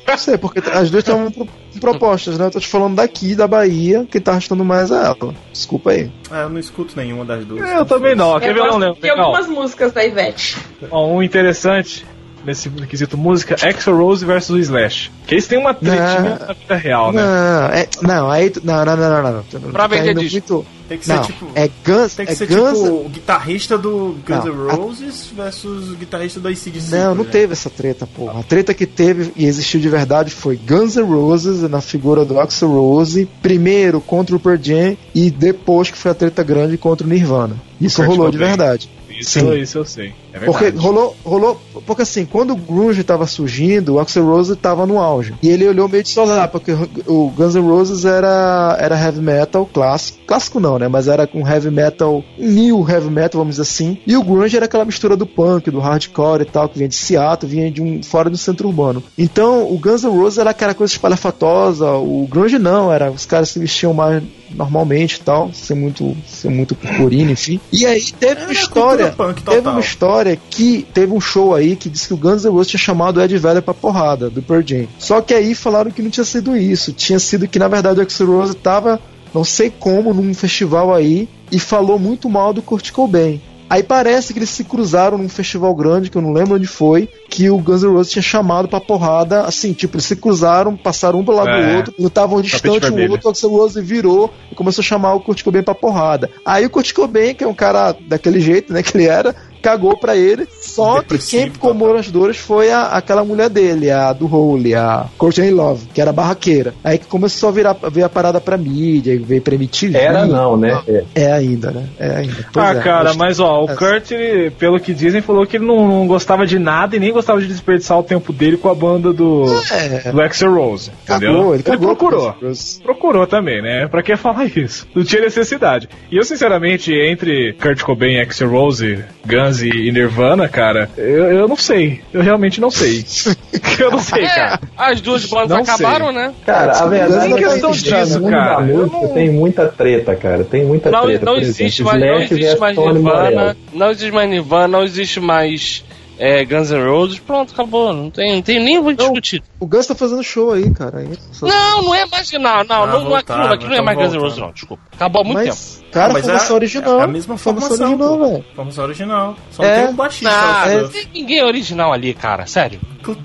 Não 0.08 0.18
sei, 0.18 0.38
porque 0.38 0.60
as 0.70 0.90
duas 0.90 1.04
estavam 1.04 1.30
pro- 1.30 1.48
propostas, 1.82 2.38
né? 2.38 2.46
Eu 2.46 2.52
tô 2.52 2.60
te 2.60 2.68
falando 2.68 2.96
daqui, 2.96 3.36
da 3.36 3.46
Bahia, 3.48 4.08
quem 4.10 4.22
tá 4.22 4.32
arrastando 4.32 4.64
mais 4.64 4.90
é 4.90 4.96
ela. 4.96 5.34
Desculpa 5.52 5.92
aí. 5.92 6.10
É, 6.32 6.44
eu 6.44 6.50
não 6.50 6.60
escuto 6.60 6.94
nenhuma 6.96 7.26
das 7.26 7.44
duas. 7.46 7.70
Eu 7.70 7.86
também 7.86 8.16
não. 8.16 8.40
Quer 8.40 8.50
Eu 8.50 8.54
ver? 8.54 8.60
Eu 8.62 8.68
não 8.68 8.78
lembro. 8.78 9.02
de 9.02 9.10
algumas 9.10 9.48
músicas 9.48 9.92
da 9.92 10.06
Ivete. 10.06 10.58
Ó, 10.90 11.08
um 11.08 11.22
interessante 11.22 12.06
nesse 12.46 12.70
quesito 12.70 13.18
música, 13.18 13.56
Exo 13.68 13.92
Rose 13.94 14.24
versus 14.26 14.58
Slash. 14.62 15.12
Que 15.26 15.36
eles 15.36 15.46
têm 15.48 15.58
uma 15.60 15.74
tretinha 15.74 16.22
Não. 16.40 16.48
na 16.48 16.54
vida 16.54 16.76
real, 16.76 17.12
né? 17.12 17.22
Não, 17.22 17.66
é, 17.68 17.88
não, 18.02 18.32
aí 18.32 18.54
não, 18.64 18.86
não, 18.86 18.96
não, 18.96 19.10
não, 19.24 19.32
não. 19.62 19.72
Pra 19.72 19.82
tá 19.84 19.88
vender 19.88 20.12
indo 20.12 20.22
disco. 20.22 20.54
muito- 20.54 20.77
Tem 20.88 20.98
que 20.98 21.06
ser 21.06 21.16
Não, 21.16 21.24
tipo. 21.24 21.48
é 21.54 21.70
Guns, 21.86 22.16
Tem 22.16 22.26
que 22.26 22.32
é 22.32 22.36
ser 22.36 22.48
Guns. 22.48 22.78
tipo 22.80 23.06
o 23.06 23.10
guitarrista 23.10 23.78
do 23.78 24.16
Guns 24.26 24.46
N' 24.46 24.50
Não, 24.52 24.70
a- 24.70 24.74
Roses 24.74 25.28
versus 25.36 25.90
o 25.92 25.96
guitarrista 25.96 26.40
do 26.40 26.48
ACDC. 26.48 26.96
Não, 26.96 27.14
não 27.16 27.26
por 27.26 27.32
teve 27.32 27.54
essa 27.54 27.70
treta, 27.70 28.08
porra. 28.08 28.40
A 28.40 28.44
treta 28.44 28.74
que 28.74 28.86
teve 28.86 29.32
e 29.36 29.46
existiu 29.46 29.80
de 29.80 29.90
verdade 29.90 30.32
foi 30.32 30.56
Guns 30.56 30.96
N' 30.96 31.04
Roses 31.04 31.62
na 31.70 31.82
figura 31.82 32.24
do 32.24 32.40
Axl 32.40 32.68
Rose, 32.68 33.28
primeiro 33.42 34.00
contra 34.00 34.36
o 34.36 34.40
Pearl 34.40 34.58
Jam 34.62 34.98
e 35.14 35.30
depois 35.30 35.92
que 35.92 35.98
foi 35.98 36.12
a 36.12 36.16
treta 36.16 36.42
grande 36.44 36.78
contra 36.78 37.06
o 37.06 37.10
Nirvana. 37.10 37.56
Isso 37.82 38.02
rolou 38.04 38.32
de 38.32 38.38
verdade. 38.38 38.90
Isso, 39.10 39.40
Sim. 39.40 39.54
isso 39.60 39.78
eu 39.80 39.86
sei. 39.86 40.14
É 40.42 40.46
Porque 40.46 40.70
rolou, 40.70 41.16
rolou. 41.24 41.60
Porque 41.86 42.02
assim, 42.02 42.26
quando 42.26 42.52
o 42.52 42.56
Grunge 42.56 43.04
tava 43.04 43.26
surgindo, 43.28 43.96
o 43.96 44.00
Axl 44.00 44.22
Rose 44.22 44.56
tava 44.56 44.86
no 44.86 45.00
auge. 45.00 45.34
E 45.42 45.50
ele 45.50 45.68
olhou 45.68 45.88
meio 45.88 46.04
de 46.04 46.10
solar, 46.10 46.48
porque 46.50 46.72
o 47.06 47.30
Guns 47.30 47.56
N' 47.56 47.62
Roses 47.62 48.06
era, 48.06 48.78
era 48.80 49.00
heavy 49.00 49.22
metal 49.22 49.66
clássico. 49.72 50.20
Clássico 50.26 50.60
não, 50.60 50.78
né? 50.78 50.88
Mas 50.88 51.08
era 51.08 51.26
com 51.26 51.48
heavy 51.48 51.72
metal, 51.72 52.24
new 52.38 52.88
heavy 52.88 53.10
metal, 53.10 53.40
vamos 53.40 53.56
dizer 53.56 53.64
assim. 53.64 53.98
E 54.06 54.16
o 54.16 54.24
Grunge 54.24 54.56
era 54.56 54.66
aquela 54.66 54.86
mistura 54.86 55.16
do 55.16 55.26
punk, 55.26 55.70
do 55.72 55.80
hardcore 55.80 56.42
e 56.42 56.46
tal, 56.46 56.70
que 56.70 56.78
vinha 56.78 56.90
de 56.90 56.96
Seattle, 56.96 57.50
vinha 57.50 57.72
de 57.72 57.82
um 57.82 58.02
fora 58.04 58.30
do 58.30 58.38
centro 58.38 58.68
urbano. 58.68 59.04
Então, 59.18 59.72
o 59.72 59.78
Guns 59.78 60.04
N' 60.04 60.10
Roses 60.10 60.38
era 60.38 60.52
aquela 60.52 60.74
coisa 60.74 60.92
espalhafatosa, 60.94 61.92
o 61.92 62.28
Grunge 62.30 62.60
não, 62.60 62.92
era 62.92 63.12
os 63.12 63.26
caras 63.26 63.50
se 63.50 63.60
vestiam 63.60 63.94
mais 63.94 64.24
normalmente 64.52 65.16
e 65.16 65.22
tal, 65.22 65.52
sem 65.54 65.76
muito, 65.76 66.16
sem 66.26 66.52
muito 66.52 66.76
purpurina, 66.76 67.32
enfim. 67.32 67.60
E 67.72 67.86
aí 67.86 68.02
teve 68.12 68.42
uma 68.42 68.44
Era 68.44 68.54
história, 68.54 69.12
punk 69.12 69.44
teve 69.44 69.68
uma 69.68 69.80
história 69.80 70.27
que 70.36 70.86
teve 70.94 71.14
um 71.14 71.22
show 71.22 71.54
aí 71.56 71.76
que 71.76 71.90
disse 71.90 72.08
que 72.08 72.14
o 72.14 72.18
Guns 72.18 72.44
N' 72.44 72.52
Roses 72.52 72.72
tinha 72.72 72.80
chamado 72.80 73.18
o 73.18 73.24
Ed 73.24 73.38
Vedder 73.38 73.62
pra 73.62 73.74
porrada, 73.74 74.30
do 74.30 74.42
Pearl 74.42 74.62
Jam. 74.66 74.88
Só 75.00 75.22
que 75.22 75.34
aí 75.34 75.54
falaram 75.56 75.92
que 75.92 76.02
não 76.02 76.10
tinha 76.10 76.26
sido 76.26 76.56
isso, 76.58 76.92
tinha 76.92 77.20
sido 77.20 77.48
que 77.48 77.60
na 77.60 77.68
verdade 77.68 78.00
o 78.00 78.04
Axl 78.04 78.26
Rose 78.26 78.56
tava, 78.56 79.00
não 79.34 79.44
sei 79.44 79.70
como, 79.70 80.14
num 80.14 80.34
festival 80.34 80.94
aí 80.94 81.30
e 81.52 81.60
falou 81.60 81.98
muito 81.98 82.30
mal 82.30 82.54
do 82.54 82.62
Kurt 82.62 82.92
Cobain. 82.92 83.42
Aí 83.70 83.84
parece 83.84 84.32
que 84.32 84.40
eles 84.40 84.50
se 84.50 84.64
cruzaram 84.64 85.18
num 85.18 85.28
festival 85.28 85.76
grande, 85.76 86.10
que 86.10 86.18
eu 86.18 86.22
não 86.22 86.32
lembro 86.32 86.56
onde 86.56 86.66
foi, 86.66 87.10
que 87.30 87.50
o 87.50 87.58
Guns 87.58 87.84
N' 87.84 87.92
Roses 87.92 88.14
tinha 88.14 88.24
chamado 88.24 88.66
pra 88.66 88.80
porrada, 88.80 89.42
assim, 89.42 89.74
tipo, 89.74 89.98
eles 89.98 90.06
se 90.06 90.16
cruzaram, 90.16 90.78
passaram 90.78 91.20
um 91.20 91.26
pro 91.26 91.36
lado 91.36 91.50
É. 91.50 91.72
do 91.72 91.78
outro, 91.78 91.94
lutavam 92.00 92.42
distante 92.42 92.90
um 92.90 93.12
outro, 93.12 93.28
o 93.28 93.32
Axl 93.32 93.50
Rose 93.50 93.82
virou 93.82 94.32
e 94.50 94.56
começou 94.56 94.82
a 94.82 94.86
chamar 94.86 95.16
o 95.16 95.20
Kurt 95.20 95.44
Cobain 95.44 95.64
pra 95.64 95.76
porrada. 95.76 96.30
Aí 96.46 96.66
o 96.66 96.70
Kurt 96.70 96.94
Cobain, 96.94 97.36
que 97.36 97.44
é 97.44 97.48
um 97.48 97.54
cara 97.54 97.94
daquele 98.08 98.40
jeito, 98.40 98.72
né, 98.72 98.82
que 98.82 98.96
ele 98.96 99.06
era, 99.06 99.36
cagou 99.68 99.98
pra 99.98 100.16
ele, 100.16 100.48
só 100.62 101.02
que 101.02 101.18
quem 101.18 101.52
ficou 101.52 101.76
total. 101.76 101.98
as 101.98 102.10
dores 102.10 102.38
foi 102.38 102.72
a, 102.72 102.84
aquela 102.84 103.26
mulher 103.26 103.50
dele, 103.50 103.92
a 103.92 104.14
do 104.14 104.34
Hole, 104.34 104.74
a 104.74 105.08
Courtney 105.18 105.52
Love, 105.52 105.88
que 105.94 106.00
era 106.00 106.14
barraqueira. 106.14 106.74
Aí 106.82 106.98
que 106.98 107.06
começou 107.06 107.50
a 107.50 107.52
virar 107.52 107.74
ver 107.92 108.04
a 108.04 108.10
parada 108.10 108.40
pra 108.40 108.58
mídia, 108.58 109.14
e 109.14 109.18
veio 109.18 109.42
pra 109.42 109.56
MTV. 109.56 109.98
Era 109.98 110.26
não, 110.26 110.56
né? 110.56 110.82
É. 110.88 111.04
É 111.16 111.32
ainda, 111.34 111.72
né? 111.72 111.84
É 112.00 112.16
ainda. 112.16 112.48
Pois 112.54 112.66
ah, 112.66 112.72
é, 112.72 112.80
cara, 112.82 113.14
mas 113.14 113.42
ó, 113.42 113.66
o 113.66 113.70
é. 113.70 113.76
Kurt, 113.76 114.12
ele, 114.12 114.52
pelo 114.52 114.80
que 114.80 114.94
dizem, 114.94 115.22
falou 115.22 115.46
que 115.46 115.58
ele 115.58 115.66
não, 115.66 115.86
não 115.86 116.08
gostava 116.08 116.48
de 116.48 116.58
nada 116.58 116.96
e 116.96 117.00
nem 117.00 117.12
gostava 117.12 117.42
de 117.42 117.48
desperdiçar 117.48 118.00
o 118.00 118.04
tempo 118.04 118.32
dele 118.32 118.56
com 118.56 118.70
a 118.70 118.76
banda 118.76 119.12
do, 119.12 119.44
É, 119.72 120.12
do 120.12 120.22
Axl 120.22 120.48
Rose. 120.48 120.92
Entendeu? 121.04 121.34
cagou, 121.34 121.54
ele 121.54 121.64
cagou. 121.64 121.88
procurou. 121.88 122.34
pro 122.34 122.48
Rose. 122.48 122.82
Procurou 122.82 123.28
também, 123.28 123.62
né? 123.62 123.88
Pra 123.88 124.02
que 124.02 124.16
falar 124.16 124.46
isso? 124.46 124.88
Não 124.96 125.04
tinha 125.04 125.24
necessidade. 125.24 125.90
E 126.10 126.16
eu, 126.16 126.24
sinceramente, 126.24 126.94
entre 126.94 127.54
Kurt 127.62 127.82
Cobain, 127.82 128.22
Axl 128.22 128.48
Rose, 128.48 129.04
Guns 129.26 129.57
e 129.62 129.70
e 129.88 129.92
Nirvana, 129.92 130.48
cara, 130.48 130.90
eu, 130.98 131.32
eu 131.32 131.48
não 131.48 131.56
sei. 131.56 132.02
Eu 132.14 132.22
realmente 132.22 132.60
não 132.62 132.70
sei. 132.72 133.06
eu 133.80 133.92
não 133.92 134.00
sei, 134.00 134.24
É, 134.24 134.28
cara. 134.36 134.60
as 134.78 135.02
duas 135.02 135.26
bandas 135.26 135.50
Não 135.50 135.58
acabaram, 135.64 136.12
né? 136.12 136.34
Cara, 136.46 136.72
a 136.80 136.86
verdade 136.88 137.34
é 137.34 137.38
questão 137.38 137.72
que 137.72 137.78
disso, 137.78 138.22
cara. 138.24 138.60
música 138.62 138.98
não- 138.98 139.14
tem 139.14 139.30
muita 139.30 139.68
treta, 139.68 140.16
cara. 140.16 140.44
Tem 140.44 140.66
muita 140.66 140.90
Não, 140.92 141.04
treta. 141.06 141.26
não 141.26 141.38
existe 141.38 141.82
exemplo, 141.82 142.00
mais, 142.00 142.12
não 142.12 142.20
existe 142.22 142.60
mais 142.60 142.78
Nirvana, 142.78 143.58
não 143.74 143.90
existe 143.92 144.12
mais 144.12 144.30
Nirvana, 144.30 144.68
não 144.68 144.84
existe 144.84 145.20
mais 145.20 145.84
é, 146.20 146.44
Guns 146.46 146.72
N' 146.72 146.84
Roses, 146.86 147.20
pronto, 147.20 147.54
acabou. 147.54 147.94
Não 147.94 148.10
tem, 148.10 148.36
não 148.36 148.42
tem 148.42 148.60
nem 148.64 148.82
vou 148.82 148.94
discutir. 148.94 149.44
O 149.60 149.66
Gus 149.68 149.86
tá 149.88 149.94
fazendo 149.96 150.24
show 150.24 150.52
aí, 150.54 150.70
cara. 150.72 151.00
aí, 151.00 151.10
só- 151.32 151.48
Não, 151.48 151.84
não 151.84 151.96
é 151.96 152.06
mais. 152.06 152.32
Não, 152.32 152.40
não, 152.42 152.50
Ah, 152.50 152.64
não, 152.64 152.88
não, 152.88 153.10
voltaram, 153.10 153.42
aquilo, 153.44 153.54
aquilo 153.54 153.70
não 153.70 153.76
é 153.76 153.80
então 153.82 153.86
mais 153.86 153.98
Guns 153.98 154.14
N'. 154.14 154.20
Roses, 154.20 154.38
não, 154.38 154.52
desculpa. 154.52 154.84
Acabou 154.94 155.22
há 155.22 155.26
muito 155.26 155.38
tempo. 155.40 155.50
Mas, 155.50 155.84
cara, 155.92 156.14
Mas 156.14 156.26
formação 156.26 156.56
é- 156.56 156.60
original. 156.60 157.00
É 157.00 157.04
a 157.04 157.08
mesma 157.08 157.38
formação, 157.38 157.88
original, 157.92 158.18
pô. 158.18 158.26
velho. 158.28 158.46
Formação 158.56 158.84
original. 158.86 159.36
Só 159.52 159.64
É. 159.64 159.76
não 159.78 159.84
tem 159.84 159.94
um 159.94 159.96
baixista. 159.96 160.30
Ah, 160.34 160.66
né? 160.68 160.82
não 160.82 160.90
tem 160.90 161.08
ninguém 161.14 161.44
original 161.44 161.94
ali, 161.94 162.14
cara, 162.14 162.46
sério. 162.46 162.80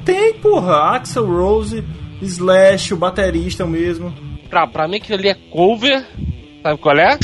Tem, 0.04 0.34
porra. 0.34 0.94
Axel 0.96 1.26
Rose, 1.26 1.84
Slash, 2.20 2.94
o 2.94 2.96
baterista 2.96 3.66
mesmo. 3.66 4.14
Pra, 4.48 4.66
pra 4.66 4.86
mim 4.86 4.98
aquilo 4.98 5.18
ali 5.18 5.28
é 5.28 5.34
cover, 5.34 6.06
sabe 6.62 6.78
qual 6.78 6.96
é? 6.96 7.18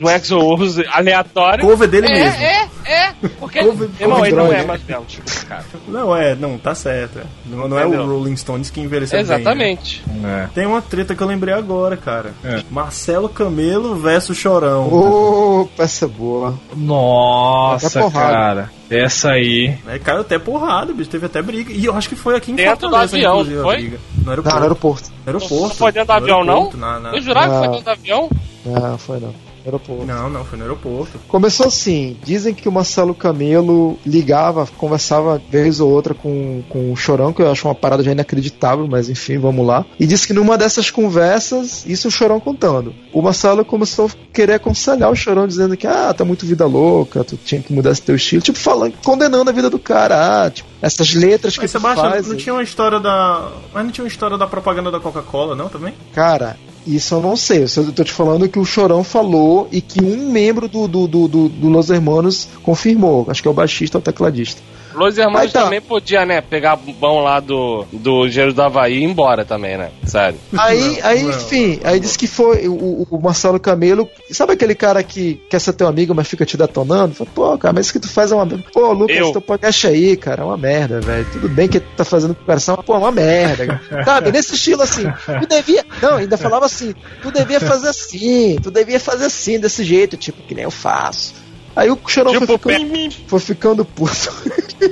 Do 0.00 0.10
Exo 0.10 0.38
Rose 0.38 0.84
aleatório. 0.90 1.64
Cover 1.64 1.88
dele 1.88 2.06
é, 2.08 2.10
mesmo. 2.12 2.40
É, 2.42 2.68
é, 2.84 3.12
porque. 3.38 3.60
Cover- 3.64 3.88
Irmão, 3.98 4.16
cover 4.16 4.28
ele 4.32 4.36
não 4.36 4.44
droga. 4.48 4.62
é 4.62 4.66
mais 4.66 4.84
mesmo, 4.84 5.04
tipo, 5.06 5.46
cara. 5.46 5.64
Não, 5.88 6.14
é, 6.16 6.34
não, 6.34 6.58
tá 6.58 6.74
certo. 6.74 7.18
é. 7.18 7.22
Não, 7.46 7.66
não 7.68 7.78
é 7.78 7.86
o 7.86 8.06
Rolling 8.06 8.36
Stones 8.36 8.68
que 8.70 8.80
envelheceu 8.80 9.18
bem. 9.18 9.26
né? 9.26 9.34
Exatamente. 9.36 10.04
É. 10.24 10.48
Tem 10.54 10.66
uma 10.66 10.82
treta 10.82 11.14
que 11.14 11.22
eu 11.22 11.26
lembrei 11.26 11.54
agora, 11.54 11.96
cara. 11.96 12.32
É. 12.44 12.62
Marcelo 12.70 13.28
Camelo 13.28 13.96
versus 13.96 14.36
Chorão. 14.36 14.88
Ô, 14.92 15.68
peça 15.76 16.06
boa. 16.06 16.58
Nossa, 16.74 18.10
cara. 18.10 18.70
Essa 18.90 19.30
aí. 19.32 19.76
Né, 19.84 19.98
caiu 19.98 20.20
até 20.20 20.38
porrada, 20.38 20.92
bicho. 20.92 21.10
Teve 21.10 21.26
até 21.26 21.42
briga. 21.42 21.72
E 21.72 21.84
eu 21.84 21.94
acho 21.96 22.08
que 22.08 22.16
foi 22.16 22.36
aqui 22.36 22.52
em 22.52 22.54
Dentro 22.54 22.74
do 22.76 22.80
Fortaleza, 22.96 23.16
avião, 23.16 23.32
inclusive, 23.40 23.58
a 23.58 23.62
foi? 23.62 23.76
briga. 23.76 23.98
No 24.18 24.24
Não, 24.24 24.30
aeroporto. 24.30 24.56
no 24.58 24.62
aeroporto. 24.62 25.10
No 25.10 25.16
aeroporto. 25.32 25.62
Não 25.68 25.70
foi 25.74 25.92
dentro 25.92 26.06
do 26.06 26.12
No 26.12 26.22
avião, 26.22 26.44
não? 26.44 26.70
na- 26.74 27.00
na- 27.00 27.12
Eu 27.16 27.22
jurava 27.22 27.52
que 27.52 27.58
foi 27.58 27.68
dentro 27.68 27.84
do 27.84 27.90
avião. 27.90 28.30
Não, 28.64 28.98
foi 28.98 29.20
não. 29.20 29.34
Aeroporto. 29.66 30.04
Não, 30.06 30.30
não, 30.30 30.44
foi 30.44 30.58
no 30.58 30.64
aeroporto. 30.64 31.18
Começou 31.28 31.66
assim, 31.66 32.16
dizem 32.24 32.54
que 32.54 32.68
o 32.68 32.72
Marcelo 32.72 33.14
Camelo 33.14 33.98
ligava, 34.06 34.66
conversava 34.76 35.40
vez 35.50 35.80
ou 35.80 35.90
outra 35.90 36.14
com, 36.14 36.62
com 36.68 36.92
o 36.92 36.96
Chorão, 36.96 37.32
que 37.32 37.42
eu 37.42 37.50
acho 37.50 37.66
uma 37.68 37.74
parada 37.74 38.02
já 38.02 38.12
inacreditável, 38.12 38.86
mas 38.86 39.08
enfim, 39.08 39.38
vamos 39.38 39.66
lá. 39.66 39.84
E 39.98 40.06
disse 40.06 40.26
que 40.26 40.32
numa 40.32 40.56
dessas 40.56 40.90
conversas, 40.90 41.84
isso 41.86 42.08
o 42.08 42.10
Chorão 42.10 42.40
contando, 42.40 42.94
o 43.12 43.22
Marcelo 43.22 43.64
começou 43.64 44.06
a 44.06 44.32
querer 44.32 44.54
aconselhar 44.54 45.10
o 45.10 45.16
Chorão, 45.16 45.46
dizendo 45.46 45.76
que, 45.76 45.86
ah, 45.86 46.12
tá 46.14 46.24
muito 46.24 46.46
vida 46.46 46.66
louca, 46.66 47.24
tu 47.24 47.36
tinha 47.36 47.60
que 47.60 47.72
mudar 47.72 47.90
esse 47.90 48.02
teu 48.02 48.16
estilo, 48.16 48.42
tipo, 48.42 48.58
falando, 48.58 48.94
condenando 49.02 49.50
a 49.50 49.52
vida 49.52 49.68
do 49.68 49.78
cara, 49.78 50.44
ah, 50.44 50.50
tipo, 50.50 50.68
essas 50.80 51.14
letras 51.14 51.56
Mas 51.56 51.64
que 51.64 51.68
Sebastião, 51.68 52.10
faz. 52.10 52.26
não 52.28 52.36
tinha 52.36 52.54
uma 52.54 52.62
história 52.62 53.00
da. 53.00 53.50
Mas 53.72 53.84
não 53.84 53.90
tinha 53.90 54.04
uma 54.04 54.08
história 54.08 54.36
da 54.38 54.46
propaganda 54.46 54.90
da 54.90 55.00
Coca-Cola, 55.00 55.54
não, 55.54 55.68
também? 55.68 55.94
Cara, 56.12 56.56
isso 56.86 57.14
eu 57.14 57.20
não 57.20 57.36
sei. 57.36 57.64
Eu 57.64 57.92
tô 57.92 58.04
te 58.04 58.12
falando 58.12 58.48
que 58.48 58.58
o 58.58 58.64
Chorão 58.64 59.02
falou 59.02 59.68
e 59.72 59.80
que 59.80 60.02
um 60.02 60.30
membro 60.30 60.68
do, 60.68 60.86
do, 60.86 61.06
do, 61.06 61.28
do, 61.28 61.48
do 61.48 61.68
Los 61.68 61.90
Hermanos 61.90 62.48
confirmou. 62.62 63.26
Acho 63.28 63.42
que 63.42 63.48
é 63.48 63.50
o 63.50 63.54
baixista 63.54 63.98
ou 63.98 64.00
o 64.00 64.04
tecladista. 64.04 64.60
Los 64.96 65.18
Hermanos 65.18 65.52
tá. 65.52 65.64
também 65.64 65.80
podia, 65.80 66.24
né, 66.24 66.40
pegar 66.40 66.74
o 66.74 66.92
bom 66.92 67.22
lá 67.22 67.38
do, 67.38 67.84
do 67.92 68.26
Engenheiro 68.26 68.54
do 68.54 68.62
Havaí 68.62 68.94
e 68.94 69.00
ir 69.00 69.04
embora 69.04 69.44
também, 69.44 69.76
né? 69.76 69.90
Sério. 70.04 70.38
Aí, 70.56 70.98
aí 71.02 71.22
não, 71.22 71.30
enfim, 71.30 71.78
aí 71.84 72.00
disse 72.00 72.18
que 72.18 72.26
foi 72.26 72.66
o, 72.66 73.06
o 73.10 73.20
Marcelo 73.20 73.60
Camelo. 73.60 74.08
Sabe 74.30 74.54
aquele 74.54 74.74
cara 74.74 75.02
que 75.02 75.40
quer 75.50 75.60
ser 75.60 75.74
teu 75.74 75.86
amigo, 75.86 76.14
mas 76.14 76.26
fica 76.26 76.46
te 76.46 76.56
detonando? 76.56 77.14
Fala, 77.14 77.30
Pô, 77.34 77.58
cara, 77.58 77.74
mas 77.74 77.86
isso 77.86 77.92
que 77.92 78.00
tu 78.00 78.08
faz 78.08 78.32
é 78.32 78.34
uma. 78.34 78.46
Pô, 78.72 78.92
Lucas, 78.92 79.16
Eu. 79.16 79.32
teu 79.32 79.40
podcast 79.40 79.86
aí, 79.86 80.16
cara, 80.16 80.42
é 80.42 80.44
uma 80.44 80.56
merda, 80.56 81.00
velho. 81.00 81.26
Tudo 81.30 81.48
bem 81.48 81.68
que 81.68 81.80
tu 81.80 81.86
tá 81.96 82.04
fazendo 82.04 82.34
mas 82.46 82.64
pô, 82.84 82.94
é 82.94 82.98
uma 82.98 83.12
merda. 83.12 83.66
cara. 83.66 84.04
Sabe, 84.04 84.32
nesse 84.32 84.54
estilo 84.54 84.82
assim. 84.82 85.04
Tu 85.40 85.46
devia. 85.46 85.84
Não, 86.00 86.16
ainda 86.16 86.38
falava 86.38 86.64
assim, 86.64 86.94
tu 87.20 87.30
devia 87.30 87.60
fazer 87.60 87.88
assim, 87.88 88.56
tu 88.62 88.70
devia 88.70 88.98
fazer 88.98 89.26
assim, 89.26 89.58
desse 89.58 89.84
jeito, 89.84 90.16
tipo, 90.16 90.42
que 90.42 90.54
nem 90.54 90.64
eu 90.64 90.70
faço. 90.70 91.45
Aí 91.76 91.90
o 91.90 91.98
Chorão 92.06 92.32
foi, 92.32 92.46
Tipo, 92.46 92.70
ficando, 92.70 93.12
foi 93.26 93.40
ficando 93.40 93.84
puto. 93.84 94.32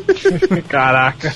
Caraca. 0.69 1.33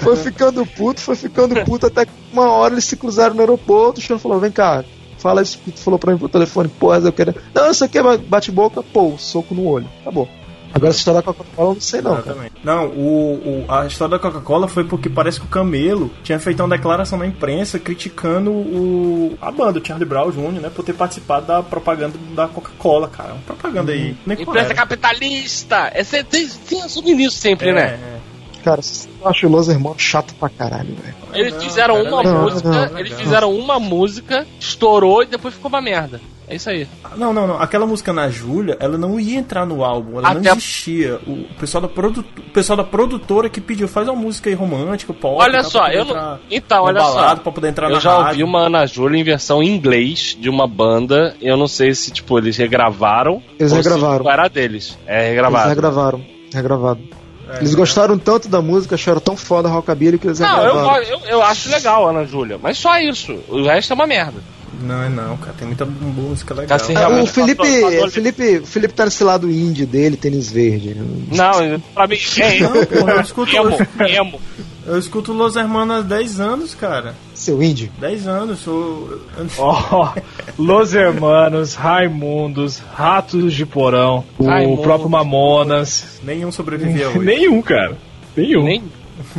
foi 0.00 0.16
ficando 0.16 0.66
puto, 0.66 1.00
foi 1.00 1.16
ficando 1.16 1.64
puto, 1.64 1.86
até 1.86 2.04
que 2.04 2.12
uma 2.30 2.50
hora 2.50 2.74
eles 2.74 2.84
se 2.84 2.96
cruzaram 2.96 3.34
no 3.34 3.40
aeroporto, 3.40 3.98
o 3.98 4.02
Chorão 4.02 4.20
falou, 4.20 4.38
vem 4.38 4.50
cá, 4.50 4.84
fala 5.16 5.40
isso 5.40 5.58
que 5.58 5.70
tu 5.70 5.80
falou 5.80 5.98
pra 5.98 6.12
mim 6.12 6.18
pro 6.18 6.28
telefone, 6.28 6.68
porra, 6.68 6.98
eu 6.98 7.12
quero. 7.12 7.34
Não, 7.54 7.70
isso 7.70 7.84
aqui 7.84 7.96
é 7.96 8.18
bate-boca, 8.18 8.82
pô, 8.82 9.16
soco 9.16 9.54
no 9.54 9.66
olho. 9.66 9.88
Acabou. 10.02 10.28
Agora 10.74 10.90
essa 10.90 10.98
história 10.98 11.20
da 11.20 11.24
Coca-Cola 11.24 11.68
eu 11.70 11.74
não 11.74 11.80
sei 11.80 12.00
não. 12.00 12.22
cara. 12.22 12.50
Não, 12.64 12.86
o, 12.88 13.64
o- 13.68 13.72
a 13.72 13.86
história 13.86 14.12
da 14.12 14.18
Coca-Cola 14.18 14.66
foi 14.68 14.84
porque 14.84 15.08
parece 15.08 15.38
que 15.40 15.46
o 15.46 15.48
Camelo 15.48 16.10
tinha 16.22 16.38
feito 16.38 16.60
uma 16.62 16.68
declaração 16.76 17.18
na 17.18 17.26
imprensa 17.26 17.78
criticando 17.78 18.50
o, 18.50 19.36
a 19.40 19.50
banda, 19.50 19.78
o 19.80 19.84
Charlie 19.86 20.08
Brown 20.08 20.30
Jr., 20.30 20.60
né, 20.60 20.70
por 20.74 20.84
ter 20.84 20.94
participado 20.94 21.46
da 21.46 21.62
propaganda 21.62 22.14
da 22.34 22.48
Coca-Cola, 22.48 23.08
cara. 23.08 23.32
Uma 23.34 23.42
propaganda 23.42 23.92
aí. 23.92 24.16
Nem 24.26 24.36
qual 24.38 24.48
Empresa 24.48 24.66
era. 24.68 24.74
capitalista! 24.74 25.90
É, 25.94 26.02
tem, 26.22 26.48
tem 26.48 26.82
assume 26.82 27.14
nisso 27.14 27.36
sempre, 27.36 27.68
É, 27.70 27.72
né? 27.74 27.82
é. 28.18 28.22
Cara, 28.64 28.80
eu 29.20 29.28
acho 29.28 29.46
o 29.46 29.50
Los 29.50 29.68
Hermanos 29.68 30.00
chato 30.00 30.32
pra 30.36 30.48
caralho, 30.48 30.94
velho. 30.94 31.14
Eles 31.34 31.54
Não, 31.54 31.60
fizeram 31.62 31.96
é 31.96 32.02
uma 32.08 32.18
legal, 32.18 32.42
música, 32.42 32.68
não, 32.90 32.98
eles 32.98 33.12
fizeram 33.14 33.52
uma 33.56 33.80
música, 33.80 34.46
estourou 34.60 35.22
e 35.24 35.26
depois 35.26 35.52
ficou 35.54 35.68
uma 35.68 35.80
merda. 35.82 36.20
É 36.52 36.56
isso 36.56 36.68
aí. 36.68 36.86
Não, 37.16 37.32
não, 37.32 37.46
não. 37.46 37.60
Aquela 37.60 37.86
música 37.86 38.12
na 38.12 38.28
Júlia, 38.28 38.76
ela 38.78 38.98
não 38.98 39.18
ia 39.18 39.38
entrar 39.38 39.64
no 39.64 39.82
álbum, 39.82 40.18
ela 40.18 40.34
não 40.34 40.40
Até- 40.40 40.50
existia. 40.52 41.18
O 41.26 41.46
pessoal 41.58 41.80
da, 41.80 41.88
produ... 41.88 42.20
o 42.20 42.50
pessoal 42.50 42.76
da 42.76 42.84
produtora 42.84 43.48
que 43.48 43.58
pediu, 43.60 43.88
faz 43.88 44.06
uma 44.06 44.16
música 44.16 44.50
aí 44.50 44.54
romântica, 44.54 45.14
pop. 45.14 45.42
Olha 45.42 45.62
só, 45.64 45.88
eu 45.88 46.04
não. 46.04 46.38
Então, 46.50 46.84
na 46.84 46.90
olha 46.90 47.00
só. 47.00 47.36
Pra 47.36 47.52
poder 47.52 47.68
entrar 47.68 47.88
Eu 47.88 47.94
na 47.94 48.00
já 48.00 48.12
ouvi 48.18 48.24
rádio. 48.24 48.46
uma 48.46 48.66
Ana 48.66 48.86
Júlia 48.86 49.18
em 49.18 49.24
versão 49.24 49.62
em 49.62 49.68
inglês 49.74 50.36
de 50.38 50.50
uma 50.50 50.66
banda. 50.66 51.34
Eu 51.40 51.56
não 51.56 51.66
sei 51.66 51.94
se, 51.94 52.10
tipo, 52.10 52.36
eles 52.38 52.56
regravaram. 52.58 53.42
Eles 53.58 53.72
ou 53.72 53.78
regravaram. 53.78 54.24
Se 54.24 54.30
era 54.30 54.48
deles. 54.48 54.98
É 55.06 55.16
Eles 55.20 55.28
regravado. 55.30 55.68
regravaram. 55.70 56.24
Regravado. 56.52 57.00
É, 57.48 57.58
Eles 57.58 57.74
gostaram 57.74 58.18
tanto 58.18 58.48
da 58.48 58.60
música, 58.62 58.94
acharam 58.94 59.20
tão 59.20 59.36
foda 59.36 59.68
a 59.68 59.72
Rockabilly 59.72 60.18
que 60.18 60.26
eles 60.26 60.38
Não, 60.38 60.62
eu, 60.62 60.74
regravaram. 60.74 61.02
eu, 61.04 61.20
eu 61.28 61.42
acho 61.42 61.70
legal, 61.70 62.08
Ana 62.08 62.24
Júlia. 62.26 62.58
Mas 62.62 62.76
só 62.78 62.98
isso. 62.98 63.38
O 63.48 63.62
resto 63.64 63.92
é 63.92 63.94
uma 63.94 64.06
merda. 64.06 64.40
Não, 64.80 65.02
é 65.02 65.08
não, 65.08 65.36
cara. 65.36 65.54
Tem 65.58 65.66
muita 65.66 65.84
música 65.84 66.54
legal. 66.54 66.78
É, 66.78 66.92
realmente 66.92 67.30
o 67.30 67.32
Felipe, 67.32 67.56
passou- 67.56 67.90
passou- 67.92 68.10
Felipe, 68.10 68.58
o 68.58 68.66
Felipe 68.66 68.94
tá 68.94 69.04
nesse 69.04 69.22
lado 69.24 69.50
indie 69.50 69.86
dele, 69.86 70.16
tênis 70.16 70.50
verde. 70.50 70.96
Não, 71.30 71.80
pra 71.94 72.06
mim. 72.06 72.16
É 72.40 72.60
Não, 72.60 72.86
porra, 72.86 73.12
eu 73.12 73.20
escuto, 73.20 73.56
emo, 73.56 73.76
emo. 74.08 74.40
eu 74.86 74.98
escuto 74.98 75.32
Los 75.32 75.56
Hermanos 75.56 75.96
há 75.98 76.00
10 76.00 76.40
anos, 76.40 76.74
cara. 76.74 77.14
Seu 77.34 77.62
indie. 77.62 77.90
10 78.00 78.26
anos, 78.26 78.60
sou. 78.60 79.20
Ó, 79.58 80.12
Los 80.58 80.94
Hermanos, 80.94 81.74
Raimundos, 81.74 82.80
Ratos 82.94 83.52
de 83.54 83.66
Porão, 83.66 84.24
o 84.38 84.76
próprio 84.78 85.08
Mamonas. 85.10 86.20
Nenhum 86.22 86.50
sobrevivia 86.52 87.08
hoje. 87.08 87.18
Nenhum, 87.24 87.60
cara. 87.62 87.96
Nenhum. 88.36 88.64
Nem. 88.64 88.82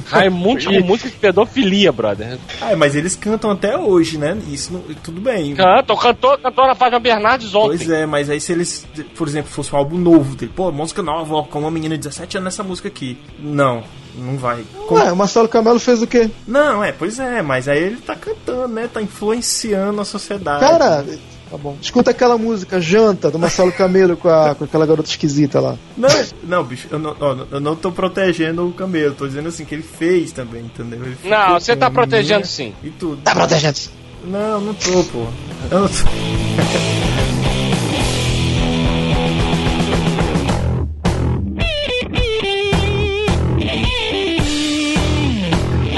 Raimundo 0.05 0.63
com 0.63 0.79
música 0.85 1.09
de 1.09 1.15
pedofilia, 1.17 1.91
brother. 1.91 2.37
Ah, 2.61 2.75
mas 2.75 2.95
eles 2.95 3.15
cantam 3.15 3.51
até 3.51 3.77
hoje, 3.77 4.17
né? 4.17 4.37
Isso 4.49 4.71
não- 4.73 4.81
tudo 5.03 5.19
bem. 5.21 5.55
Canta, 5.55 5.95
cantou, 5.95 6.37
cantou 6.37 6.67
na 6.67 6.75
Fátima 6.75 6.99
Bernardes 6.99 7.53
ontem. 7.53 7.77
Pois 7.77 7.89
é, 7.89 8.05
mas 8.05 8.29
aí 8.29 8.39
se 8.39 8.51
eles, 8.51 8.85
por 9.15 9.27
exemplo, 9.27 9.51
fosse 9.51 9.73
um 9.73 9.77
álbum 9.77 9.97
novo 9.97 10.35
dele, 10.35 10.51
pô, 10.55 10.71
música 10.71 11.01
nova, 11.01 11.35
ó, 11.35 11.43
com 11.43 11.59
uma 11.59 11.71
menina 11.71 11.95
de 11.95 12.03
17 12.03 12.37
anos 12.37 12.45
nessa 12.45 12.63
música 12.63 12.87
aqui. 12.87 13.17
Não, 13.39 13.83
não 14.15 14.37
vai. 14.37 14.63
Como- 14.87 14.99
Ué, 15.01 15.11
o 15.11 15.15
Marcelo 15.15 15.47
Camelo 15.49 15.79
fez 15.79 16.01
o 16.01 16.07
quê? 16.07 16.29
Não, 16.47 16.83
é, 16.83 16.91
pois 16.91 17.19
é, 17.19 17.41
mas 17.41 17.67
aí 17.67 17.81
ele 17.83 17.97
tá 17.97 18.15
cantando, 18.15 18.67
né? 18.67 18.87
Tá 18.91 19.01
influenciando 19.01 19.99
a 20.01 20.05
sociedade. 20.05 20.59
Cara, 20.61 21.05
tá 21.53 21.57
bom. 21.57 21.77
Escuta 21.79 22.09
aquela 22.11 22.35
música, 22.37 22.81
Janta, 22.81 23.29
do 23.29 23.37
Marcelo 23.37 23.71
Camelo 23.71 24.17
com, 24.17 24.27
a- 24.27 24.55
com 24.55 24.63
aquela 24.63 24.85
garota 24.87 25.07
esquisita 25.07 25.59
lá. 25.59 25.77
Não, 25.95 26.09
não, 26.43 26.63
bicho, 26.63 26.87
eu 26.89 26.97
não, 26.97 27.15
ó, 27.19 27.37
eu 27.51 27.59
não 27.59 27.75
tô 27.75 27.91
protegendo 27.91 28.67
o 28.67 28.73
Camelo, 28.73 29.13
tô 29.13 29.27
dizendo 29.27 29.49
assim 29.49 29.63
que 29.63 29.75
ele 29.75 29.83
fez 29.83 30.31
também, 30.31 30.61
entendeu? 30.63 30.99
Ele 31.05 31.15
Não, 31.23 31.59
você 31.59 31.75
tá 31.75 31.91
protegendo 31.91 32.47
sim. 32.47 32.73
E 32.83 32.89
tudo. 32.89 33.21
Tá 33.21 33.35
protegendo. 33.35 33.77
Não, 34.25 34.59
não 34.61 34.73
tô, 34.73 35.03
pô. 35.03 35.27
Eu 35.69 35.81
não 35.81 35.87
tô. 35.87 35.93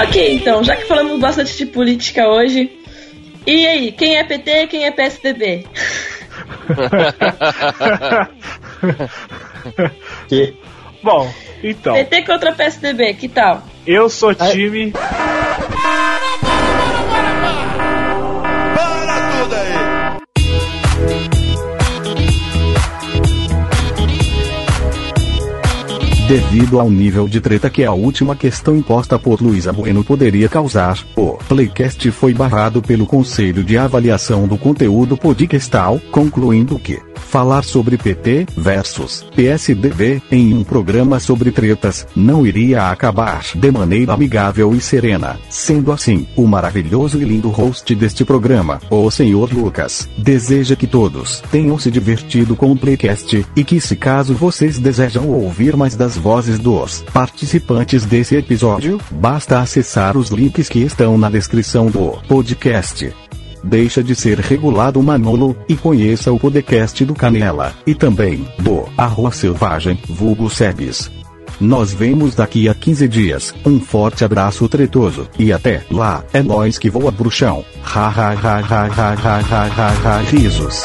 Ok, 0.00 0.34
então, 0.34 0.62
já 0.62 0.76
que 0.76 0.84
falamos 0.84 1.18
bastante 1.18 1.56
de 1.56 1.66
política 1.66 2.28
hoje, 2.28 2.70
e 3.46 3.66
aí, 3.66 3.92
quem 3.92 4.16
é 4.16 4.24
PT 4.24 4.66
quem 4.66 4.84
é 4.84 4.90
PSDB? 4.90 5.66
Que 10.28 10.54
Bom, 11.02 11.32
então, 11.62 11.94
PT 11.94 12.22
contra 12.22 12.52
PSDB, 12.52 13.14
que 13.14 13.28
tal? 13.28 13.62
eu 13.86 14.08
sou 14.08 14.34
time. 14.34 14.92
Devido 26.28 26.80
ao 26.80 26.90
nível 26.90 27.28
de 27.28 27.40
treta 27.40 27.70
que 27.70 27.84
a 27.84 27.92
última 27.92 28.34
questão 28.34 28.76
imposta 28.76 29.16
por 29.16 29.40
Luísa 29.40 29.72
Bueno 29.72 30.02
poderia 30.02 30.48
causar, 30.48 30.98
o 31.14 31.34
Playcast 31.34 32.10
foi 32.10 32.34
barrado 32.34 32.82
pelo 32.82 33.06
Conselho 33.06 33.62
de 33.62 33.78
Avaliação 33.78 34.48
do 34.48 34.58
Conteúdo 34.58 35.16
Podcastal, 35.16 36.00
concluindo 36.10 36.80
que 36.80 37.00
falar 37.16 37.64
sobre 37.64 37.96
PT 37.98 38.46
versus 38.56 39.26
PSDB 39.34 40.22
em 40.30 40.54
um 40.54 40.64
programa 40.64 41.18
sobre 41.20 41.50
tretas 41.50 42.06
não 42.14 42.46
iria 42.46 42.90
acabar 42.90 43.44
de 43.54 43.70
maneira 43.70 44.12
amigável 44.12 44.74
e 44.74 44.80
serena. 44.80 45.38
Sendo 45.48 45.92
assim, 45.92 46.26
o 46.36 46.46
maravilhoso 46.46 47.20
e 47.20 47.24
lindo 47.24 47.48
host 47.48 47.94
deste 47.94 48.24
programa, 48.24 48.80
o 48.90 49.10
Sr. 49.10 49.52
Lucas, 49.52 50.08
deseja 50.16 50.76
que 50.76 50.86
todos 50.86 51.42
tenham 51.50 51.78
se 51.78 51.90
divertido 51.90 52.56
com 52.56 52.72
o 52.72 52.76
Playcast 52.76 53.46
e 53.54 53.64
que 53.64 53.80
se 53.80 53.96
caso 53.96 54.34
vocês 54.34 54.78
desejam 54.78 55.28
ouvir 55.28 55.76
mais 55.76 55.96
das 55.96 56.16
vozes 56.16 56.58
dos 56.58 57.04
participantes 57.12 58.04
desse 58.04 58.36
episódio, 58.36 59.00
basta 59.10 59.60
acessar 59.60 60.16
os 60.16 60.30
links 60.30 60.68
que 60.68 60.80
estão 60.80 61.16
na 61.18 61.30
descrição 61.30 61.90
do 61.90 62.18
podcast. 62.28 63.12
Deixa 63.66 64.00
de 64.00 64.14
ser 64.14 64.38
regulado 64.38 65.02
Manolo, 65.02 65.56
e 65.68 65.74
conheça 65.74 66.32
o 66.32 66.38
podcast 66.38 67.04
do 67.04 67.14
Canela, 67.14 67.74
e 67.84 67.96
também, 67.96 68.46
do 68.60 68.84
Arroa 68.96 69.32
Selvagem, 69.32 69.98
vulgo 70.08 70.48
Sebes. 70.48 71.10
Nós 71.60 71.92
vemos 71.92 72.36
daqui 72.36 72.68
a 72.68 72.74
15 72.74 73.08
dias, 73.08 73.54
um 73.64 73.80
forte 73.80 74.24
abraço 74.24 74.68
tretoso, 74.68 75.28
e 75.36 75.52
até 75.52 75.82
lá, 75.90 76.22
é 76.32 76.44
nóis 76.44 76.78
que 76.78 76.88
voa 76.88 77.10
bruxão. 77.10 77.64
Ha 77.82 78.08
ha 78.08 78.32
ha 78.34 78.58
ha 78.60 78.86
ha 78.86 79.14
ha 79.14 79.66
ha 79.66 80.18
ha 80.18 80.20
risos. 80.30 80.84